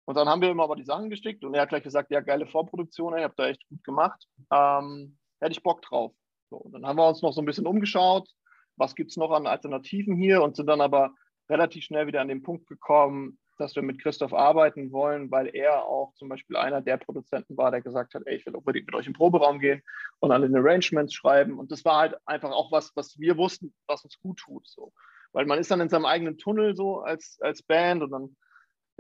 und 0.07 0.17
dann 0.17 0.29
haben 0.29 0.43
wir 0.43 0.51
ihm 0.51 0.61
aber 0.61 0.77
die 0.77 0.85
Sachen 0.85 1.11
geschickt 1.11 1.45
und 1.45 1.55
er 1.55 1.63
hat 1.63 1.69
gleich 1.69 1.85
gesagt, 1.85 2.11
ja, 2.11 2.21
geile 2.21 2.47
Vorproduktion, 2.47 3.17
ihr 3.17 3.25
habt 3.25 3.39
da 3.39 3.49
echt 3.49 3.67
gut 3.69 3.85
gemacht. 3.85 4.27
Ähm, 4.51 5.19
hätte 5.41 5.53
ich 5.53 5.63
Bock 5.63 5.83
drauf. 5.83 6.13
So, 6.49 6.69
dann 6.73 6.85
haben 6.87 6.97
wir 6.97 7.09
uns 7.09 7.23
noch 7.23 7.33
so 7.33 7.41
ein 7.41 7.47
bisschen 7.47 7.67
umgeschaut, 7.67 8.29
was 8.77 8.95
gibt 8.95 9.11
es 9.11 9.17
noch 9.17 9.31
an 9.31 9.47
Alternativen 9.47 10.17
hier 10.17 10.43
und 10.43 10.57
sind 10.57 10.67
dann 10.67 10.81
aber 10.81 11.15
relativ 11.49 11.85
schnell 11.85 12.07
wieder 12.07 12.21
an 12.21 12.29
den 12.29 12.43
Punkt 12.43 12.67
gekommen, 12.67 13.39
dass 13.61 13.77
wir 13.77 13.83
mit 13.83 14.01
Christoph 14.01 14.33
arbeiten 14.33 14.91
wollen, 14.91 15.31
weil 15.31 15.55
er 15.55 15.85
auch 15.85 16.15
zum 16.15 16.29
Beispiel 16.29 16.57
einer 16.57 16.81
der 16.81 16.97
Produzenten 16.97 17.57
war, 17.57 17.71
der 17.71 17.83
gesagt 17.83 18.15
hat, 18.15 18.23
ey, 18.25 18.37
ich 18.37 18.47
will 18.47 18.57
unbedingt 18.57 18.87
mit 18.87 18.95
euch 18.95 19.07
im 19.07 19.13
Proberaum 19.13 19.61
gehen 19.61 19.83
und 20.19 20.33
an 20.33 20.43
den 20.43 20.57
Arrangements 20.57 21.15
schreiben. 21.15 21.59
Und 21.59 21.71
das 21.71 21.85
war 21.85 21.99
halt 21.99 22.17
einfach 22.27 22.51
auch 22.51 22.73
was, 22.73 22.93
was 22.97 23.19
wir 23.19 23.37
wussten, 23.37 23.75
was 23.87 24.05
uns 24.05 24.19
gut 24.19 24.39
tut. 24.39 24.67
So. 24.67 24.93
Weil 25.33 25.47
man 25.47 25.59
ist 25.59 25.71
dann 25.71 25.81
in 25.81 25.89
seinem 25.89 26.07
eigenen 26.07 26.39
Tunnel 26.39 26.75
so 26.75 27.01
als, 27.01 27.39
als 27.41 27.63
Band 27.63 28.03
und 28.03 28.11
dann 28.11 28.37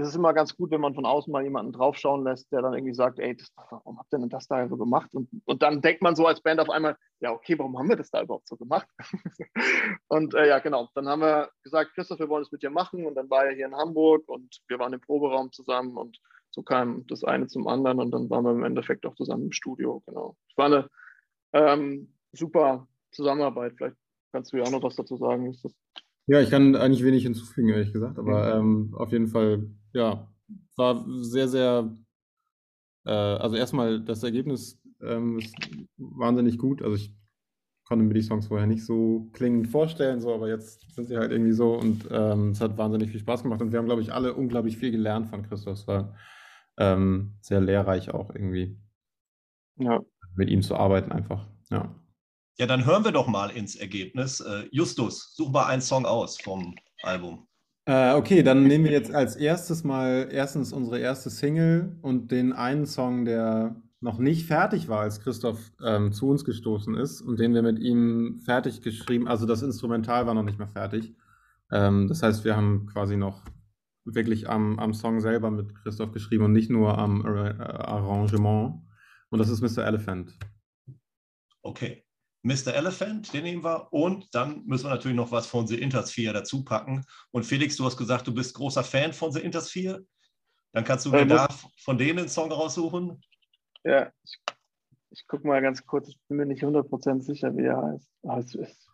ist 0.01 0.09
es 0.09 0.17
immer 0.17 0.33
ganz 0.33 0.57
gut, 0.57 0.71
wenn 0.71 0.81
man 0.81 0.95
von 0.95 1.05
außen 1.05 1.31
mal 1.31 1.43
jemanden 1.43 1.73
draufschauen 1.73 2.25
lässt, 2.25 2.51
der 2.53 2.63
dann 2.63 2.75
irgendwie 2.75 2.95
sagt, 2.95 3.19
ey, 3.19 3.37
das, 3.37 3.53
warum 3.71 3.99
habt 3.99 4.13
ihr 4.13 4.19
denn 4.19 4.29
das 4.29 4.49
da 4.49 4.67
so 4.69 4.77
gemacht? 4.77 5.11
Und, 5.15 5.29
und 5.45 5.63
dann 5.63 5.83
denkt 5.83 6.03
man 6.03 6.17
so 6.17 6.27
als 6.27 6.41
Band 6.41 6.61
auf 6.61 6.71
einmal, 6.71 6.97
ja, 7.21 7.33
okay, 7.33 7.59
warum 7.59 7.79
haben 7.79 7.89
wir 7.89 7.97
das 7.97 8.11
da 8.11 8.23
überhaupt 8.23 8.49
so 8.49 8.57
gemacht? 8.57 8.89
und 10.09 10.35
äh, 10.35 10.49
ja, 10.49 10.59
genau, 10.59 10.89
dann 10.95 11.09
haben 11.09 11.21
wir 11.21 11.51
gesagt, 11.63 11.93
Christoph, 11.95 12.19
wir 12.19 12.29
wollen 12.29 12.43
es 12.43 12.53
mit 12.53 12.63
dir 12.63 12.71
machen 12.71 13.07
und 13.07 13.15
dann 13.15 13.29
war 13.29 13.45
er 13.45 13.55
hier 13.55 13.67
in 13.67 13.77
Hamburg 13.77 14.29
und 14.29 14.61
wir 14.69 14.79
waren 14.79 14.93
im 14.93 15.01
Proberaum 15.01 15.53
zusammen 15.53 15.97
und 15.97 16.19
so 16.51 16.63
kam 16.63 17.07
das 17.07 17.23
eine 17.23 17.47
zum 17.47 17.69
anderen 17.69 18.01
und 18.01 18.11
dann 18.11 18.29
waren 18.31 18.45
wir 18.45 18.53
im 18.53 18.65
Endeffekt 18.65 19.07
auch 19.07 19.15
zusammen 19.15 19.45
im 19.45 19.53
Studio, 19.53 20.03
genau. 20.07 20.37
Es 20.49 20.57
war 20.57 20.67
eine 20.67 20.89
ähm, 21.53 22.15
super 22.33 22.89
Zusammenarbeit, 23.13 23.75
vielleicht 23.77 23.97
kannst 24.33 24.53
du 24.53 24.57
ja 24.57 24.65
auch 24.65 24.71
noch 24.71 24.83
was 24.83 24.97
dazu 24.97 25.17
sagen. 25.17 25.55
Ja, 26.27 26.41
ich 26.41 26.51
kann 26.51 26.77
eigentlich 26.77 27.05
wenig 27.05 27.25
hinzufügen, 27.25 27.71
ehrlich 27.71 27.93
gesagt, 27.93 28.19
aber 28.19 28.55
ähm, 28.55 28.95
auf 28.97 29.11
jeden 29.11 29.29
Fall, 29.29 29.69
ja, 29.93 30.28
war 30.76 31.05
sehr, 31.22 31.49
sehr, 31.49 31.91
äh, 33.05 33.11
also 33.11 33.57
erstmal 33.57 34.01
das 34.01 34.22
Ergebnis 34.22 34.80
ähm, 35.03 35.38
ist 35.38 35.55
wahnsinnig 35.97 36.59
gut. 36.59 36.82
Also 36.82 36.97
ich 36.97 37.14
konnte 37.84 38.05
mir 38.05 38.14
die 38.14 38.22
Songs 38.22 38.47
vorher 38.47 38.66
nicht 38.66 38.84
so 38.84 39.28
klingend 39.32 39.68
vorstellen, 39.68 40.20
so, 40.20 40.32
aber 40.32 40.49
jetzt 40.49 40.95
sind 40.95 41.09
sie 41.09 41.16
halt 41.16 41.32
irgendwie 41.32 41.53
so 41.53 41.74
und 41.74 42.09
ähm, 42.11 42.51
es 42.51 42.61
hat 42.61 42.78
wahnsinnig 42.78 43.11
viel 43.11 43.20
Spaß 43.20 43.43
gemacht 43.43 43.61
und 43.61 43.72
wir 43.72 43.78
haben, 43.78 43.86
glaube 43.86 44.03
ich, 44.03 44.12
alle 44.12 44.34
unglaublich 44.34 44.76
viel 44.76 44.93
gelernt 44.93 45.28
von 45.28 45.43
Christoph. 45.43 45.78
Es 45.80 45.86
war 45.88 46.16
ähm, 46.78 47.34
sehr 47.41 47.61
lehrreich 47.61 48.12
auch 48.14 48.30
irgendwie. 48.30 48.78
Ja. 49.76 50.01
Mit 50.36 50.51
ihm 50.51 50.62
zu 50.62 50.76
arbeiten 50.76 51.11
einfach, 51.11 51.47
ja. 51.70 51.95
Ja, 52.59 52.66
dann 52.66 52.84
hören 52.84 53.05
wir 53.05 53.12
doch 53.12 53.26
mal 53.26 53.51
ins 53.51 53.74
Ergebnis. 53.74 54.41
Äh, 54.41 54.68
Justus, 54.70 55.34
such 55.34 55.51
mal 55.51 55.66
einen 55.66 55.82
Song 55.82 56.05
aus 56.05 56.38
vom 56.38 56.74
Album. 57.03 57.49
Äh, 57.91 58.14
okay, 58.14 58.45
dann 58.45 58.68
nehmen 58.68 58.84
wir 58.84 58.93
jetzt 58.93 59.12
als 59.12 59.34
erstes 59.34 59.82
mal 59.82 60.28
erstens 60.30 60.72
unsere 60.72 61.01
erste 61.01 61.28
Single 61.28 61.99
und 62.03 62.30
den 62.30 62.53
einen 62.53 62.86
Song, 62.86 63.24
der 63.24 63.82
noch 63.99 64.20
nicht 64.20 64.47
fertig 64.47 64.86
war, 64.86 65.01
als 65.01 65.20
Christoph 65.20 65.72
ähm, 65.84 66.12
zu 66.12 66.28
uns 66.28 66.45
gestoßen 66.45 66.95
ist 66.95 67.20
und 67.20 67.41
den 67.41 67.53
wir 67.53 67.62
mit 67.62 67.80
ihm 67.80 68.38
fertig 68.45 68.80
geschrieben, 68.80 69.26
also 69.26 69.45
das 69.45 69.62
Instrumental 69.62 70.24
war 70.28 70.34
noch 70.34 70.45
nicht 70.45 70.57
mehr 70.57 70.68
fertig. 70.68 71.16
Ähm, 71.72 72.07
das 72.07 72.22
heißt, 72.22 72.45
wir 72.45 72.57
haben 72.57 72.86
quasi 72.86 73.16
noch 73.16 73.45
wirklich 74.05 74.49
am, 74.49 74.78
am 74.78 74.95
Song 74.95 75.20
selber 75.20 75.51
mit 75.51 75.74
Christoph 75.74 76.12
geschrieben 76.12 76.45
und 76.45 76.53
nicht 76.53 76.70
nur 76.70 76.97
am 76.97 77.26
äh, 77.26 77.61
Arrangement. 77.61 78.84
Und 79.30 79.41
das 79.41 79.49
ist 79.49 79.62
Mr. 79.62 79.84
Elephant. 79.84 80.38
Okay. 81.62 82.05
Mr. 82.43 82.74
Elephant, 82.74 83.32
den 83.34 83.45
nehmen 83.45 83.64
wir. 83.64 83.93
Und 83.93 84.34
dann 84.34 84.64
müssen 84.64 84.86
wir 84.86 84.91
natürlich 84.91 85.16
noch 85.16 85.30
was 85.30 85.47
von 85.47 85.66
The 85.66 85.80
Intersphere 85.80 86.32
dazu 86.32 86.64
packen. 86.64 87.05
Und 87.32 87.45
Felix, 87.45 87.76
du 87.76 87.84
hast 87.84 87.97
gesagt, 87.97 88.26
du 88.26 88.34
bist 88.34 88.55
großer 88.55 88.82
Fan 88.82 89.12
von 89.12 89.32
The 89.32 89.41
Intersphere. 89.41 90.05
Dann 90.72 90.84
kannst 90.84 91.05
du 91.05 91.11
mir 91.11 91.26
da 91.26 91.49
von 91.78 91.99
denen 91.99 92.20
einen 92.20 92.28
Song 92.28 92.51
raussuchen. 92.51 93.20
Ja, 93.84 94.11
ich, 94.24 94.38
ich 95.11 95.26
gucke 95.26 95.47
mal 95.47 95.61
ganz 95.61 95.84
kurz. 95.84 96.09
Ich 96.09 96.18
bin 96.28 96.38
mir 96.38 96.47
nicht 96.47 96.62
100% 96.62 97.22
sicher, 97.22 97.55
wie 97.57 97.64
er 97.64 97.82
heißt. 97.82 98.09
Ah, 98.22 98.38
es 98.38 98.55
ist, 98.55 98.88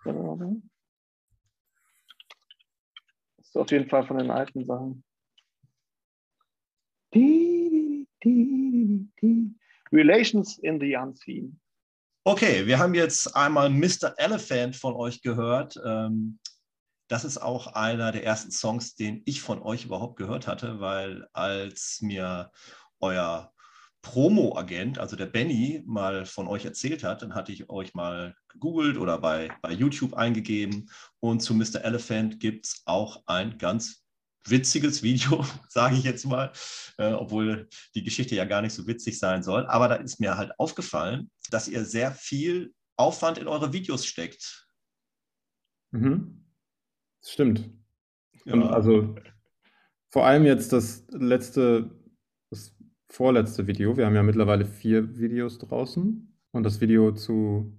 ist 3.38 3.56
auf 3.56 3.70
jeden 3.70 3.88
Fall 3.88 4.06
von 4.06 4.18
den 4.18 4.30
alten 4.30 4.64
Sachen. 4.64 5.04
Relations 9.92 10.58
in 10.58 10.80
the 10.80 10.96
Unseen. 10.96 11.60
Okay, 12.28 12.66
wir 12.66 12.80
haben 12.80 12.94
jetzt 12.94 13.36
einmal 13.36 13.70
Mr. 13.70 14.14
Elephant 14.16 14.74
von 14.74 14.94
euch 14.94 15.22
gehört. 15.22 15.80
Ähm, 15.86 16.40
das 17.06 17.24
ist 17.24 17.38
auch 17.38 17.68
einer 17.68 18.10
der 18.10 18.24
ersten 18.24 18.50
Songs, 18.50 18.96
den 18.96 19.22
ich 19.26 19.40
von 19.40 19.62
euch 19.62 19.84
überhaupt 19.84 20.16
gehört 20.16 20.48
hatte, 20.48 20.80
weil 20.80 21.28
als 21.32 22.00
mir 22.00 22.50
euer 22.98 23.52
Promo-Agent, 24.02 24.98
also 24.98 25.14
der 25.14 25.26
Benny, 25.26 25.84
mal 25.86 26.26
von 26.26 26.48
euch 26.48 26.64
erzählt 26.64 27.04
hat, 27.04 27.22
dann 27.22 27.36
hatte 27.36 27.52
ich 27.52 27.70
euch 27.70 27.94
mal 27.94 28.34
gegoogelt 28.48 28.98
oder 28.98 29.18
bei, 29.18 29.48
bei 29.62 29.70
YouTube 29.70 30.14
eingegeben 30.14 30.90
und 31.20 31.42
zu 31.42 31.54
Mr. 31.54 31.84
Elephant 31.84 32.40
gibt 32.40 32.66
es 32.66 32.82
auch 32.86 33.22
ein 33.26 33.56
ganz 33.56 34.04
witziges 34.50 35.02
Video, 35.02 35.44
sage 35.68 35.96
ich 35.96 36.04
jetzt 36.04 36.24
mal, 36.26 36.52
äh, 36.98 37.12
obwohl 37.12 37.68
die 37.94 38.02
Geschichte 38.02 38.34
ja 38.34 38.44
gar 38.44 38.62
nicht 38.62 38.74
so 38.74 38.86
witzig 38.86 39.18
sein 39.18 39.42
soll. 39.42 39.66
Aber 39.66 39.88
da 39.88 39.96
ist 39.96 40.20
mir 40.20 40.36
halt 40.36 40.52
aufgefallen, 40.58 41.30
dass 41.50 41.68
ihr 41.68 41.84
sehr 41.84 42.12
viel 42.12 42.74
Aufwand 42.96 43.38
in 43.38 43.48
eure 43.48 43.72
Videos 43.72 44.06
steckt. 44.06 44.68
Mhm. 45.92 46.44
Das 47.22 47.32
stimmt. 47.32 47.70
Ja. 48.44 48.68
Also 48.70 49.16
vor 50.10 50.26
allem 50.26 50.44
jetzt 50.44 50.72
das 50.72 51.06
letzte, 51.10 51.90
das 52.50 52.76
vorletzte 53.08 53.66
Video. 53.66 53.96
Wir 53.96 54.06
haben 54.06 54.14
ja 54.14 54.22
mittlerweile 54.22 54.64
vier 54.64 55.18
Videos 55.18 55.58
draußen. 55.58 56.32
Und 56.52 56.62
das 56.62 56.80
Video 56.80 57.12
zu 57.12 57.78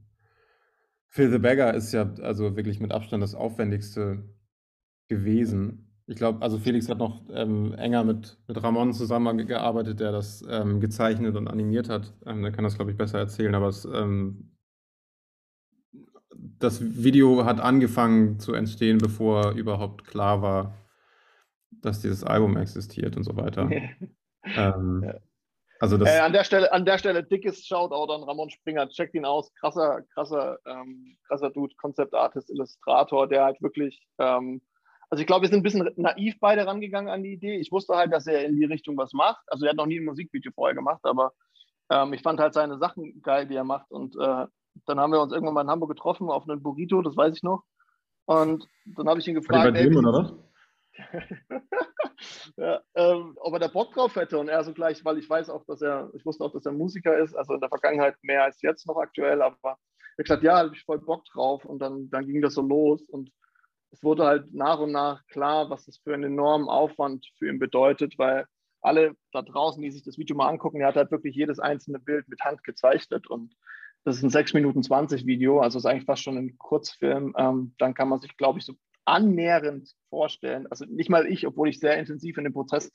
Phil 1.09 1.32
the 1.32 1.39
Beggar 1.39 1.74
ist 1.74 1.93
ja 1.93 2.13
also 2.22 2.55
wirklich 2.55 2.80
mit 2.80 2.91
Abstand 2.91 3.24
das 3.24 3.34
aufwendigste 3.34 4.24
gewesen. 5.07 5.87
Ich 6.10 6.16
glaube, 6.16 6.41
also 6.41 6.58
Felix 6.58 6.88
hat 6.88 6.99
noch 6.99 7.22
ähm, 7.34 7.74
enger 7.74 8.05
mit, 8.05 8.38
mit 8.47 8.64
Ramon 8.64 8.93
zusammengearbeitet, 8.93 9.99
der 9.99 10.14
das 10.14 10.41
ähm, 10.49 10.80
gezeichnet 10.80 11.36
und 11.36 11.49
animiert 11.49 11.89
hat. 11.89 12.14
Ähm, 12.26 12.41
der 12.41 12.53
kann 12.53 12.64
das, 12.64 12.76
glaube 12.76 12.91
ich, 12.91 12.97
besser 12.97 13.20
erzählen, 13.20 13.53
aber 13.53 13.68
es, 13.68 13.84
ähm, 13.84 14.55
das 16.34 17.03
Video 17.03 17.43
hat 17.43 17.60
angefangen 17.60 18.39
zu 18.39 18.53
entstehen, 18.53 18.99
bevor 18.99 19.51
überhaupt 19.51 20.05
klar 20.05 20.41
war, 20.41 20.74
dass 21.72 22.01
dieses 22.01 22.24
Album 22.24 22.55
existiert 22.55 23.18
und 23.18 23.24
so 23.24 23.36
weiter. 23.36 23.70
Ähm, 24.55 25.03
ja. 25.05 25.16
Also 25.80 25.97
das 25.97 26.10
äh, 26.10 26.20
an, 26.20 26.32
der 26.32 26.43
Stelle, 26.43 26.72
an 26.72 26.86
der 26.86 26.97
Stelle 26.97 27.24
dickes 27.24 27.66
Shoutout 27.66 28.14
an 28.14 28.24
Ramon 28.24 28.49
Springer. 28.49 28.88
Checkt 28.89 29.14
ihn 29.14 29.26
aus. 29.26 29.53
Krasser, 29.55 30.03
krasser, 30.14 30.58
ähm, 30.66 31.18
krasser 31.28 31.49
Dude, 31.49 31.76
Konzeptartist, 31.76 32.49
Illustrator, 32.49 33.28
der 33.28 33.43
halt 33.43 33.62
wirklich 33.62 34.01
also 35.10 35.22
ich 35.22 35.28
glaube, 35.28 35.43
wir 35.43 35.49
sind 35.49 35.60
ein 35.60 35.64
bisschen 35.64 35.89
naiv 35.95 36.36
beide 36.39 36.66
rangegangen 36.66 37.10
an 37.10 37.24
die 37.24 37.34
Idee. 37.34 37.58
Ich 37.58 37.72
wusste 37.72 37.95
halt, 37.95 38.12
dass 38.12 38.28
er 38.28 38.45
in 38.45 38.58
die 38.58 38.66
Richtung 38.66 38.97
was 38.97 39.14
macht. 39.14 39.43
Also 39.47 39.66
er 39.66 39.70
hat 39.70 39.78
noch 39.78 39.86
nie 39.86 39.99
ein 39.99 40.05
Musikvideo 40.05 40.51
vorher 40.53 40.76
gemacht, 40.76 41.01
aber 41.03 41.32
ähm, 41.89 42.14
ich 42.14 42.22
fand 42.22 42.39
halt 42.39 42.53
seine 42.53 42.78
Sachen 42.78 43.22
geil, 43.22 43.47
die 43.47 43.55
er 43.55 43.64
macht. 43.64 43.89
Und 43.89 44.16
äh, 44.16 44.45
dann 44.86 44.99
haben 44.99 45.12
wir 45.12 45.22
uns 45.22 45.32
irgendwann 45.32 45.53
mal 45.53 45.62
in 45.62 45.70
Hamburg 45.70 45.89
getroffen 45.89 46.30
auf 46.30 46.47
einen 46.47 46.62
Burrito, 46.62 47.01
das 47.01 47.16
weiß 47.16 47.36
ich 47.36 47.43
noch. 47.43 47.64
Und 48.26 48.68
dann 48.86 49.08
habe 49.08 49.20
ich 49.20 49.28
ihn 49.28 49.36
gefragt, 49.36 49.76
ey, 49.78 49.89
dem, 49.89 50.05
oder? 50.05 50.38
ja, 52.58 52.82
ähm, 52.95 53.38
ob 53.38 53.53
er 53.53 53.60
da 53.60 53.68
Bock 53.68 53.93
drauf 53.93 54.16
hätte. 54.16 54.38
Und 54.38 54.49
er 54.49 54.64
so 54.66 54.74
gleich, 54.74 55.05
weil 55.05 55.18
ich 55.18 55.30
weiß 55.30 55.49
auch, 55.49 55.64
dass 55.66 55.82
er, 55.82 56.10
ich 56.14 56.26
wusste 56.26 56.43
auch, 56.43 56.51
dass 56.51 56.66
er 56.66 56.74
Musiker 56.74 57.18
ist, 57.18 57.34
also 57.34 57.53
in 57.53 57.62
der 57.62 57.70
Vergangenheit 57.70 58.16
mehr 58.24 58.43
als 58.43 58.62
jetzt 58.62 58.86
noch 58.88 58.97
aktuell, 58.97 59.41
aber 59.41 59.58
er 59.64 59.72
hat 59.72 60.26
gesagt, 60.26 60.43
ja, 60.43 60.58
habe 60.58 60.76
ich 60.76 60.84
voll 60.84 60.99
Bock 60.99 61.24
drauf. 61.26 61.64
Und 61.64 61.80
dann, 61.80 62.10
dann 62.10 62.26
ging 62.26 62.41
das 62.41 62.55
so 62.55 62.62
los. 62.62 63.08
Und 63.08 63.32
es 63.92 64.04
wurde 64.04 64.26
halt 64.26 64.54
nach 64.54 64.80
und 64.80 64.92
nach 64.92 65.26
klar, 65.28 65.70
was 65.70 65.86
das 65.86 65.98
für 65.98 66.14
einen 66.14 66.34
enormen 66.34 66.70
Aufwand 66.70 67.26
für 67.38 67.50
ihn 67.50 67.60
bedeutet, 67.60 68.18
weil 68.18 68.46
alle 68.82 69.16
da 69.32 69.42
draußen, 69.42 69.82
die 69.82 69.92
sich 69.92 70.04
das 70.04 70.18
Video 70.18 70.36
mal 70.36 70.48
angucken, 70.48 70.82
er 70.82 70.88
hat 70.88 70.96
halt 70.96 71.12
wirklich 71.12 71.36
jedes 71.36 71.60
einzelne 71.60 72.00
Bild 72.00 72.28
mit 72.28 72.42
Hand 72.42 72.64
gezeichnet 72.64 73.28
und 73.28 73.56
das 74.04 74.18
ist 74.18 74.24
ein 74.24 74.30
6 74.30 74.54
Minuten 74.54 74.84
20 74.84 75.26
Video, 75.26 75.60
also 75.60 75.78
ist 75.78 75.86
eigentlich 75.86 76.06
fast 76.06 76.24
schon 76.24 76.38
ein 76.38 76.58
Kurzfilm. 76.58 77.34
Ähm, 77.38 77.76
dann 77.78 77.94
kann 77.94 78.08
man 78.08 78.20
sich, 78.20 78.38
glaube 78.38 78.60
ich, 78.60 78.66
so 78.66 78.74
annähernd 79.04 79.94
vorstellen, 80.10 80.68
also 80.68 80.86
nicht 80.86 81.10
mal 81.10 81.26
ich, 81.26 81.46
obwohl 81.46 81.70
ich 81.70 81.80
sehr 81.80 81.98
intensiv 81.98 82.38
in 82.38 82.46
dem 82.46 82.54
Prozess 82.54 82.92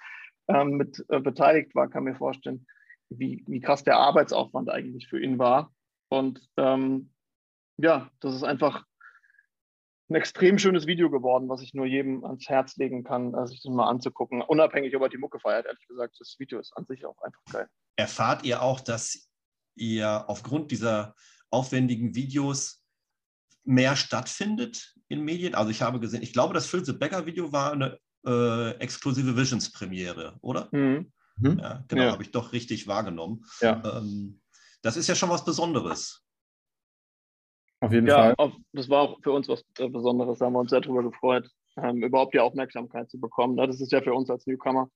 ähm, 0.49 0.77
mit 0.79 1.05
äh, 1.09 1.21
beteiligt 1.21 1.75
war, 1.75 1.89
kann 1.89 2.05
mir 2.05 2.15
vorstellen, 2.15 2.67
wie, 3.11 3.45
wie 3.47 3.61
krass 3.61 3.85
der 3.85 3.99
Arbeitsaufwand 3.99 4.71
eigentlich 4.71 5.09
für 5.09 5.21
ihn 5.21 5.39
war. 5.39 5.73
Und 6.09 6.41
ähm, 6.57 7.11
ja, 7.79 8.11
das 8.21 8.35
ist 8.35 8.45
einfach 8.45 8.85
ein 10.13 10.17
extrem 10.17 10.59
schönes 10.59 10.87
Video 10.87 11.11
geworden, 11.11 11.49
was 11.49 11.63
ich 11.63 11.75
nur 11.75 11.87
jedem 11.87 12.25
ans 12.25 12.49
Herz 12.49 12.77
legen 12.77 13.03
kann, 13.03 13.35
äh, 13.35 13.47
sich 13.47 13.63
das 13.63 13.73
mal 13.73 13.89
anzugucken. 13.89 14.43
Unabhängig, 14.43 14.95
ob 14.95 15.03
er 15.03 15.09
die 15.09 15.19
Mucke 15.19 15.41
feiert, 15.41 15.67
ehrlich 15.67 15.87
gesagt. 15.89 16.17
Das 16.21 16.37
Video 16.39 16.61
ist 16.61 16.73
an 16.77 16.87
sich 16.87 17.05
auch 17.07 17.21
einfach 17.23 17.43
geil. 17.51 17.69
Erfahrt 17.97 18.45
ihr 18.45 18.63
auch, 18.63 18.81
dass 18.81 19.29
ihr 19.75 20.25
aufgrund 20.29 20.71
dieser 20.71 21.15
aufwendigen 21.51 22.15
Videos 22.15 22.85
mehr 23.65 23.97
stattfindet 23.97 24.95
in 25.09 25.23
Medien? 25.23 25.55
Also 25.55 25.71
ich 25.71 25.83
habe 25.83 26.01
gesehen, 26.01 26.23
ich 26.23 26.33
glaube, 26.33 26.55
das 26.55 26.67
Phil 26.67 26.85
the 26.85 26.93
Becker 26.93 27.27
Video 27.27 27.53
war 27.53 27.73
eine 27.73 27.99
äh, 28.27 28.71
exklusive 28.79 29.37
Visions-Premiere, 29.37 30.39
oder? 30.43 30.69
Mhm. 30.73 31.13
mhm. 31.37 31.59
Ja, 31.59 31.85
genau, 31.89 32.05
ja. 32.05 32.13
habe 32.13 32.23
ich 32.23 32.31
doch 32.31 32.53
richtig 32.53 32.87
wahrgenommen. 32.87 33.45
Ja. 33.61 33.99
Ähm, 33.99 34.41
das 34.83 34.97
ist 34.97 35.07
ja 35.07 35.15
schon 35.15 35.31
was 35.31 35.45
Besonderes. 35.45 36.23
Auf 37.83 37.93
jeden 37.93 38.07
ja, 38.07 38.15
Fall. 38.15 38.35
Auf, 38.39 38.53
das 38.73 38.89
war 38.89 39.03
auch 39.03 39.19
für 39.23 39.33
uns 39.33 39.49
was 39.49 39.65
Besonderes, 39.75 40.39
da 40.39 40.47
haben 40.47 40.53
wir 40.53 40.61
uns 40.61 40.71
sehr 40.71 40.81
darüber 40.81 41.03
gefreut, 41.03 41.49
ähm, 41.77 42.03
überhaupt 42.05 42.33
die 42.33 42.39
Aufmerksamkeit 42.39 43.11
zu 43.11 43.19
bekommen. 43.19 43.57
Das 43.57 43.81
ist 43.81 43.91
ja 43.91 44.01
für 44.01 44.15
uns 44.15 44.31
als 44.31 44.47
Newcomer 44.47 44.89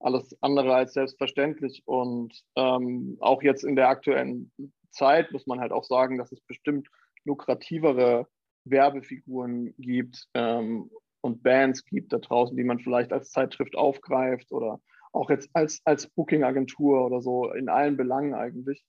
alles 0.00 0.36
andere 0.42 0.74
als 0.74 0.92
selbstverständlich. 0.92 1.82
Und 1.86 2.38
ähm, 2.56 3.16
auch 3.20 3.42
jetzt 3.42 3.64
in 3.64 3.74
der 3.74 3.88
aktuellen 3.88 4.52
Zeit 4.90 5.32
muss 5.32 5.46
man 5.46 5.60
halt 5.60 5.72
auch 5.72 5.84
sagen, 5.84 6.18
dass 6.18 6.30
es 6.30 6.42
bestimmt 6.42 6.88
lukrativere 7.24 8.26
Werbefiguren 8.64 9.74
gibt 9.78 10.28
ähm, 10.34 10.90
und 11.22 11.42
Bands 11.42 11.86
gibt 11.86 12.12
da 12.12 12.18
draußen, 12.18 12.54
die 12.54 12.64
man 12.64 12.80
vielleicht 12.80 13.14
als 13.14 13.30
Zeitschrift 13.30 13.76
aufgreift 13.76 14.52
oder 14.52 14.80
auch 15.12 15.30
jetzt 15.30 15.48
als, 15.54 15.80
als 15.86 16.08
Booking-Agentur 16.08 17.06
oder 17.06 17.22
so 17.22 17.50
in 17.52 17.70
allen 17.70 17.96
Belangen 17.96 18.34
eigentlich. 18.34 18.84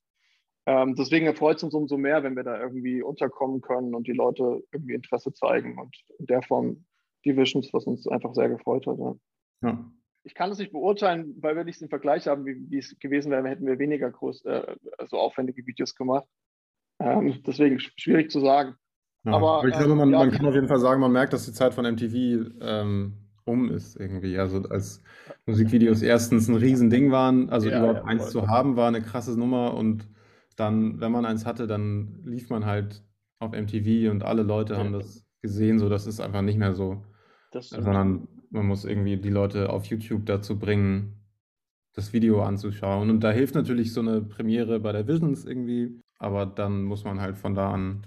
Ähm, 0.67 0.95
deswegen 0.95 1.25
erfreut 1.25 1.57
es 1.57 1.63
uns 1.63 1.73
umso 1.73 1.97
mehr, 1.97 2.23
wenn 2.23 2.35
wir 2.35 2.43
da 2.43 2.59
irgendwie 2.59 3.01
unterkommen 3.01 3.61
können 3.61 3.95
und 3.95 4.05
die 4.05 4.13
Leute 4.13 4.63
irgendwie 4.73 4.95
Interesse 4.95 5.33
zeigen 5.33 5.79
und 5.79 5.95
in 6.19 6.25
der 6.25 6.41
Form 6.41 6.85
Divisions, 7.25 7.73
was 7.73 7.85
uns 7.85 8.07
einfach 8.07 8.33
sehr 8.35 8.49
gefreut 8.49 8.85
hat. 8.85 8.99
Ja. 8.99 9.15
ja 9.63 9.91
ich 10.27 10.35
kann 10.35 10.51
es 10.51 10.57
nicht 10.57 10.73
beurteilen, 10.73 11.35
weil 11.39 11.55
wir 11.55 11.63
nicht 11.63 11.79
den 11.79 11.87
Vergleich 11.87 12.27
haben, 12.27 12.45
wie, 12.45 12.57
wie 12.69 12.79
es 12.79 12.99
gewesen 12.99 13.31
wäre, 13.31 13.47
hätten 13.47 13.65
wir 13.65 13.79
weniger 13.79 14.11
groß, 14.11 14.43
äh, 14.43 14.75
also 14.97 15.17
aufwendige 15.17 15.65
Videos 15.65 15.95
gemacht. 15.95 16.25
Ähm, 16.99 17.41
deswegen 17.47 17.79
schwierig 17.79 18.29
zu 18.29 18.41
sagen. 18.41 18.75
Ja, 19.23 19.33
aber, 19.33 19.59
aber, 19.59 19.67
ich 19.69 19.77
glaube, 19.77 19.95
man, 19.95 20.11
man, 20.11 20.31
kann 20.31 20.45
auf 20.45 20.53
jeden 20.53 20.67
Fall 20.67 20.79
sagen, 20.79 20.99
man 20.99 21.13
merkt, 21.13 21.31
dass 21.31 21.45
die 21.45 21.53
Zeit 21.53 21.73
von 21.73 21.85
MTV 21.85 22.51
ähm, 22.59 23.13
um 23.45 23.71
ist 23.71 23.95
irgendwie. 23.95 24.37
Also 24.37 24.63
als 24.63 25.01
Musikvideos 25.45 26.01
erstens 26.01 26.49
ein 26.49 26.55
Riesending 26.55 27.11
waren, 27.11 27.49
also 27.49 27.69
überhaupt 27.69 28.05
eins 28.05 28.29
zu 28.29 28.49
haben, 28.49 28.75
war 28.75 28.89
eine 28.89 29.01
krasse 29.01 29.39
Nummer 29.39 29.75
und 29.75 30.09
dann, 30.57 30.99
wenn 30.99 31.11
man 31.13 31.25
eins 31.25 31.45
hatte, 31.45 31.67
dann 31.67 32.21
lief 32.25 32.49
man 32.49 32.65
halt 32.65 33.03
auf 33.39 33.53
MTV 33.53 34.11
und 34.11 34.23
alle 34.23 34.43
Leute 34.43 34.75
haben 34.77 34.91
das 34.91 35.25
gesehen, 35.41 35.79
so 35.79 35.87
das 35.87 36.07
ist 36.07 36.19
einfach 36.19 36.41
nicht 36.41 36.57
mehr 36.57 36.73
so. 36.73 37.05
sondern 37.85 38.27
man 38.49 38.65
muss 38.65 38.83
irgendwie 38.83 39.17
die 39.17 39.29
Leute 39.29 39.69
auf 39.69 39.85
YouTube 39.85 40.25
dazu 40.25 40.59
bringen, 40.59 41.13
das 41.93 42.13
Video 42.13 42.43
anzuschauen. 42.43 43.09
Und 43.09 43.21
da 43.21 43.31
hilft 43.31 43.55
natürlich 43.55 43.93
so 43.93 44.01
eine 44.01 44.21
Premiere 44.21 44.79
bei 44.79 44.91
der 44.91 45.07
Visions 45.07 45.45
irgendwie, 45.45 46.01
aber 46.17 46.45
dann 46.45 46.83
muss 46.83 47.03
man 47.03 47.21
halt 47.21 47.37
von 47.37 47.55
da 47.55 47.71
an 47.71 48.05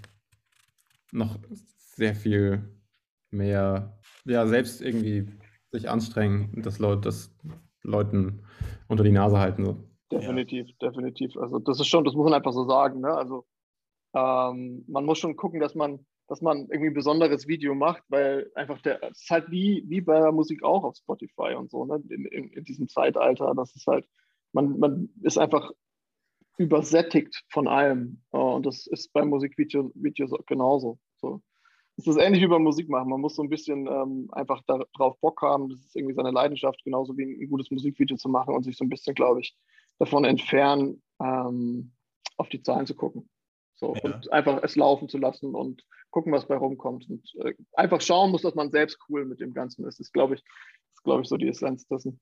noch 1.11 1.39
sehr 1.95 2.15
viel 2.15 2.69
mehr, 3.31 3.99
ja, 4.25 4.45
selbst 4.47 4.81
irgendwie 4.81 5.27
sich 5.71 5.89
anstrengen 5.89 6.51
und 6.55 6.65
das, 6.65 6.79
Leut, 6.79 7.05
das 7.05 7.33
Leuten 7.81 8.43
unter 8.87 9.03
die 9.03 9.11
Nase 9.11 9.39
halten. 9.39 9.65
So. 9.65 9.90
Definitiv, 10.11 10.67
ja. 10.67 10.89
definitiv. 10.89 11.37
Also 11.37 11.59
das 11.59 11.79
ist 11.79 11.87
schon, 11.87 12.03
das 12.03 12.13
muss 12.13 12.25
man 12.25 12.33
einfach 12.33 12.53
so 12.53 12.65
sagen. 12.65 13.01
Ne? 13.01 13.13
Also 13.13 13.45
ähm, 14.13 14.83
man 14.87 15.05
muss 15.05 15.19
schon 15.19 15.35
gucken, 15.35 15.59
dass 15.59 15.75
man 15.75 16.05
dass 16.31 16.41
man 16.41 16.59
irgendwie 16.69 16.87
ein 16.87 16.93
besonderes 16.93 17.45
Video 17.45 17.75
macht, 17.75 18.03
weil 18.07 18.49
einfach 18.55 18.81
der, 18.83 19.03
es 19.03 19.23
ist 19.23 19.29
halt 19.29 19.51
wie, 19.51 19.83
wie 19.89 19.99
bei 19.99 20.17
der 20.17 20.31
Musik 20.31 20.63
auch 20.63 20.85
auf 20.85 20.95
Spotify 20.95 21.55
und 21.57 21.69
so, 21.69 21.83
ne? 21.83 22.01
in, 22.07 22.25
in, 22.25 22.47
in 22.51 22.63
diesem 22.63 22.87
Zeitalter. 22.87 23.53
Das 23.53 23.75
ist 23.75 23.85
halt, 23.85 24.07
man, 24.53 24.79
man 24.79 25.09
ist 25.23 25.37
einfach 25.37 25.71
übersättigt 26.57 27.43
von 27.49 27.67
allem. 27.67 28.21
Und 28.29 28.65
das 28.65 28.87
ist 28.87 29.11
bei 29.11 29.25
Musikvideos 29.25 29.91
genauso. 30.45 30.99
So. 31.17 31.41
Es 31.97 32.07
ist 32.07 32.17
ähnlich 32.17 32.41
wie 32.41 32.47
beim 32.47 32.63
Musik 32.63 32.87
machen. 32.87 33.09
Man 33.09 33.19
muss 33.19 33.35
so 33.35 33.43
ein 33.43 33.49
bisschen 33.49 33.87
ähm, 33.87 34.29
einfach 34.31 34.61
darauf 34.67 35.19
Bock 35.19 35.41
haben. 35.41 35.67
Das 35.67 35.79
ist 35.79 35.97
irgendwie 35.97 36.15
seine 36.15 36.31
Leidenschaft, 36.31 36.81
genauso 36.85 37.17
wie 37.17 37.43
ein 37.43 37.49
gutes 37.49 37.69
Musikvideo 37.71 38.15
zu 38.15 38.29
machen 38.29 38.55
und 38.55 38.63
sich 38.63 38.77
so 38.77 38.85
ein 38.85 38.89
bisschen, 38.89 39.15
glaube 39.15 39.41
ich, 39.41 39.57
davon 40.01 40.25
entfernen, 40.25 41.03
ähm, 41.21 41.91
auf 42.35 42.49
die 42.49 42.63
Zahlen 42.63 42.87
zu 42.87 42.95
gucken. 42.95 43.29
So, 43.75 43.93
ja. 43.93 44.01
Und 44.01 44.33
einfach 44.33 44.63
es 44.63 44.75
laufen 44.75 45.07
zu 45.07 45.19
lassen 45.19 45.53
und 45.53 45.85
gucken, 46.09 46.33
was 46.33 46.47
bei 46.47 46.57
rumkommt. 46.57 47.07
Und 47.07 47.31
äh, 47.45 47.53
einfach 47.73 48.01
schauen 48.01 48.31
muss, 48.31 48.41
dass 48.41 48.55
man 48.55 48.71
selbst 48.71 48.97
cool 49.07 49.25
mit 49.25 49.39
dem 49.39 49.53
Ganzen 49.53 49.85
ist. 49.85 49.99
Das 49.99 50.07
ist, 50.07 50.13
glaube 50.13 50.35
ich, 50.35 50.41
ist, 50.41 51.03
glaube 51.03 51.21
ich, 51.21 51.29
so 51.29 51.37
die 51.37 51.47
Essenz 51.47 51.85
dessen. 51.85 52.19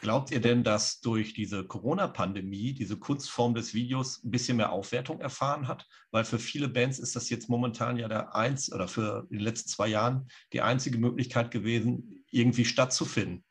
Glaubt 0.00 0.30
ihr 0.30 0.40
denn, 0.40 0.64
dass 0.64 1.00
durch 1.00 1.34
diese 1.34 1.66
Corona-Pandemie 1.66 2.72
diese 2.72 2.98
Kunstform 2.98 3.54
des 3.54 3.74
Videos 3.74 4.24
ein 4.24 4.30
bisschen 4.30 4.56
mehr 4.56 4.72
Aufwertung 4.72 5.20
erfahren 5.20 5.68
hat? 5.68 5.86
Weil 6.12 6.24
für 6.24 6.38
viele 6.38 6.68
Bands 6.68 6.98
ist 6.98 7.14
das 7.14 7.28
jetzt 7.28 7.50
momentan 7.50 7.98
ja 7.98 8.08
der 8.08 8.34
eins 8.34 8.72
oder 8.72 8.88
für 8.88 9.26
die 9.28 9.36
letzten 9.36 9.68
zwei 9.68 9.88
Jahren 9.88 10.28
die 10.54 10.62
einzige 10.62 10.96
Möglichkeit 10.96 11.50
gewesen, 11.50 12.24
irgendwie 12.30 12.64
stattzufinden. 12.64 13.44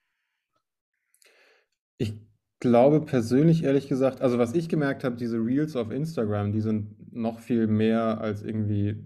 Ich 1.99 2.26
glaube 2.59 3.01
persönlich, 3.01 3.63
ehrlich 3.63 3.87
gesagt, 3.87 4.21
also 4.21 4.37
was 4.37 4.53
ich 4.53 4.69
gemerkt 4.69 5.03
habe, 5.03 5.15
diese 5.15 5.37
Reels 5.37 5.75
auf 5.75 5.91
Instagram, 5.91 6.51
die 6.51 6.61
sind 6.61 7.13
noch 7.13 7.39
viel 7.39 7.67
mehr 7.67 8.19
als 8.19 8.43
irgendwie 8.43 9.03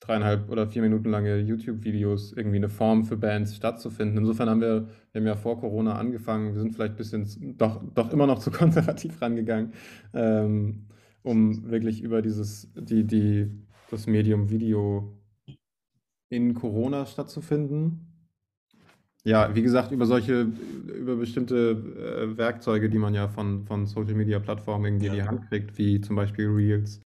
dreieinhalb 0.00 0.50
oder 0.50 0.66
vier 0.66 0.82
Minuten 0.82 1.10
lange 1.10 1.38
YouTube-Videos 1.38 2.32
irgendwie 2.32 2.56
eine 2.56 2.68
Form 2.68 3.04
für 3.04 3.16
Bands 3.16 3.56
stattzufinden. 3.56 4.18
Insofern 4.18 4.48
haben 4.48 4.60
wir, 4.60 4.88
wir 5.12 5.20
haben 5.20 5.26
ja 5.26 5.34
vor 5.34 5.58
Corona 5.58 5.96
angefangen, 5.96 6.54
wir 6.54 6.60
sind 6.60 6.74
vielleicht 6.74 6.94
ein 6.94 6.96
bisschen 6.96 7.56
doch, 7.56 7.82
doch 7.94 8.12
immer 8.12 8.26
noch 8.26 8.38
zu 8.38 8.50
konservativ 8.52 9.20
rangegangen, 9.20 9.72
ähm, 10.14 10.86
um 11.22 11.70
wirklich 11.70 12.02
über 12.02 12.22
dieses, 12.22 12.72
die, 12.74 13.04
die, 13.04 13.50
das 13.90 14.06
Medium 14.06 14.50
Video 14.50 15.18
in 16.28 16.54
Corona 16.54 17.06
stattzufinden. 17.06 18.17
Ja, 19.28 19.54
wie 19.54 19.60
gesagt, 19.60 19.92
über 19.92 20.06
solche, 20.06 20.46
über 20.86 21.16
bestimmte 21.16 22.32
äh, 22.32 22.38
Werkzeuge, 22.38 22.88
die 22.88 22.96
man 22.96 23.12
ja 23.12 23.28
von, 23.28 23.66
von 23.66 23.84
Social 23.84 24.14
Media 24.14 24.38
Plattformen 24.38 24.86
irgendwie 24.86 25.08
in 25.08 25.12
die 25.12 25.22
Hand 25.22 25.46
kriegt, 25.50 25.76
wie 25.76 26.00
zum 26.00 26.16
Beispiel 26.16 26.48
Reels. 26.48 27.02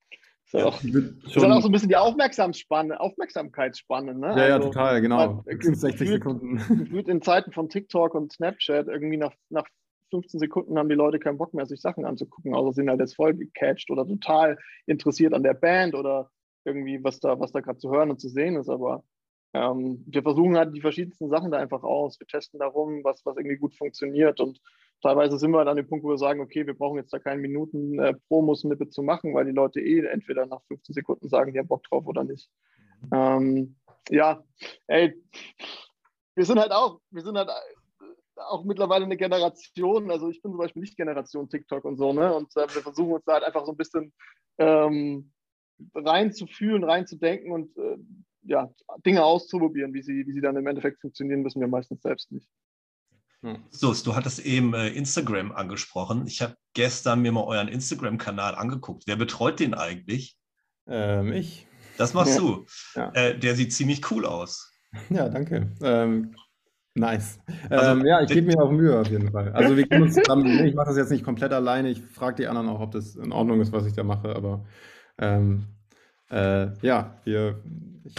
Ist 0.44 0.54
ja 0.54 0.66
auch, 0.66 0.84
ist 0.84 1.38
dann 1.38 1.54
auch 1.54 1.62
so 1.62 1.70
ein 1.70 1.72
bisschen 1.72 1.88
die 1.88 1.96
Aufmerksamkeitsspanne, 1.96 3.00
Aufmerksamkeitsspanne, 3.00 4.16
ne? 4.16 4.28
Ja, 4.36 4.48
ja, 4.50 4.56
also, 4.56 4.68
total, 4.68 5.00
genau. 5.00 5.46
60 5.46 5.92
gefühlt, 5.92 6.10
Sekunden. 6.10 6.58
Gefühlt 6.58 7.08
in 7.08 7.22
Zeiten 7.22 7.54
von 7.54 7.70
TikTok 7.70 8.14
und 8.16 8.34
Snapchat, 8.34 8.88
irgendwie 8.90 9.16
nach, 9.16 9.32
nach 9.50 9.68
15 10.12 10.42
Sekunden 10.42 10.78
haben 10.78 10.90
die 10.90 10.96
Leute 10.96 11.20
keinen 11.20 11.38
Bock 11.38 11.54
mehr, 11.54 11.68
sich 11.68 11.80
Sachen 11.80 12.04
anzugucken, 12.04 12.54
außer 12.54 12.74
sind 12.74 12.90
halt 12.90 13.00
jetzt 13.00 13.16
voll 13.16 13.34
gecatcht 13.34 13.92
oder 13.92 14.06
total 14.06 14.58
interessiert 14.88 15.34
an 15.34 15.44
der 15.44 15.54
Band 15.54 15.96
oder 15.96 16.32
irgendwie, 16.66 17.02
was 17.02 17.22
da, 17.22 17.40
was 17.40 17.54
da 17.54 17.62
gerade 17.62 17.80
zu 17.80 17.90
hören 17.92 18.10
und 18.10 18.20
zu 18.20 18.28
sehen 18.28 18.58
ist. 18.58 18.68
Aber 18.68 19.06
ähm, 19.54 20.04
wir 20.08 20.22
versuchen 20.22 20.58
halt 20.58 20.76
die 20.76 20.82
verschiedensten 20.82 21.30
Sachen 21.30 21.52
da 21.52 21.58
einfach 21.58 21.84
aus. 21.84 22.20
Wir 22.20 22.28
testen 22.28 22.60
darum, 22.60 23.04
was, 23.04 23.26
was 23.26 23.38
irgendwie 23.38 23.58
gut 23.58 23.76
funktioniert. 23.76 24.40
Und 24.40 24.62
teilweise 25.02 25.40
sind 25.40 25.52
wir 25.52 25.60
dann 25.60 25.70
an 25.70 25.78
dem 25.78 25.88
Punkt, 25.88 26.04
wo 26.06 26.10
wir 26.10 26.18
sagen, 26.18 26.42
okay, 26.42 26.68
wir 26.68 26.76
brauchen 26.76 26.98
jetzt 26.98 27.12
da 27.12 27.20
keine 27.20 27.42
Minuten 27.42 28.00
äh, 28.00 28.14
Promo-Snippet 28.28 28.94
zu 28.94 29.02
machen, 29.02 29.34
weil 29.34 29.46
die 29.46 29.52
Leute 29.52 29.80
eh 29.82 30.06
entweder 30.06 30.46
nach 30.46 30.62
15 30.68 30.94
Sekunden 30.94 31.30
sagen, 31.30 31.54
die 31.54 31.60
haben 31.60 31.68
Bock 31.68 31.84
drauf 31.84 32.06
oder 32.06 32.24
nicht. 32.24 32.50
Mhm. 33.02 33.10
Ähm, 33.12 33.76
ja, 34.10 34.44
ey, 34.88 35.20
wir 36.36 36.46
sind 36.46 36.60
halt 36.60 36.72
auch, 36.72 37.00
wir 37.10 37.24
sind 37.24 37.38
halt 37.38 37.50
auch 38.36 38.64
mittlerweile 38.64 39.06
eine 39.06 39.18
Generation, 39.18 40.10
also 40.12 40.30
ich 40.30 40.42
bin 40.42 40.52
zum 40.52 40.60
Beispiel 40.60 40.82
nicht 40.82 40.96
Generation 40.96 41.50
TikTok 41.50 41.84
und 41.86 41.98
so, 41.98 42.14
ne? 42.14 42.34
Und 42.34 42.56
äh, 42.56 42.74
wir 42.74 42.82
versuchen 42.82 43.14
uns 43.14 43.26
da 43.26 43.34
halt 43.34 43.44
einfach 43.44 43.66
so 43.66 43.72
ein 43.72 43.78
bisschen 43.78 44.14
ähm, 44.58 45.32
reinzufühlen, 45.94 46.84
reinzudenken 46.84 47.52
und 47.52 47.78
äh, 47.78 47.98
ja, 48.44 48.70
Dinge 49.06 49.24
auszuprobieren. 49.24 49.94
Wie 49.94 50.02
sie, 50.02 50.26
wie 50.26 50.34
sie 50.34 50.42
dann 50.42 50.56
im 50.56 50.68
Endeffekt 50.68 51.02
funktionieren, 51.02 51.44
wissen 51.46 51.62
wir 51.62 51.68
meistens 51.68 52.02
selbst 52.02 52.32
nicht. 52.32 52.48
So, 53.70 53.94
du 53.94 54.16
hattest 54.16 54.46
eben 54.46 54.74
äh, 54.74 54.90
Instagram 54.90 55.54
angesprochen. 55.54 56.28
Ich 56.28 56.42
habe 56.42 56.58
gestern 56.74 57.22
mir 57.22 57.32
mal 57.32 57.46
euren 57.46 57.70
Instagram-Kanal 57.70 58.56
angeguckt. 58.56 59.04
Wer 59.08 59.16
betreut 59.16 59.62
den 59.62 59.74
eigentlich? 59.74 60.38
Ähm, 60.88 61.32
ich. 61.32 61.66
Das 61.98 62.14
machst 62.14 62.36
ja. 62.36 62.42
du. 62.42 62.66
Ja. 62.96 63.12
Äh, 63.14 63.40
der 63.40 63.56
sieht 63.56 63.72
ziemlich 63.74 64.12
cool 64.12 64.26
aus. 64.26 64.74
Ja, 65.10 65.30
danke. 65.30 65.72
Ähm, 65.82 66.36
nice. 66.96 67.40
Also, 67.70 67.92
ähm, 67.92 68.06
ja, 68.06 68.22
ich 68.22 68.30
gebe 68.30 68.48
mir 68.48 68.62
auch 68.62 68.72
Mühe 68.72 69.00
auf 69.00 69.08
jeden 69.08 69.32
Fall. 69.32 69.54
Also 69.54 69.78
wir 69.78 69.88
können 69.88 70.04
uns 70.04 70.16
zusammen, 70.16 70.66
ich 70.66 70.74
mache 70.74 70.88
das 70.88 70.98
jetzt 70.98 71.12
nicht 71.12 71.24
komplett 71.24 71.54
alleine. 71.54 71.90
Ich 71.90 72.02
frage 72.02 72.38
die 72.38 72.48
anderen 72.48 72.68
auch, 72.68 72.82
ob 72.82 72.92
das 72.92 73.16
in 73.16 73.32
Ordnung 73.32 73.62
ist, 73.62 73.72
was 73.72 73.86
ich 73.86 73.94
da 73.94 74.04
mache. 74.04 74.36
Aber 74.36 74.66
ähm, 75.18 75.68
äh, 76.30 76.68
ja, 76.82 77.20
wir, 77.24 77.62
ich, 78.06 78.16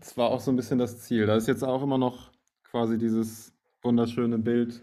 das 0.00 0.16
war 0.16 0.30
auch 0.30 0.40
so 0.40 0.50
ein 0.50 0.56
bisschen 0.56 0.78
das 0.78 1.00
Ziel. 1.00 1.26
Da 1.26 1.36
ist 1.36 1.48
jetzt 1.48 1.62
auch 1.62 1.82
immer 1.82 1.98
noch 1.98 2.30
quasi 2.64 2.98
dieses 2.98 3.54
wunderschöne 3.82 4.38
Bild 4.38 4.82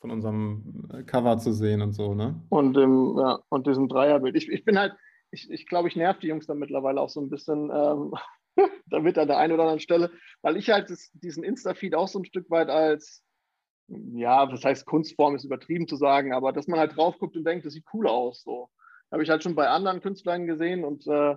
von 0.00 0.10
unserem 0.10 0.88
äh, 0.92 1.02
Cover 1.02 1.38
zu 1.38 1.52
sehen 1.52 1.82
und 1.82 1.92
so, 1.92 2.14
ne? 2.14 2.40
Und, 2.50 2.74
dem, 2.74 3.16
ja, 3.18 3.38
und 3.48 3.66
diesem 3.66 3.88
Dreierbild. 3.88 4.36
Ich, 4.36 4.48
ich 4.48 4.64
bin 4.64 4.78
halt, 4.78 4.94
ich, 5.30 5.50
ich 5.50 5.66
glaube, 5.66 5.88
ich 5.88 5.96
nerv 5.96 6.18
die 6.18 6.28
Jungs 6.28 6.46
dann 6.46 6.58
mittlerweile 6.58 7.00
auch 7.00 7.08
so 7.08 7.20
ein 7.20 7.30
bisschen 7.30 7.70
ähm, 7.72 8.14
damit 8.86 9.18
an 9.18 9.28
der 9.28 9.38
einen 9.38 9.52
oder 9.52 9.62
anderen 9.64 9.80
Stelle, 9.80 10.10
weil 10.42 10.56
ich 10.56 10.70
halt 10.70 10.90
das, 10.90 11.10
diesen 11.14 11.44
Insta-Feed 11.44 11.94
auch 11.94 12.08
so 12.08 12.20
ein 12.20 12.24
Stück 12.24 12.50
weit 12.50 12.68
als, 12.68 13.24
ja, 13.88 14.46
das 14.46 14.64
heißt 14.64 14.86
Kunstform 14.86 15.34
ist 15.34 15.44
übertrieben 15.44 15.88
zu 15.88 15.96
sagen, 15.96 16.32
aber 16.32 16.52
dass 16.52 16.68
man 16.68 16.78
halt 16.78 16.96
drauf 16.96 17.18
guckt 17.18 17.36
und 17.36 17.44
denkt, 17.44 17.66
das 17.66 17.72
sieht 17.72 17.86
cool 17.92 18.06
aus. 18.06 18.42
So. 18.42 18.68
Habe 19.10 19.22
ich 19.22 19.30
halt 19.30 19.42
schon 19.42 19.54
bei 19.54 19.68
anderen 19.68 20.00
Künstlern 20.00 20.46
gesehen 20.46 20.84
und 20.84 21.06
äh, 21.06 21.36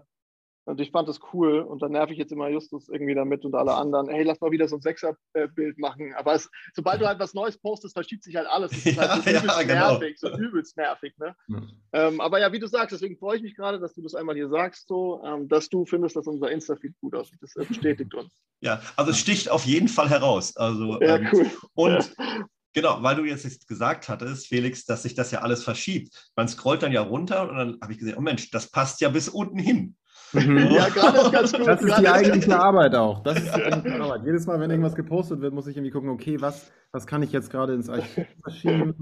und 0.66 0.80
ich 0.80 0.92
fand 0.92 1.10
das 1.10 1.20
cool 1.34 1.60
und 1.60 1.82
dann 1.82 1.94
nerv 1.94 2.12
ich 2.12 2.18
jetzt 2.18 2.32
immer 2.32 2.48
Justus 2.48 2.88
irgendwie 2.88 3.16
damit 3.16 3.44
und 3.46 3.56
alle 3.56 3.74
anderen, 3.74 4.10
hey, 4.10 4.24
lass 4.24 4.40
mal 4.42 4.52
wieder 4.52 4.68
so 4.68 4.76
ein 4.76 4.82
Sechser-Bild 4.82 5.80
machen. 5.80 6.14
Aber 6.16 6.36
es, 6.36 6.50
sobald 6.74 7.02
du 7.02 7.08
halt 7.08 7.20
was 7.20 7.34
Neues 7.34 7.58
postest, 7.58 7.96
verschiebt 7.96 8.24
sich 8.24 8.36
halt 8.36 8.48
alles. 8.48 8.72
Das 8.72 8.86
ist 8.86 8.96
ja, 8.96 9.10
halt 9.10 9.24
so 9.24 9.30
übelst 9.30 9.46
ja, 9.48 9.64
genau. 9.64 9.92
nervig, 9.92 10.20
so 10.20 10.30
übelst 10.38 10.78
nervig. 10.78 11.14
Ne? 11.18 11.36
Ja. 11.48 11.62
Ähm, 11.94 12.22
aber 12.22 12.40
ja, 12.40 12.52
wie 12.52 12.60
du 12.60 12.68
sagst, 12.68 12.92
deswegen 12.92 13.18
freue 13.18 13.38
ich 13.38 13.44
mich 13.44 13.56
gerade, 13.56 13.80
dass 13.80 13.94
du 13.94 14.02
das 14.02 14.14
einmal 14.14 14.36
hier 14.36 14.50
sagst, 14.50 14.88
so, 14.88 15.22
ähm, 15.26 15.48
dass 15.48 15.68
du 15.68 15.86
findest, 15.86 16.16
dass 16.16 16.28
unser 16.28 16.52
Insta-Feed 16.52 16.94
gut 17.02 17.16
aussieht. 17.16 17.40
Das 17.42 17.56
äh, 17.56 17.66
bestätigt 17.66 18.14
uns. 18.14 18.32
Ja, 18.62 18.82
also 18.96 19.12
es 19.12 19.18
sticht 19.18 19.50
auf 19.50 19.66
jeden 19.66 19.88
Fall 19.88 20.10
heraus. 20.10 20.56
Also, 20.56 21.02
ja, 21.02 21.16
ähm, 21.16 21.30
cool. 21.34 21.52
Und 21.74 22.16
Genau, 22.74 23.04
weil 23.04 23.18
du 23.18 23.26
jetzt 23.26 23.68
gesagt 23.68 24.08
hattest, 24.08 24.48
Felix, 24.48 24.86
dass 24.86 25.04
sich 25.04 25.14
das 25.14 25.32
ja 25.32 25.42
alles 25.42 25.62
verschiebt. 25.62 26.32
Man 26.38 26.48
scrollt 26.48 26.82
dann 26.84 26.94
ja 26.94 27.02
runter 27.02 27.50
und 27.50 27.58
dann 27.58 27.78
habe 27.82 27.92
ich 27.92 28.00
gesehen, 28.00 28.16
oh 28.18 28.22
Mensch, 28.22 28.50
das 28.50 28.72
passt 28.72 29.02
ja 29.02 29.10
bis 29.10 29.28
unten 29.28 29.60
hin. 29.60 29.98
Mhm. 30.34 30.58
Ja, 30.72 30.88
gerade 30.90 31.18
ist 31.18 31.32
ganz 31.32 31.52
gut. 31.54 31.68
Das 31.68 31.82
ist 31.82 31.98
die 32.00 32.08
eigentliche 32.08 32.60
Arbeit 32.60 32.96
auch. 32.96 33.22
Das 33.24 33.38
ist 33.38 33.56
die 33.56 33.64
eigentliche 33.64 34.02
Arbeit. 34.02 34.26
Jedes 34.26 34.46
Mal, 34.46 34.60
wenn 34.60 34.70
irgendwas 34.70 34.96
gepostet 34.96 35.42
wird, 35.42 35.54
muss 35.54 35.68
ich 35.68 35.76
irgendwie 35.76 35.92
gucken, 35.92 36.10
okay, 36.10 36.40
was, 36.40 36.72
was 36.92 37.06
kann 37.06 37.22
ich 37.24 37.32
jetzt 37.32 37.50
gerade 37.50 37.74
ins 37.74 37.90
Archiv 37.90 38.28
verschieben? 38.42 38.96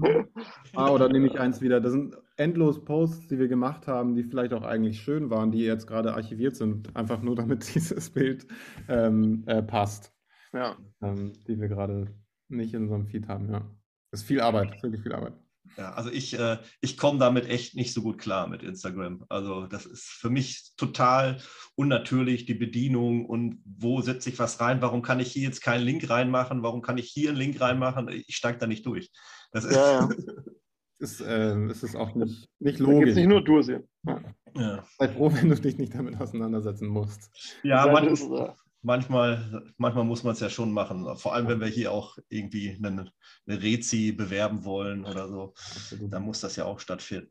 Ah, 0.74 0.90
oder 0.90 1.08
nehme 1.08 1.26
ich 1.28 1.38
eins 1.38 1.60
wieder. 1.60 1.80
Das 1.80 1.92
sind 1.92 2.16
endlos 2.36 2.84
Posts, 2.84 3.28
die 3.28 3.38
wir 3.38 3.48
gemacht 3.48 3.86
haben, 3.86 4.14
die 4.14 4.24
vielleicht 4.24 4.52
auch 4.52 4.62
eigentlich 4.62 5.00
schön 5.00 5.30
waren, 5.30 5.52
die 5.52 5.60
jetzt 5.60 5.86
gerade 5.86 6.14
archiviert 6.14 6.56
sind, 6.56 6.94
einfach 6.96 7.22
nur 7.22 7.36
damit 7.36 7.74
dieses 7.74 8.10
Bild 8.10 8.46
ähm, 8.88 9.44
äh, 9.46 9.62
passt. 9.62 10.12
Ja. 10.52 10.76
Ähm, 11.00 11.32
die 11.46 11.60
wir 11.60 11.68
gerade 11.68 12.08
nicht 12.48 12.74
in 12.74 12.82
unserem 12.82 13.06
Feed 13.06 13.28
haben, 13.28 13.50
ja. 13.50 13.62
Das 14.10 14.22
ist 14.22 14.26
viel 14.26 14.40
Arbeit, 14.40 14.82
wirklich 14.82 15.02
viel 15.02 15.12
Arbeit. 15.12 15.34
Ja, 15.76 15.92
also 15.92 16.10
ich, 16.10 16.38
äh, 16.38 16.58
ich 16.80 16.96
komme 16.96 17.18
damit 17.18 17.48
echt 17.48 17.74
nicht 17.74 17.92
so 17.92 18.02
gut 18.02 18.18
klar 18.18 18.48
mit 18.48 18.62
Instagram. 18.62 19.24
Also 19.28 19.66
das 19.66 19.86
ist 19.86 20.04
für 20.04 20.30
mich 20.30 20.72
total 20.76 21.38
unnatürlich, 21.74 22.44
die 22.44 22.54
Bedienung 22.54 23.24
und 23.26 23.62
wo 23.64 24.00
setze 24.00 24.30
ich 24.30 24.38
was 24.38 24.60
rein, 24.60 24.82
warum 24.82 25.02
kann 25.02 25.20
ich 25.20 25.32
hier 25.32 25.42
jetzt 25.42 25.62
keinen 25.62 25.84
Link 25.84 26.08
reinmachen, 26.10 26.62
warum 26.62 26.82
kann 26.82 26.98
ich 26.98 27.08
hier 27.08 27.30
einen 27.30 27.38
Link 27.38 27.60
reinmachen, 27.60 28.08
ich 28.08 28.36
steige 28.36 28.58
da 28.58 28.66
nicht 28.66 28.84
durch. 28.86 29.10
Das 29.52 29.64
ist, 29.64 29.74
ja, 29.74 30.00
ja. 30.00 30.08
ist, 30.98 31.20
äh, 31.20 31.66
ist 31.66 31.82
es 31.82 31.96
auch 31.96 32.14
nicht, 32.14 32.48
nicht 32.58 32.78
logisch. 32.78 33.08
Jetzt 33.08 33.16
nicht 33.16 33.28
nur 33.28 33.42
du 33.42 33.62
sehen. 33.62 33.88
Ja. 34.06 34.20
Ja. 34.56 34.84
Sei 34.98 35.08
froh, 35.08 35.32
wenn 35.32 35.48
du 35.48 35.54
dich 35.54 35.78
nicht 35.78 35.94
damit 35.94 36.20
auseinandersetzen 36.20 36.88
musst. 36.88 37.30
Ja, 37.62 37.86
man, 37.86 38.08
ist, 38.08 38.22
äh, 38.22 38.50
manchmal, 38.82 39.72
manchmal 39.76 40.04
muss 40.04 40.24
man 40.24 40.34
es 40.34 40.40
ja 40.40 40.50
schon 40.50 40.72
machen. 40.72 41.16
Vor 41.16 41.34
allem, 41.34 41.48
wenn 41.48 41.60
wir 41.60 41.68
hier 41.68 41.92
auch 41.92 42.18
irgendwie 42.28 42.78
eine, 42.82 43.12
eine 43.46 43.62
Rezi 43.62 44.12
bewerben 44.12 44.64
wollen 44.64 45.04
oder 45.04 45.28
so. 45.28 45.54
Dann 46.00 46.22
muss 46.22 46.40
das 46.40 46.56
ja 46.56 46.64
auch 46.64 46.80
stattfinden. 46.80 47.30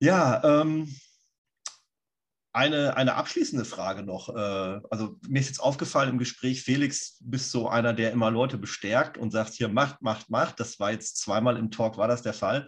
Ja, 0.00 0.42
ähm, 0.62 0.94
eine, 2.52 2.96
eine 2.96 3.14
abschließende 3.14 3.64
Frage 3.64 4.02
noch. 4.02 4.28
Äh, 4.28 4.80
also 4.90 5.18
mir 5.28 5.40
ist 5.40 5.48
jetzt 5.48 5.60
aufgefallen 5.60 6.10
im 6.10 6.18
Gespräch, 6.18 6.62
Felix, 6.62 7.18
bist 7.20 7.50
so 7.50 7.68
einer, 7.68 7.92
der 7.92 8.12
immer 8.12 8.30
Leute 8.30 8.58
bestärkt 8.58 9.18
und 9.18 9.30
sagt, 9.30 9.52
hier 9.54 9.68
macht, 9.68 10.02
macht, 10.02 10.30
macht. 10.30 10.58
Das 10.58 10.80
war 10.80 10.90
jetzt 10.90 11.18
zweimal 11.18 11.56
im 11.56 11.70
Talk, 11.70 11.96
war 11.96 12.08
das 12.08 12.22
der 12.22 12.34
Fall. 12.34 12.66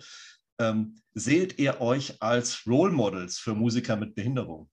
Ähm, 0.59 1.03
seht 1.14 1.59
ihr 1.59 1.80
euch 1.80 2.22
als 2.22 2.66
Role 2.66 2.93
Models 2.93 3.38
für 3.38 3.55
Musiker 3.55 3.97
mit 3.97 4.14
Behinderung? 4.14 4.70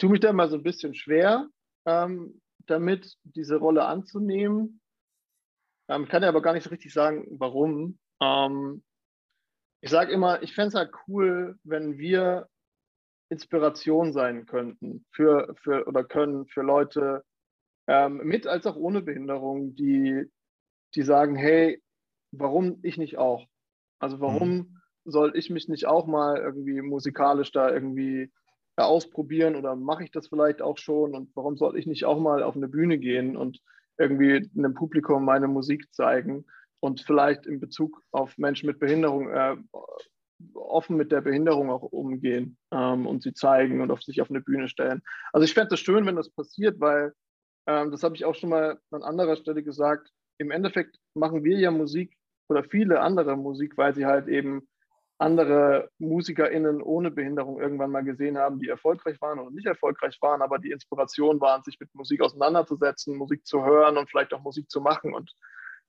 Tue 0.00 0.10
mich 0.10 0.20
da 0.20 0.30
immer 0.30 0.48
so 0.48 0.56
ein 0.56 0.62
bisschen 0.62 0.94
schwer, 0.94 1.48
ähm, 1.86 2.40
damit 2.66 3.16
diese 3.22 3.56
Rolle 3.56 3.84
anzunehmen. 3.84 4.80
Ähm, 5.88 6.08
kann 6.08 6.22
ja 6.22 6.28
aber 6.28 6.42
gar 6.42 6.54
nicht 6.54 6.64
so 6.64 6.70
richtig 6.70 6.92
sagen, 6.92 7.26
warum. 7.30 7.98
Ähm, 8.20 8.82
ich 9.82 9.90
sage 9.90 10.12
immer, 10.12 10.42
ich 10.42 10.54
fände 10.54 10.68
es 10.68 10.74
halt 10.74 10.92
cool, 11.06 11.58
wenn 11.64 11.98
wir 11.98 12.48
Inspiration 13.30 14.12
sein 14.12 14.46
könnten 14.46 15.06
für, 15.12 15.54
für 15.62 15.86
oder 15.86 16.04
können 16.04 16.46
für 16.46 16.62
Leute 16.62 17.24
ähm, 17.86 18.18
mit 18.18 18.46
als 18.46 18.66
auch 18.66 18.76
ohne 18.76 19.02
Behinderung, 19.02 19.74
die, 19.74 20.24
die 20.94 21.02
sagen, 21.02 21.36
hey, 21.36 21.82
warum 22.32 22.78
ich 22.82 22.98
nicht 22.98 23.18
auch? 23.18 23.46
Also 23.98 24.20
warum 24.20 24.50
mhm. 24.50 24.80
soll 25.04 25.36
ich 25.36 25.50
mich 25.50 25.68
nicht 25.68 25.86
auch 25.86 26.06
mal 26.06 26.38
irgendwie 26.38 26.80
musikalisch 26.82 27.52
da 27.52 27.70
irgendwie 27.70 28.30
ausprobieren 28.86 29.56
oder 29.56 29.76
mache 29.76 30.04
ich 30.04 30.10
das 30.10 30.28
vielleicht 30.28 30.62
auch 30.62 30.78
schon 30.78 31.14
und 31.14 31.30
warum 31.34 31.56
soll 31.56 31.78
ich 31.78 31.86
nicht 31.86 32.04
auch 32.04 32.18
mal 32.18 32.42
auf 32.42 32.56
eine 32.56 32.68
Bühne 32.68 32.98
gehen 32.98 33.36
und 33.36 33.60
irgendwie 33.98 34.50
einem 34.56 34.74
Publikum 34.74 35.24
meine 35.24 35.48
Musik 35.48 35.92
zeigen 35.92 36.46
und 36.80 37.02
vielleicht 37.02 37.46
in 37.46 37.60
Bezug 37.60 38.02
auf 38.10 38.36
Menschen 38.38 38.66
mit 38.66 38.78
Behinderung 38.78 39.28
äh, 39.30 39.56
offen 40.54 40.96
mit 40.96 41.12
der 41.12 41.20
Behinderung 41.20 41.70
auch 41.70 41.82
umgehen 41.82 42.56
ähm, 42.72 43.06
und 43.06 43.22
sie 43.22 43.34
zeigen 43.34 43.80
und 43.80 43.90
auf 43.90 44.02
sich 44.02 44.20
auf 44.20 44.30
eine 44.30 44.40
Bühne 44.40 44.68
stellen. 44.68 45.02
Also 45.32 45.44
ich 45.44 45.54
fände 45.54 45.74
es 45.74 45.80
schön, 45.80 46.06
wenn 46.06 46.16
das 46.16 46.30
passiert, 46.30 46.80
weil 46.80 47.12
ähm, 47.66 47.90
das 47.90 48.02
habe 48.02 48.16
ich 48.16 48.24
auch 48.24 48.34
schon 48.34 48.50
mal 48.50 48.78
an 48.90 49.02
anderer 49.02 49.36
Stelle 49.36 49.62
gesagt. 49.62 50.10
Im 50.38 50.50
Endeffekt 50.50 50.96
machen 51.14 51.44
wir 51.44 51.58
ja 51.58 51.70
Musik 51.70 52.16
oder 52.48 52.64
viele 52.64 53.00
andere 53.00 53.36
Musik, 53.36 53.76
weil 53.76 53.94
sie 53.94 54.06
halt 54.06 54.28
eben 54.28 54.66
andere 55.20 55.90
MusikerInnen 55.98 56.82
ohne 56.82 57.10
Behinderung 57.10 57.60
irgendwann 57.60 57.90
mal 57.90 58.02
gesehen 58.02 58.38
haben, 58.38 58.58
die 58.58 58.68
erfolgreich 58.68 59.20
waren 59.20 59.38
oder 59.38 59.50
nicht 59.50 59.66
erfolgreich 59.66 60.16
waren, 60.22 60.40
aber 60.40 60.58
die 60.58 60.70
Inspiration 60.70 61.40
waren, 61.40 61.62
sich 61.62 61.78
mit 61.78 61.94
Musik 61.94 62.22
auseinanderzusetzen, 62.22 63.16
Musik 63.16 63.46
zu 63.46 63.62
hören 63.64 63.98
und 63.98 64.08
vielleicht 64.08 64.32
auch 64.32 64.42
Musik 64.42 64.70
zu 64.70 64.80
machen. 64.80 65.12
Und 65.12 65.30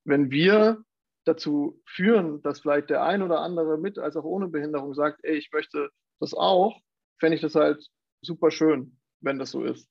wenn 0.04 0.32
wir 0.32 0.84
dazu 1.24 1.82
führen, 1.86 2.42
dass 2.42 2.60
vielleicht 2.60 2.90
der 2.90 3.04
ein 3.04 3.22
oder 3.22 3.40
andere 3.40 3.78
mit 3.78 3.98
als 4.00 4.18
auch 4.18 4.26
ohne 4.26 4.50
Behinderung 4.50 4.94
sagt, 4.94 5.20
ey, 5.24 5.38
ich 5.38 5.50
möchte 5.54 5.90
das 6.20 6.34
auch, 6.34 6.82
fände 7.20 7.36
ich 7.36 7.42
das 7.42 7.56
halt 7.56 7.88
super 8.22 8.52
schön, 8.52 9.00
wenn 9.22 9.40
das 9.40 9.52
so 9.52 9.64
ist. 9.64 9.88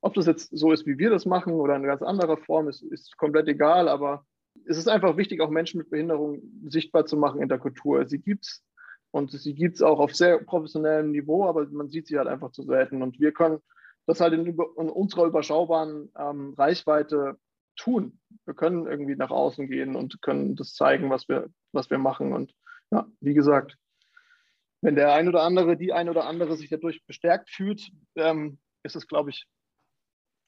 Ob 0.00 0.14
das 0.14 0.26
jetzt 0.26 0.50
so 0.56 0.72
ist, 0.72 0.86
wie 0.86 0.98
wir 0.98 1.10
das 1.10 1.24
machen 1.24 1.52
oder 1.54 1.76
in 1.76 1.84
ganz 1.84 2.02
anderer 2.02 2.36
Form, 2.36 2.68
ist, 2.68 2.82
ist 2.82 3.16
komplett 3.16 3.46
egal, 3.46 3.88
aber 3.88 4.24
es 4.68 4.76
ist 4.76 4.88
einfach 4.88 5.16
wichtig, 5.16 5.40
auch 5.40 5.50
Menschen 5.50 5.78
mit 5.78 5.90
Behinderung 5.90 6.42
sichtbar 6.66 7.06
zu 7.06 7.16
machen 7.16 7.40
in 7.40 7.48
der 7.48 7.58
Kultur. 7.58 8.06
Sie 8.06 8.18
gibt 8.18 8.44
es 8.44 8.64
und 9.10 9.30
sie 9.30 9.54
gibt 9.54 9.76
es 9.76 9.82
auch 9.82 9.98
auf 9.98 10.14
sehr 10.14 10.38
professionellem 10.38 11.10
Niveau, 11.10 11.46
aber 11.46 11.66
man 11.66 11.88
sieht 11.88 12.06
sie 12.06 12.18
halt 12.18 12.28
einfach 12.28 12.50
zu 12.50 12.62
selten. 12.62 13.02
Und 13.02 13.20
wir 13.20 13.32
können 13.32 13.60
das 14.06 14.20
halt 14.20 14.34
in, 14.34 14.46
in 14.46 14.56
unserer 14.56 15.26
überschaubaren 15.26 16.12
ähm, 16.18 16.54
Reichweite 16.56 17.38
tun. 17.76 18.20
Wir 18.44 18.54
können 18.54 18.86
irgendwie 18.86 19.16
nach 19.16 19.30
außen 19.30 19.68
gehen 19.68 19.96
und 19.96 20.20
können 20.22 20.56
das 20.56 20.74
zeigen, 20.74 21.10
was 21.10 21.28
wir, 21.28 21.48
was 21.72 21.90
wir 21.90 21.98
machen. 21.98 22.32
Und 22.32 22.54
ja, 22.90 23.06
wie 23.20 23.34
gesagt, 23.34 23.76
wenn 24.80 24.96
der 24.96 25.12
ein 25.14 25.28
oder 25.28 25.42
andere, 25.42 25.76
die 25.76 25.92
ein 25.92 26.08
oder 26.08 26.26
andere 26.26 26.56
sich 26.56 26.68
dadurch 26.68 27.04
bestärkt 27.06 27.50
fühlt, 27.50 27.90
ähm, 28.16 28.58
ist 28.82 28.96
es, 28.96 29.06
glaube 29.06 29.30
ich, 29.30 29.46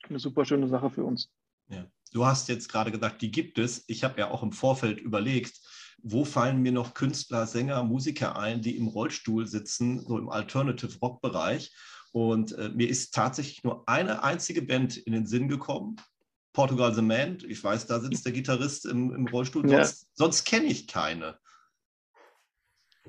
eine 0.08 0.18
super 0.18 0.44
schöne 0.44 0.68
Sache 0.68 0.90
für 0.90 1.04
uns. 1.04 1.30
Ja. 1.68 1.86
Du 2.12 2.24
hast 2.24 2.48
jetzt 2.48 2.68
gerade 2.68 2.90
gesagt, 2.90 3.22
die 3.22 3.30
gibt 3.30 3.58
es. 3.58 3.84
Ich 3.86 4.04
habe 4.04 4.20
ja 4.20 4.30
auch 4.30 4.42
im 4.42 4.52
Vorfeld 4.52 5.00
überlegt, 5.00 5.60
wo 6.02 6.24
fallen 6.24 6.62
mir 6.62 6.72
noch 6.72 6.94
Künstler, 6.94 7.46
Sänger, 7.46 7.82
Musiker 7.82 8.38
ein, 8.38 8.62
die 8.62 8.76
im 8.76 8.88
Rollstuhl 8.88 9.46
sitzen, 9.46 10.00
so 10.06 10.18
im 10.18 10.28
Alternative 10.28 10.98
Rock 11.00 11.20
Bereich. 11.20 11.74
Und 12.12 12.52
äh, 12.52 12.70
mir 12.70 12.88
ist 12.88 13.14
tatsächlich 13.14 13.64
nur 13.64 13.88
eine 13.88 14.22
einzige 14.22 14.62
Band 14.62 14.96
in 14.96 15.12
den 15.12 15.26
Sinn 15.26 15.48
gekommen. 15.48 15.96
Portugal 16.52 16.94
The 16.94 17.02
Man. 17.02 17.38
Ich 17.46 17.62
weiß, 17.62 17.86
da 17.86 18.00
sitzt 18.00 18.24
der 18.24 18.32
Gitarrist 18.32 18.86
im, 18.86 19.14
im 19.14 19.26
Rollstuhl. 19.26 19.68
Ja. 19.70 19.84
Sonst, 19.84 20.08
sonst 20.14 20.44
kenne 20.44 20.66
ich 20.66 20.86
keine. 20.88 21.38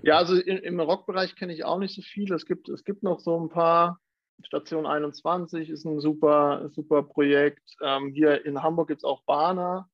Ja, 0.04 0.18
also 0.18 0.36
in, 0.36 0.58
im 0.58 0.80
Rockbereich 0.80 1.36
kenne 1.36 1.54
ich 1.54 1.64
auch 1.64 1.80
nicht 1.80 1.96
so 1.96 2.02
viel. 2.02 2.32
Es 2.34 2.46
gibt, 2.46 2.70
es 2.70 2.84
gibt 2.84 3.04
noch 3.04 3.20
so 3.20 3.40
ein 3.40 3.50
paar 3.50 4.00
Station 4.44 4.86
21 4.86 5.70
ist 5.70 5.86
ein 5.86 6.00
super, 6.00 6.70
super 6.74 7.04
Projekt. 7.04 7.76
Ähm, 7.82 8.12
hier 8.14 8.46
in 8.46 8.62
Hamburg 8.62 8.88
gibt 8.88 9.02
es 9.02 9.04
auch 9.04 9.24
Bana, 9.24 9.90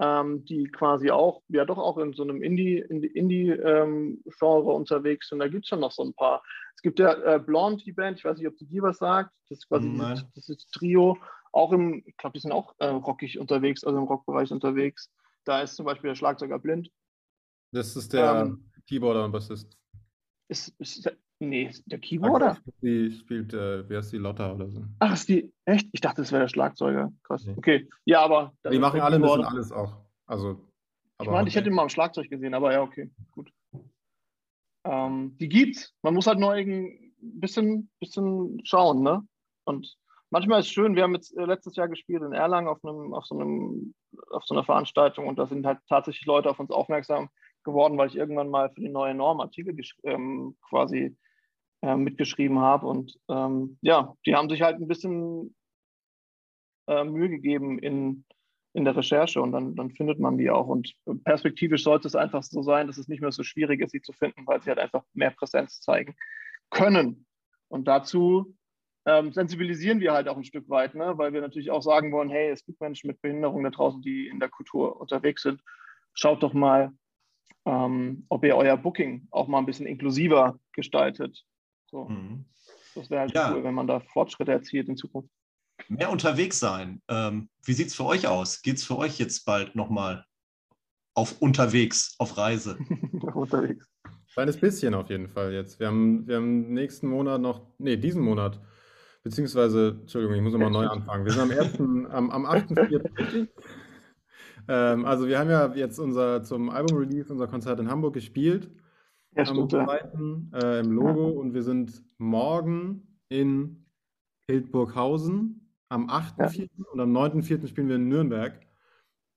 ähm, 0.00 0.44
die 0.44 0.64
quasi 0.68 1.10
auch, 1.10 1.42
ja 1.48 1.64
doch 1.64 1.78
auch 1.78 1.98
in 1.98 2.12
so 2.12 2.22
einem 2.22 2.42
Indie-Genre 2.42 3.06
Indie, 3.06 3.50
ähm, 3.50 4.22
unterwegs 4.40 5.28
sind. 5.28 5.40
Da 5.40 5.48
gibt 5.48 5.64
es 5.64 5.68
schon 5.68 5.80
noch 5.80 5.92
so 5.92 6.04
ein 6.04 6.14
paar. 6.14 6.42
Es 6.76 6.82
gibt 6.82 6.98
ja 6.98 7.12
äh, 7.12 7.40
Blonde, 7.40 7.82
die 7.82 7.92
Band, 7.92 8.18
ich 8.18 8.24
weiß 8.24 8.38
nicht, 8.38 8.46
ob 8.46 8.56
die 8.56 8.66
dir 8.66 8.82
was 8.82 8.98
sagt. 8.98 9.32
Das 9.48 9.58
ist 9.58 9.68
quasi 9.68 9.96
das, 9.96 10.24
das 10.34 10.48
ist 10.48 10.70
Trio. 10.72 11.18
Auch 11.52 11.72
im, 11.72 12.02
ich 12.06 12.16
glaube, 12.16 12.34
die 12.34 12.40
sind 12.40 12.52
auch 12.52 12.74
äh, 12.78 12.86
rockig 12.86 13.38
unterwegs, 13.38 13.82
also 13.82 13.98
im 13.98 14.04
Rockbereich 14.04 14.52
unterwegs. 14.52 15.10
Da 15.44 15.62
ist 15.62 15.76
zum 15.76 15.86
Beispiel 15.86 16.10
der 16.10 16.14
Schlagzeuger 16.14 16.58
blind. 16.58 16.90
Das 17.72 17.96
ist 17.96 18.12
der 18.12 18.42
ähm, 18.46 18.70
Keyboarder 18.86 19.24
und 19.24 19.32
Bassist. 19.32 19.76
Ist, 20.48 20.68
ist, 20.78 21.10
nee, 21.38 21.70
der 21.86 21.98
Keyboarder? 21.98 22.58
Die 22.82 23.10
spielt, 23.10 23.52
äh, 23.54 23.88
wie 23.88 23.96
heißt 23.96 24.12
die, 24.12 24.18
Lotta 24.18 24.52
oder 24.52 24.68
so. 24.68 24.82
Ach, 24.98 25.12
ist 25.12 25.28
die, 25.28 25.52
echt? 25.64 25.88
Ich 25.92 26.00
dachte, 26.00 26.22
das 26.22 26.32
wäre 26.32 26.42
der 26.42 26.48
Schlagzeuger. 26.48 27.12
Krass. 27.22 27.46
Nee. 27.46 27.54
Okay, 27.56 27.88
ja, 28.04 28.22
aber. 28.22 28.52
Die 28.70 28.78
machen 28.78 29.00
alle 29.00 29.16
ein 29.16 29.22
bisschen 29.22 29.44
alles 29.44 29.72
auch. 29.72 29.96
Also, 30.26 30.60
ich 31.20 31.28
meine, 31.28 31.48
ich 31.48 31.56
hätte 31.56 31.68
ihn 31.68 31.74
mal 31.74 31.82
am 31.82 31.88
Schlagzeug 31.88 32.28
gesehen, 32.30 32.54
aber 32.54 32.72
ja, 32.72 32.82
okay, 32.82 33.10
gut. 33.32 33.50
Ähm, 34.84 35.36
die 35.38 35.48
gibt's. 35.48 35.94
Man 36.02 36.14
muss 36.14 36.26
halt 36.26 36.38
nur 36.38 36.52
ein 36.52 37.14
bisschen, 37.20 37.90
bisschen 38.00 38.60
schauen, 38.64 39.02
ne? 39.02 39.26
Und 39.64 39.96
manchmal 40.30 40.60
ist 40.60 40.66
es 40.66 40.72
schön, 40.72 40.94
wir 40.94 41.02
haben 41.02 41.14
jetzt 41.14 41.36
äh, 41.36 41.44
letztes 41.44 41.76
Jahr 41.76 41.88
gespielt 41.88 42.22
in 42.22 42.32
Erlangen 42.32 42.68
auf, 42.68 42.84
einem, 42.84 43.14
auf, 43.14 43.26
so 43.26 43.38
einem, 43.38 43.94
auf 44.30 44.44
so 44.44 44.54
einer 44.54 44.64
Veranstaltung 44.64 45.26
und 45.26 45.38
da 45.38 45.46
sind 45.46 45.66
halt 45.66 45.78
tatsächlich 45.88 46.26
Leute 46.26 46.50
auf 46.50 46.60
uns 46.60 46.70
aufmerksam 46.70 47.28
geworden, 47.64 47.98
weil 47.98 48.08
ich 48.08 48.16
irgendwann 48.16 48.48
mal 48.48 48.70
für 48.70 48.80
die 48.80 48.88
neue 48.88 49.14
Norm 49.14 49.40
Artikel 49.40 49.76
ähm, 50.04 50.56
quasi 50.68 51.16
äh, 51.82 51.96
mitgeschrieben 51.96 52.58
habe. 52.58 52.86
Und 52.86 53.18
ähm, 53.28 53.78
ja, 53.82 54.14
die 54.26 54.34
haben 54.34 54.48
sich 54.48 54.62
halt 54.62 54.80
ein 54.80 54.88
bisschen 54.88 55.54
äh, 56.88 57.04
Mühe 57.04 57.28
gegeben 57.28 57.78
in, 57.78 58.24
in 58.72 58.84
der 58.84 58.96
Recherche 58.96 59.40
und 59.40 59.52
dann, 59.52 59.76
dann 59.76 59.90
findet 59.90 60.18
man 60.18 60.38
die 60.38 60.50
auch. 60.50 60.66
Und 60.66 60.94
perspektivisch 61.24 61.84
sollte 61.84 62.08
es 62.08 62.14
einfach 62.14 62.42
so 62.42 62.62
sein, 62.62 62.86
dass 62.86 62.98
es 62.98 63.08
nicht 63.08 63.20
mehr 63.20 63.32
so 63.32 63.42
schwierig 63.42 63.80
ist, 63.80 63.92
sie 63.92 64.02
zu 64.02 64.12
finden, 64.12 64.46
weil 64.46 64.62
sie 64.62 64.70
halt 64.70 64.78
einfach 64.78 65.04
mehr 65.14 65.30
Präsenz 65.30 65.80
zeigen 65.80 66.16
können. 66.70 67.26
Und 67.68 67.86
dazu 67.86 68.56
ähm, 69.06 69.32
sensibilisieren 69.32 70.00
wir 70.00 70.12
halt 70.12 70.28
auch 70.28 70.36
ein 70.36 70.44
Stück 70.44 70.68
weit, 70.68 70.94
ne? 70.94 71.16
weil 71.16 71.32
wir 71.32 71.40
natürlich 71.40 71.70
auch 71.70 71.82
sagen 71.82 72.12
wollen, 72.12 72.28
hey, 72.28 72.50
es 72.50 72.64
gibt 72.64 72.80
Menschen 72.80 73.08
mit 73.08 73.22
Behinderung 73.22 73.64
da 73.64 73.70
draußen, 73.70 74.02
die 74.02 74.26
in 74.28 74.40
der 74.40 74.48
Kultur 74.48 75.00
unterwegs 75.00 75.42
sind. 75.42 75.62
Schaut 76.12 76.42
doch 76.42 76.52
mal, 76.52 76.92
ähm, 77.64 78.26
ob 78.28 78.44
ihr 78.44 78.56
euer 78.56 78.76
Booking 78.76 79.28
auch 79.30 79.48
mal 79.48 79.58
ein 79.58 79.66
bisschen 79.66 79.86
inklusiver 79.86 80.58
gestaltet. 80.72 81.44
So. 81.90 82.04
Mhm. 82.04 82.44
Das 82.94 83.10
wäre 83.10 83.22
halt 83.22 83.34
ja. 83.34 83.52
cool, 83.52 83.64
wenn 83.64 83.74
man 83.74 83.86
da 83.86 84.00
Fortschritte 84.00 84.52
erzielt 84.52 84.88
in 84.88 84.96
Zukunft. 84.96 85.30
Mehr 85.88 86.10
unterwegs 86.10 86.58
sein. 86.58 87.00
Ähm, 87.08 87.48
wie 87.64 87.72
sieht 87.72 87.88
es 87.88 87.94
für 87.94 88.04
euch 88.04 88.26
aus? 88.26 88.62
Geht 88.62 88.76
es 88.76 88.84
für 88.84 88.98
euch 88.98 89.18
jetzt 89.18 89.44
bald 89.44 89.74
nochmal 89.74 90.24
auf 91.14 91.40
unterwegs, 91.40 92.14
auf 92.18 92.36
Reise? 92.36 92.78
unterwegs. 93.34 93.88
Kleines 94.32 94.58
bisschen 94.58 94.94
auf 94.94 95.08
jeden 95.08 95.28
Fall 95.28 95.52
jetzt. 95.52 95.80
Wir 95.80 95.86
haben, 95.86 96.26
wir 96.26 96.36
haben 96.36 96.72
nächsten 96.72 97.08
Monat 97.08 97.40
noch, 97.40 97.66
nee, 97.78 97.96
diesen 97.96 98.22
Monat 98.22 98.60
beziehungsweise, 99.22 99.98
Entschuldigung, 100.00 100.36
ich 100.36 100.42
muss 100.42 100.52
nochmal 100.52 100.70
neu 100.70 100.86
anfangen. 100.86 101.24
Wir 101.24 101.32
sind 101.32 101.42
am 101.42 101.50
1., 101.50 101.80
am, 102.10 102.30
am 102.30 102.46
8.4. 102.46 103.48
ähm, 104.68 105.04
also 105.04 105.26
wir 105.26 105.38
haben 105.38 105.50
ja 105.50 105.72
jetzt 105.74 105.98
unser 105.98 106.42
zum 106.42 106.70
Album-Release 106.70 107.32
unser 107.32 107.46
Konzert 107.46 107.80
in 107.80 107.90
Hamburg 107.90 108.14
gespielt. 108.14 108.70
Ja, 109.38 109.46
stimmt, 109.46 109.72
am 109.72 109.86
2. 109.86 110.58
Äh, 110.60 110.80
im 110.80 110.90
Logo 110.90 111.28
und 111.28 111.54
wir 111.54 111.62
sind 111.62 112.02
morgen 112.18 113.06
in 113.28 113.86
Hildburghausen 114.48 115.72
am 115.88 116.10
8.4. 116.10 116.62
Ja. 116.62 116.66
und 116.92 117.00
am 117.00 117.16
9.4. 117.16 117.68
spielen 117.68 117.88
wir 117.88 117.96
in 117.96 118.08
Nürnberg. 118.08 118.66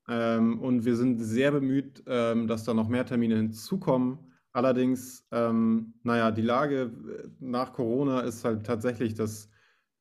Ähm, 0.10 0.60
und 0.60 0.86
wir 0.86 0.96
sind 0.96 1.20
sehr 1.20 1.52
bemüht, 1.52 2.04
ähm, 2.08 2.48
dass 2.48 2.64
da 2.64 2.74
noch 2.74 2.90
mehr 2.90 3.06
Termine 3.06 3.36
hinzukommen. 3.36 4.18
Allerdings, 4.54 5.28
ähm, 5.32 5.94
naja, 6.02 6.32
die 6.32 6.42
Lage 6.42 6.92
äh, 6.92 7.28
nach 7.40 7.72
Corona 7.72 8.22
ist 8.22 8.44
halt 8.44 8.66
tatsächlich, 8.66 9.14
dass 9.14 9.50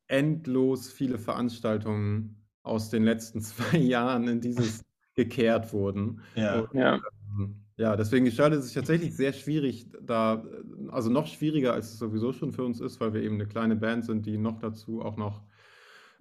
endlos 0.07 0.91
viele 0.91 1.19
Veranstaltungen 1.19 2.43
aus 2.63 2.89
den 2.89 3.03
letzten 3.03 3.41
zwei 3.41 3.77
Jahren 3.77 4.27
in 4.27 4.41
dieses 4.41 4.83
gekehrt 5.13 5.71
wurden. 5.73 6.21
Ja. 6.35 6.61
Und, 6.61 6.73
ja. 6.73 6.99
Ähm, 7.37 7.60
ja, 7.77 7.95
deswegen 7.95 8.25
gestaltet 8.25 8.59
es 8.59 8.65
sich 8.65 8.75
tatsächlich 8.75 9.15
sehr 9.15 9.33
schwierig, 9.33 9.87
da, 10.01 10.43
also 10.89 11.09
noch 11.09 11.27
schwieriger, 11.27 11.73
als 11.73 11.93
es 11.93 11.99
sowieso 11.99 12.33
schon 12.33 12.51
für 12.51 12.63
uns 12.63 12.79
ist, 12.79 12.99
weil 12.99 13.13
wir 13.13 13.21
eben 13.21 13.35
eine 13.35 13.47
kleine 13.47 13.75
Band 13.75 14.05
sind, 14.05 14.25
die 14.25 14.37
noch 14.37 14.59
dazu 14.59 15.01
auch 15.01 15.17
noch 15.17 15.41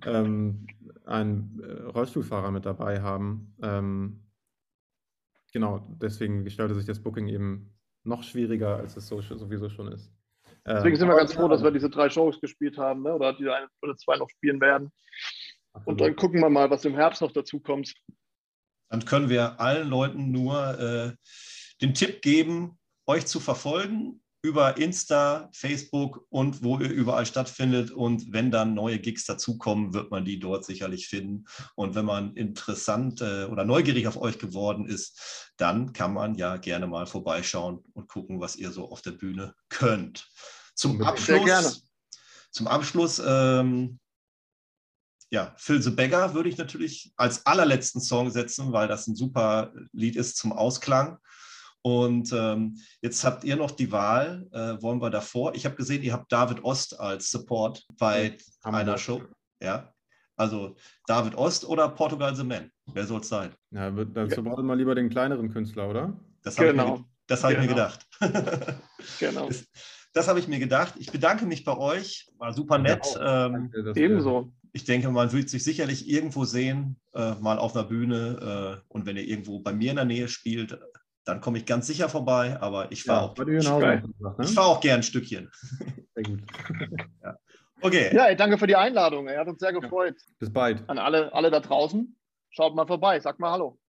ähm, 0.04 0.66
einen 1.04 1.60
äh, 1.62 1.82
Rollstuhlfahrer 1.82 2.50
mit 2.50 2.66
dabei 2.66 3.02
haben. 3.02 3.54
Ähm, 3.62 4.22
genau, 5.52 5.96
deswegen 6.00 6.44
gestaltet 6.44 6.76
sich 6.76 6.86
das 6.86 7.02
Booking 7.02 7.28
eben 7.28 7.74
noch 8.04 8.22
schwieriger, 8.22 8.76
als 8.76 8.96
es 8.96 9.06
so, 9.08 9.20
sowieso 9.20 9.68
schon 9.68 9.92
ist. 9.92 10.12
Deswegen 10.66 10.96
sind 10.96 11.08
wir 11.08 11.16
ganz 11.16 11.32
froh, 11.32 11.48
dass 11.48 11.62
wir 11.62 11.70
diese 11.70 11.88
drei 11.88 12.10
Shows 12.10 12.40
gespielt 12.40 12.76
haben, 12.76 13.02
ne? 13.02 13.14
oder 13.14 13.32
die 13.32 13.48
eine 13.48 13.68
oder 13.82 13.96
zwei 13.96 14.16
noch 14.16 14.28
spielen 14.28 14.60
werden. 14.60 14.90
Und 15.84 16.00
dann 16.00 16.16
gucken 16.16 16.40
wir 16.40 16.50
mal, 16.50 16.70
was 16.70 16.84
im 16.84 16.94
Herbst 16.94 17.22
noch 17.22 17.32
dazu 17.32 17.60
kommt. 17.60 17.94
Dann 18.90 19.04
können 19.04 19.28
wir 19.28 19.60
allen 19.60 19.88
Leuten 19.88 20.30
nur 20.30 20.78
äh, 20.78 21.12
den 21.80 21.94
Tipp 21.94 22.20
geben, 22.20 22.78
euch 23.06 23.26
zu 23.26 23.40
verfolgen 23.40 24.20
über 24.42 24.78
Insta, 24.78 25.50
Facebook 25.52 26.26
und 26.30 26.62
wo 26.62 26.78
ihr 26.78 26.88
überall 26.88 27.26
stattfindet. 27.26 27.90
Und 27.90 28.32
wenn 28.32 28.50
dann 28.50 28.74
neue 28.74 28.98
Gigs 28.98 29.24
dazukommen, 29.26 29.92
wird 29.92 30.10
man 30.10 30.24
die 30.24 30.38
dort 30.38 30.64
sicherlich 30.64 31.08
finden. 31.08 31.44
Und 31.74 31.94
wenn 31.94 32.06
man 32.06 32.34
interessant 32.36 33.20
äh, 33.20 33.44
oder 33.44 33.64
neugierig 33.64 34.06
auf 34.06 34.16
euch 34.16 34.38
geworden 34.38 34.86
ist, 34.86 35.52
dann 35.58 35.92
kann 35.92 36.14
man 36.14 36.36
ja 36.36 36.56
gerne 36.56 36.86
mal 36.86 37.06
vorbeischauen 37.06 37.84
und 37.92 38.08
gucken, 38.08 38.40
was 38.40 38.56
ihr 38.56 38.70
so 38.70 38.90
auf 38.90 39.02
der 39.02 39.12
Bühne 39.12 39.54
könnt. 39.68 40.26
Zum 40.74 41.02
Abschluss, 41.02 41.84
Zum 42.50 42.66
Abschluss 42.66 43.22
ähm, 43.24 43.98
ja, 45.30 45.54
Phil 45.56 45.80
the 45.80 45.90
Beggar 45.90 46.34
würde 46.34 46.48
ich 46.48 46.58
natürlich 46.58 47.12
als 47.16 47.46
allerletzten 47.46 48.00
Song 48.00 48.30
setzen, 48.30 48.72
weil 48.72 48.88
das 48.88 49.06
ein 49.06 49.14
super 49.14 49.72
Lied 49.92 50.16
ist 50.16 50.36
zum 50.36 50.52
Ausklang. 50.52 51.18
Und 51.82 52.32
ähm, 52.32 52.76
jetzt 53.00 53.24
habt 53.24 53.44
ihr 53.44 53.56
noch 53.56 53.70
die 53.70 53.90
Wahl, 53.90 54.46
äh, 54.52 54.82
wollen 54.82 55.00
wir 55.00 55.08
davor? 55.08 55.54
Ich 55.54 55.64
habe 55.64 55.76
gesehen, 55.76 56.02
ihr 56.02 56.12
habt 56.12 56.30
David 56.30 56.62
Ost 56.62 56.98
als 56.98 57.30
Support 57.30 57.86
bei 57.96 58.36
ja, 58.64 58.70
einer 58.70 58.98
Show. 58.98 59.22
Ja, 59.62 59.94
also 60.36 60.76
David 61.06 61.36
Ost 61.36 61.64
oder 61.64 61.88
Portugal 61.88 62.34
the 62.34 62.44
Man? 62.44 62.70
Wer 62.92 63.06
soll 63.06 63.20
es 63.20 63.28
sein? 63.28 63.54
Ja, 63.70 63.90
dann 63.90 64.28
ja. 64.28 64.34
supportet 64.34 64.64
mal 64.64 64.76
lieber 64.76 64.94
den 64.94 65.08
kleineren 65.08 65.50
Künstler, 65.50 65.88
oder? 65.88 66.12
Das 66.42 66.58
habe 66.58 66.70
genau. 66.70 66.94
ich, 66.94 67.00
mir, 67.28 67.36
hab 67.36 67.48
genau. 67.48 67.50
ich 67.50 67.58
mir 67.58 67.68
gedacht. 67.68 68.06
genau. 69.20 69.46
Das, 69.48 69.64
das 70.12 70.28
habe 70.28 70.40
ich 70.40 70.48
mir 70.48 70.58
gedacht. 70.58 70.94
Ich 70.98 71.12
bedanke 71.12 71.46
mich 71.46 71.64
bei 71.64 71.76
euch. 71.76 72.28
War 72.36 72.52
super 72.52 72.78
nett. 72.78 73.06
Ja, 73.14 73.46
ähm, 73.46 73.70
Ebenso. 73.94 74.52
Ich 74.72 74.84
denke, 74.84 75.10
man 75.10 75.32
wird 75.32 75.48
sich 75.48 75.64
sicherlich 75.64 76.08
irgendwo 76.08 76.44
sehen, 76.44 77.00
äh, 77.14 77.34
mal 77.34 77.58
auf 77.58 77.74
einer 77.74 77.84
Bühne. 77.84 78.80
Äh, 78.80 78.84
und 78.88 79.06
wenn 79.06 79.16
ihr 79.16 79.26
irgendwo 79.26 79.60
bei 79.60 79.72
mir 79.72 79.90
in 79.90 79.96
der 79.96 80.04
Nähe 80.04 80.28
spielt, 80.28 80.78
dann 81.24 81.40
komme 81.40 81.58
ich 81.58 81.66
ganz 81.66 81.86
sicher 81.86 82.08
vorbei, 82.08 82.60
aber 82.60 82.90
ich 82.92 83.04
fahre 83.04 83.34
ja, 83.36 83.74
auch, 83.74 84.38
ne? 84.38 84.46
fahr 84.46 84.66
auch 84.66 84.80
gern 84.80 85.00
ein 85.00 85.02
Stückchen. 85.02 85.50
Sehr 86.14 86.24
gut. 86.24 86.40
ja. 87.22 87.36
Okay. 87.82 88.14
Ja, 88.14 88.34
danke 88.34 88.58
für 88.58 88.66
die 88.66 88.76
Einladung. 88.76 89.28
Er 89.28 89.40
hat 89.40 89.48
uns 89.48 89.60
sehr 89.60 89.72
gefreut. 89.72 90.16
Bis 90.38 90.52
bald. 90.52 90.88
An 90.88 90.98
alle, 90.98 91.32
alle 91.32 91.50
da 91.50 91.60
draußen. 91.60 92.16
Schaut 92.50 92.74
mal 92.74 92.86
vorbei, 92.86 93.20
sagt 93.20 93.38
mal 93.38 93.52
Hallo. 93.52 93.78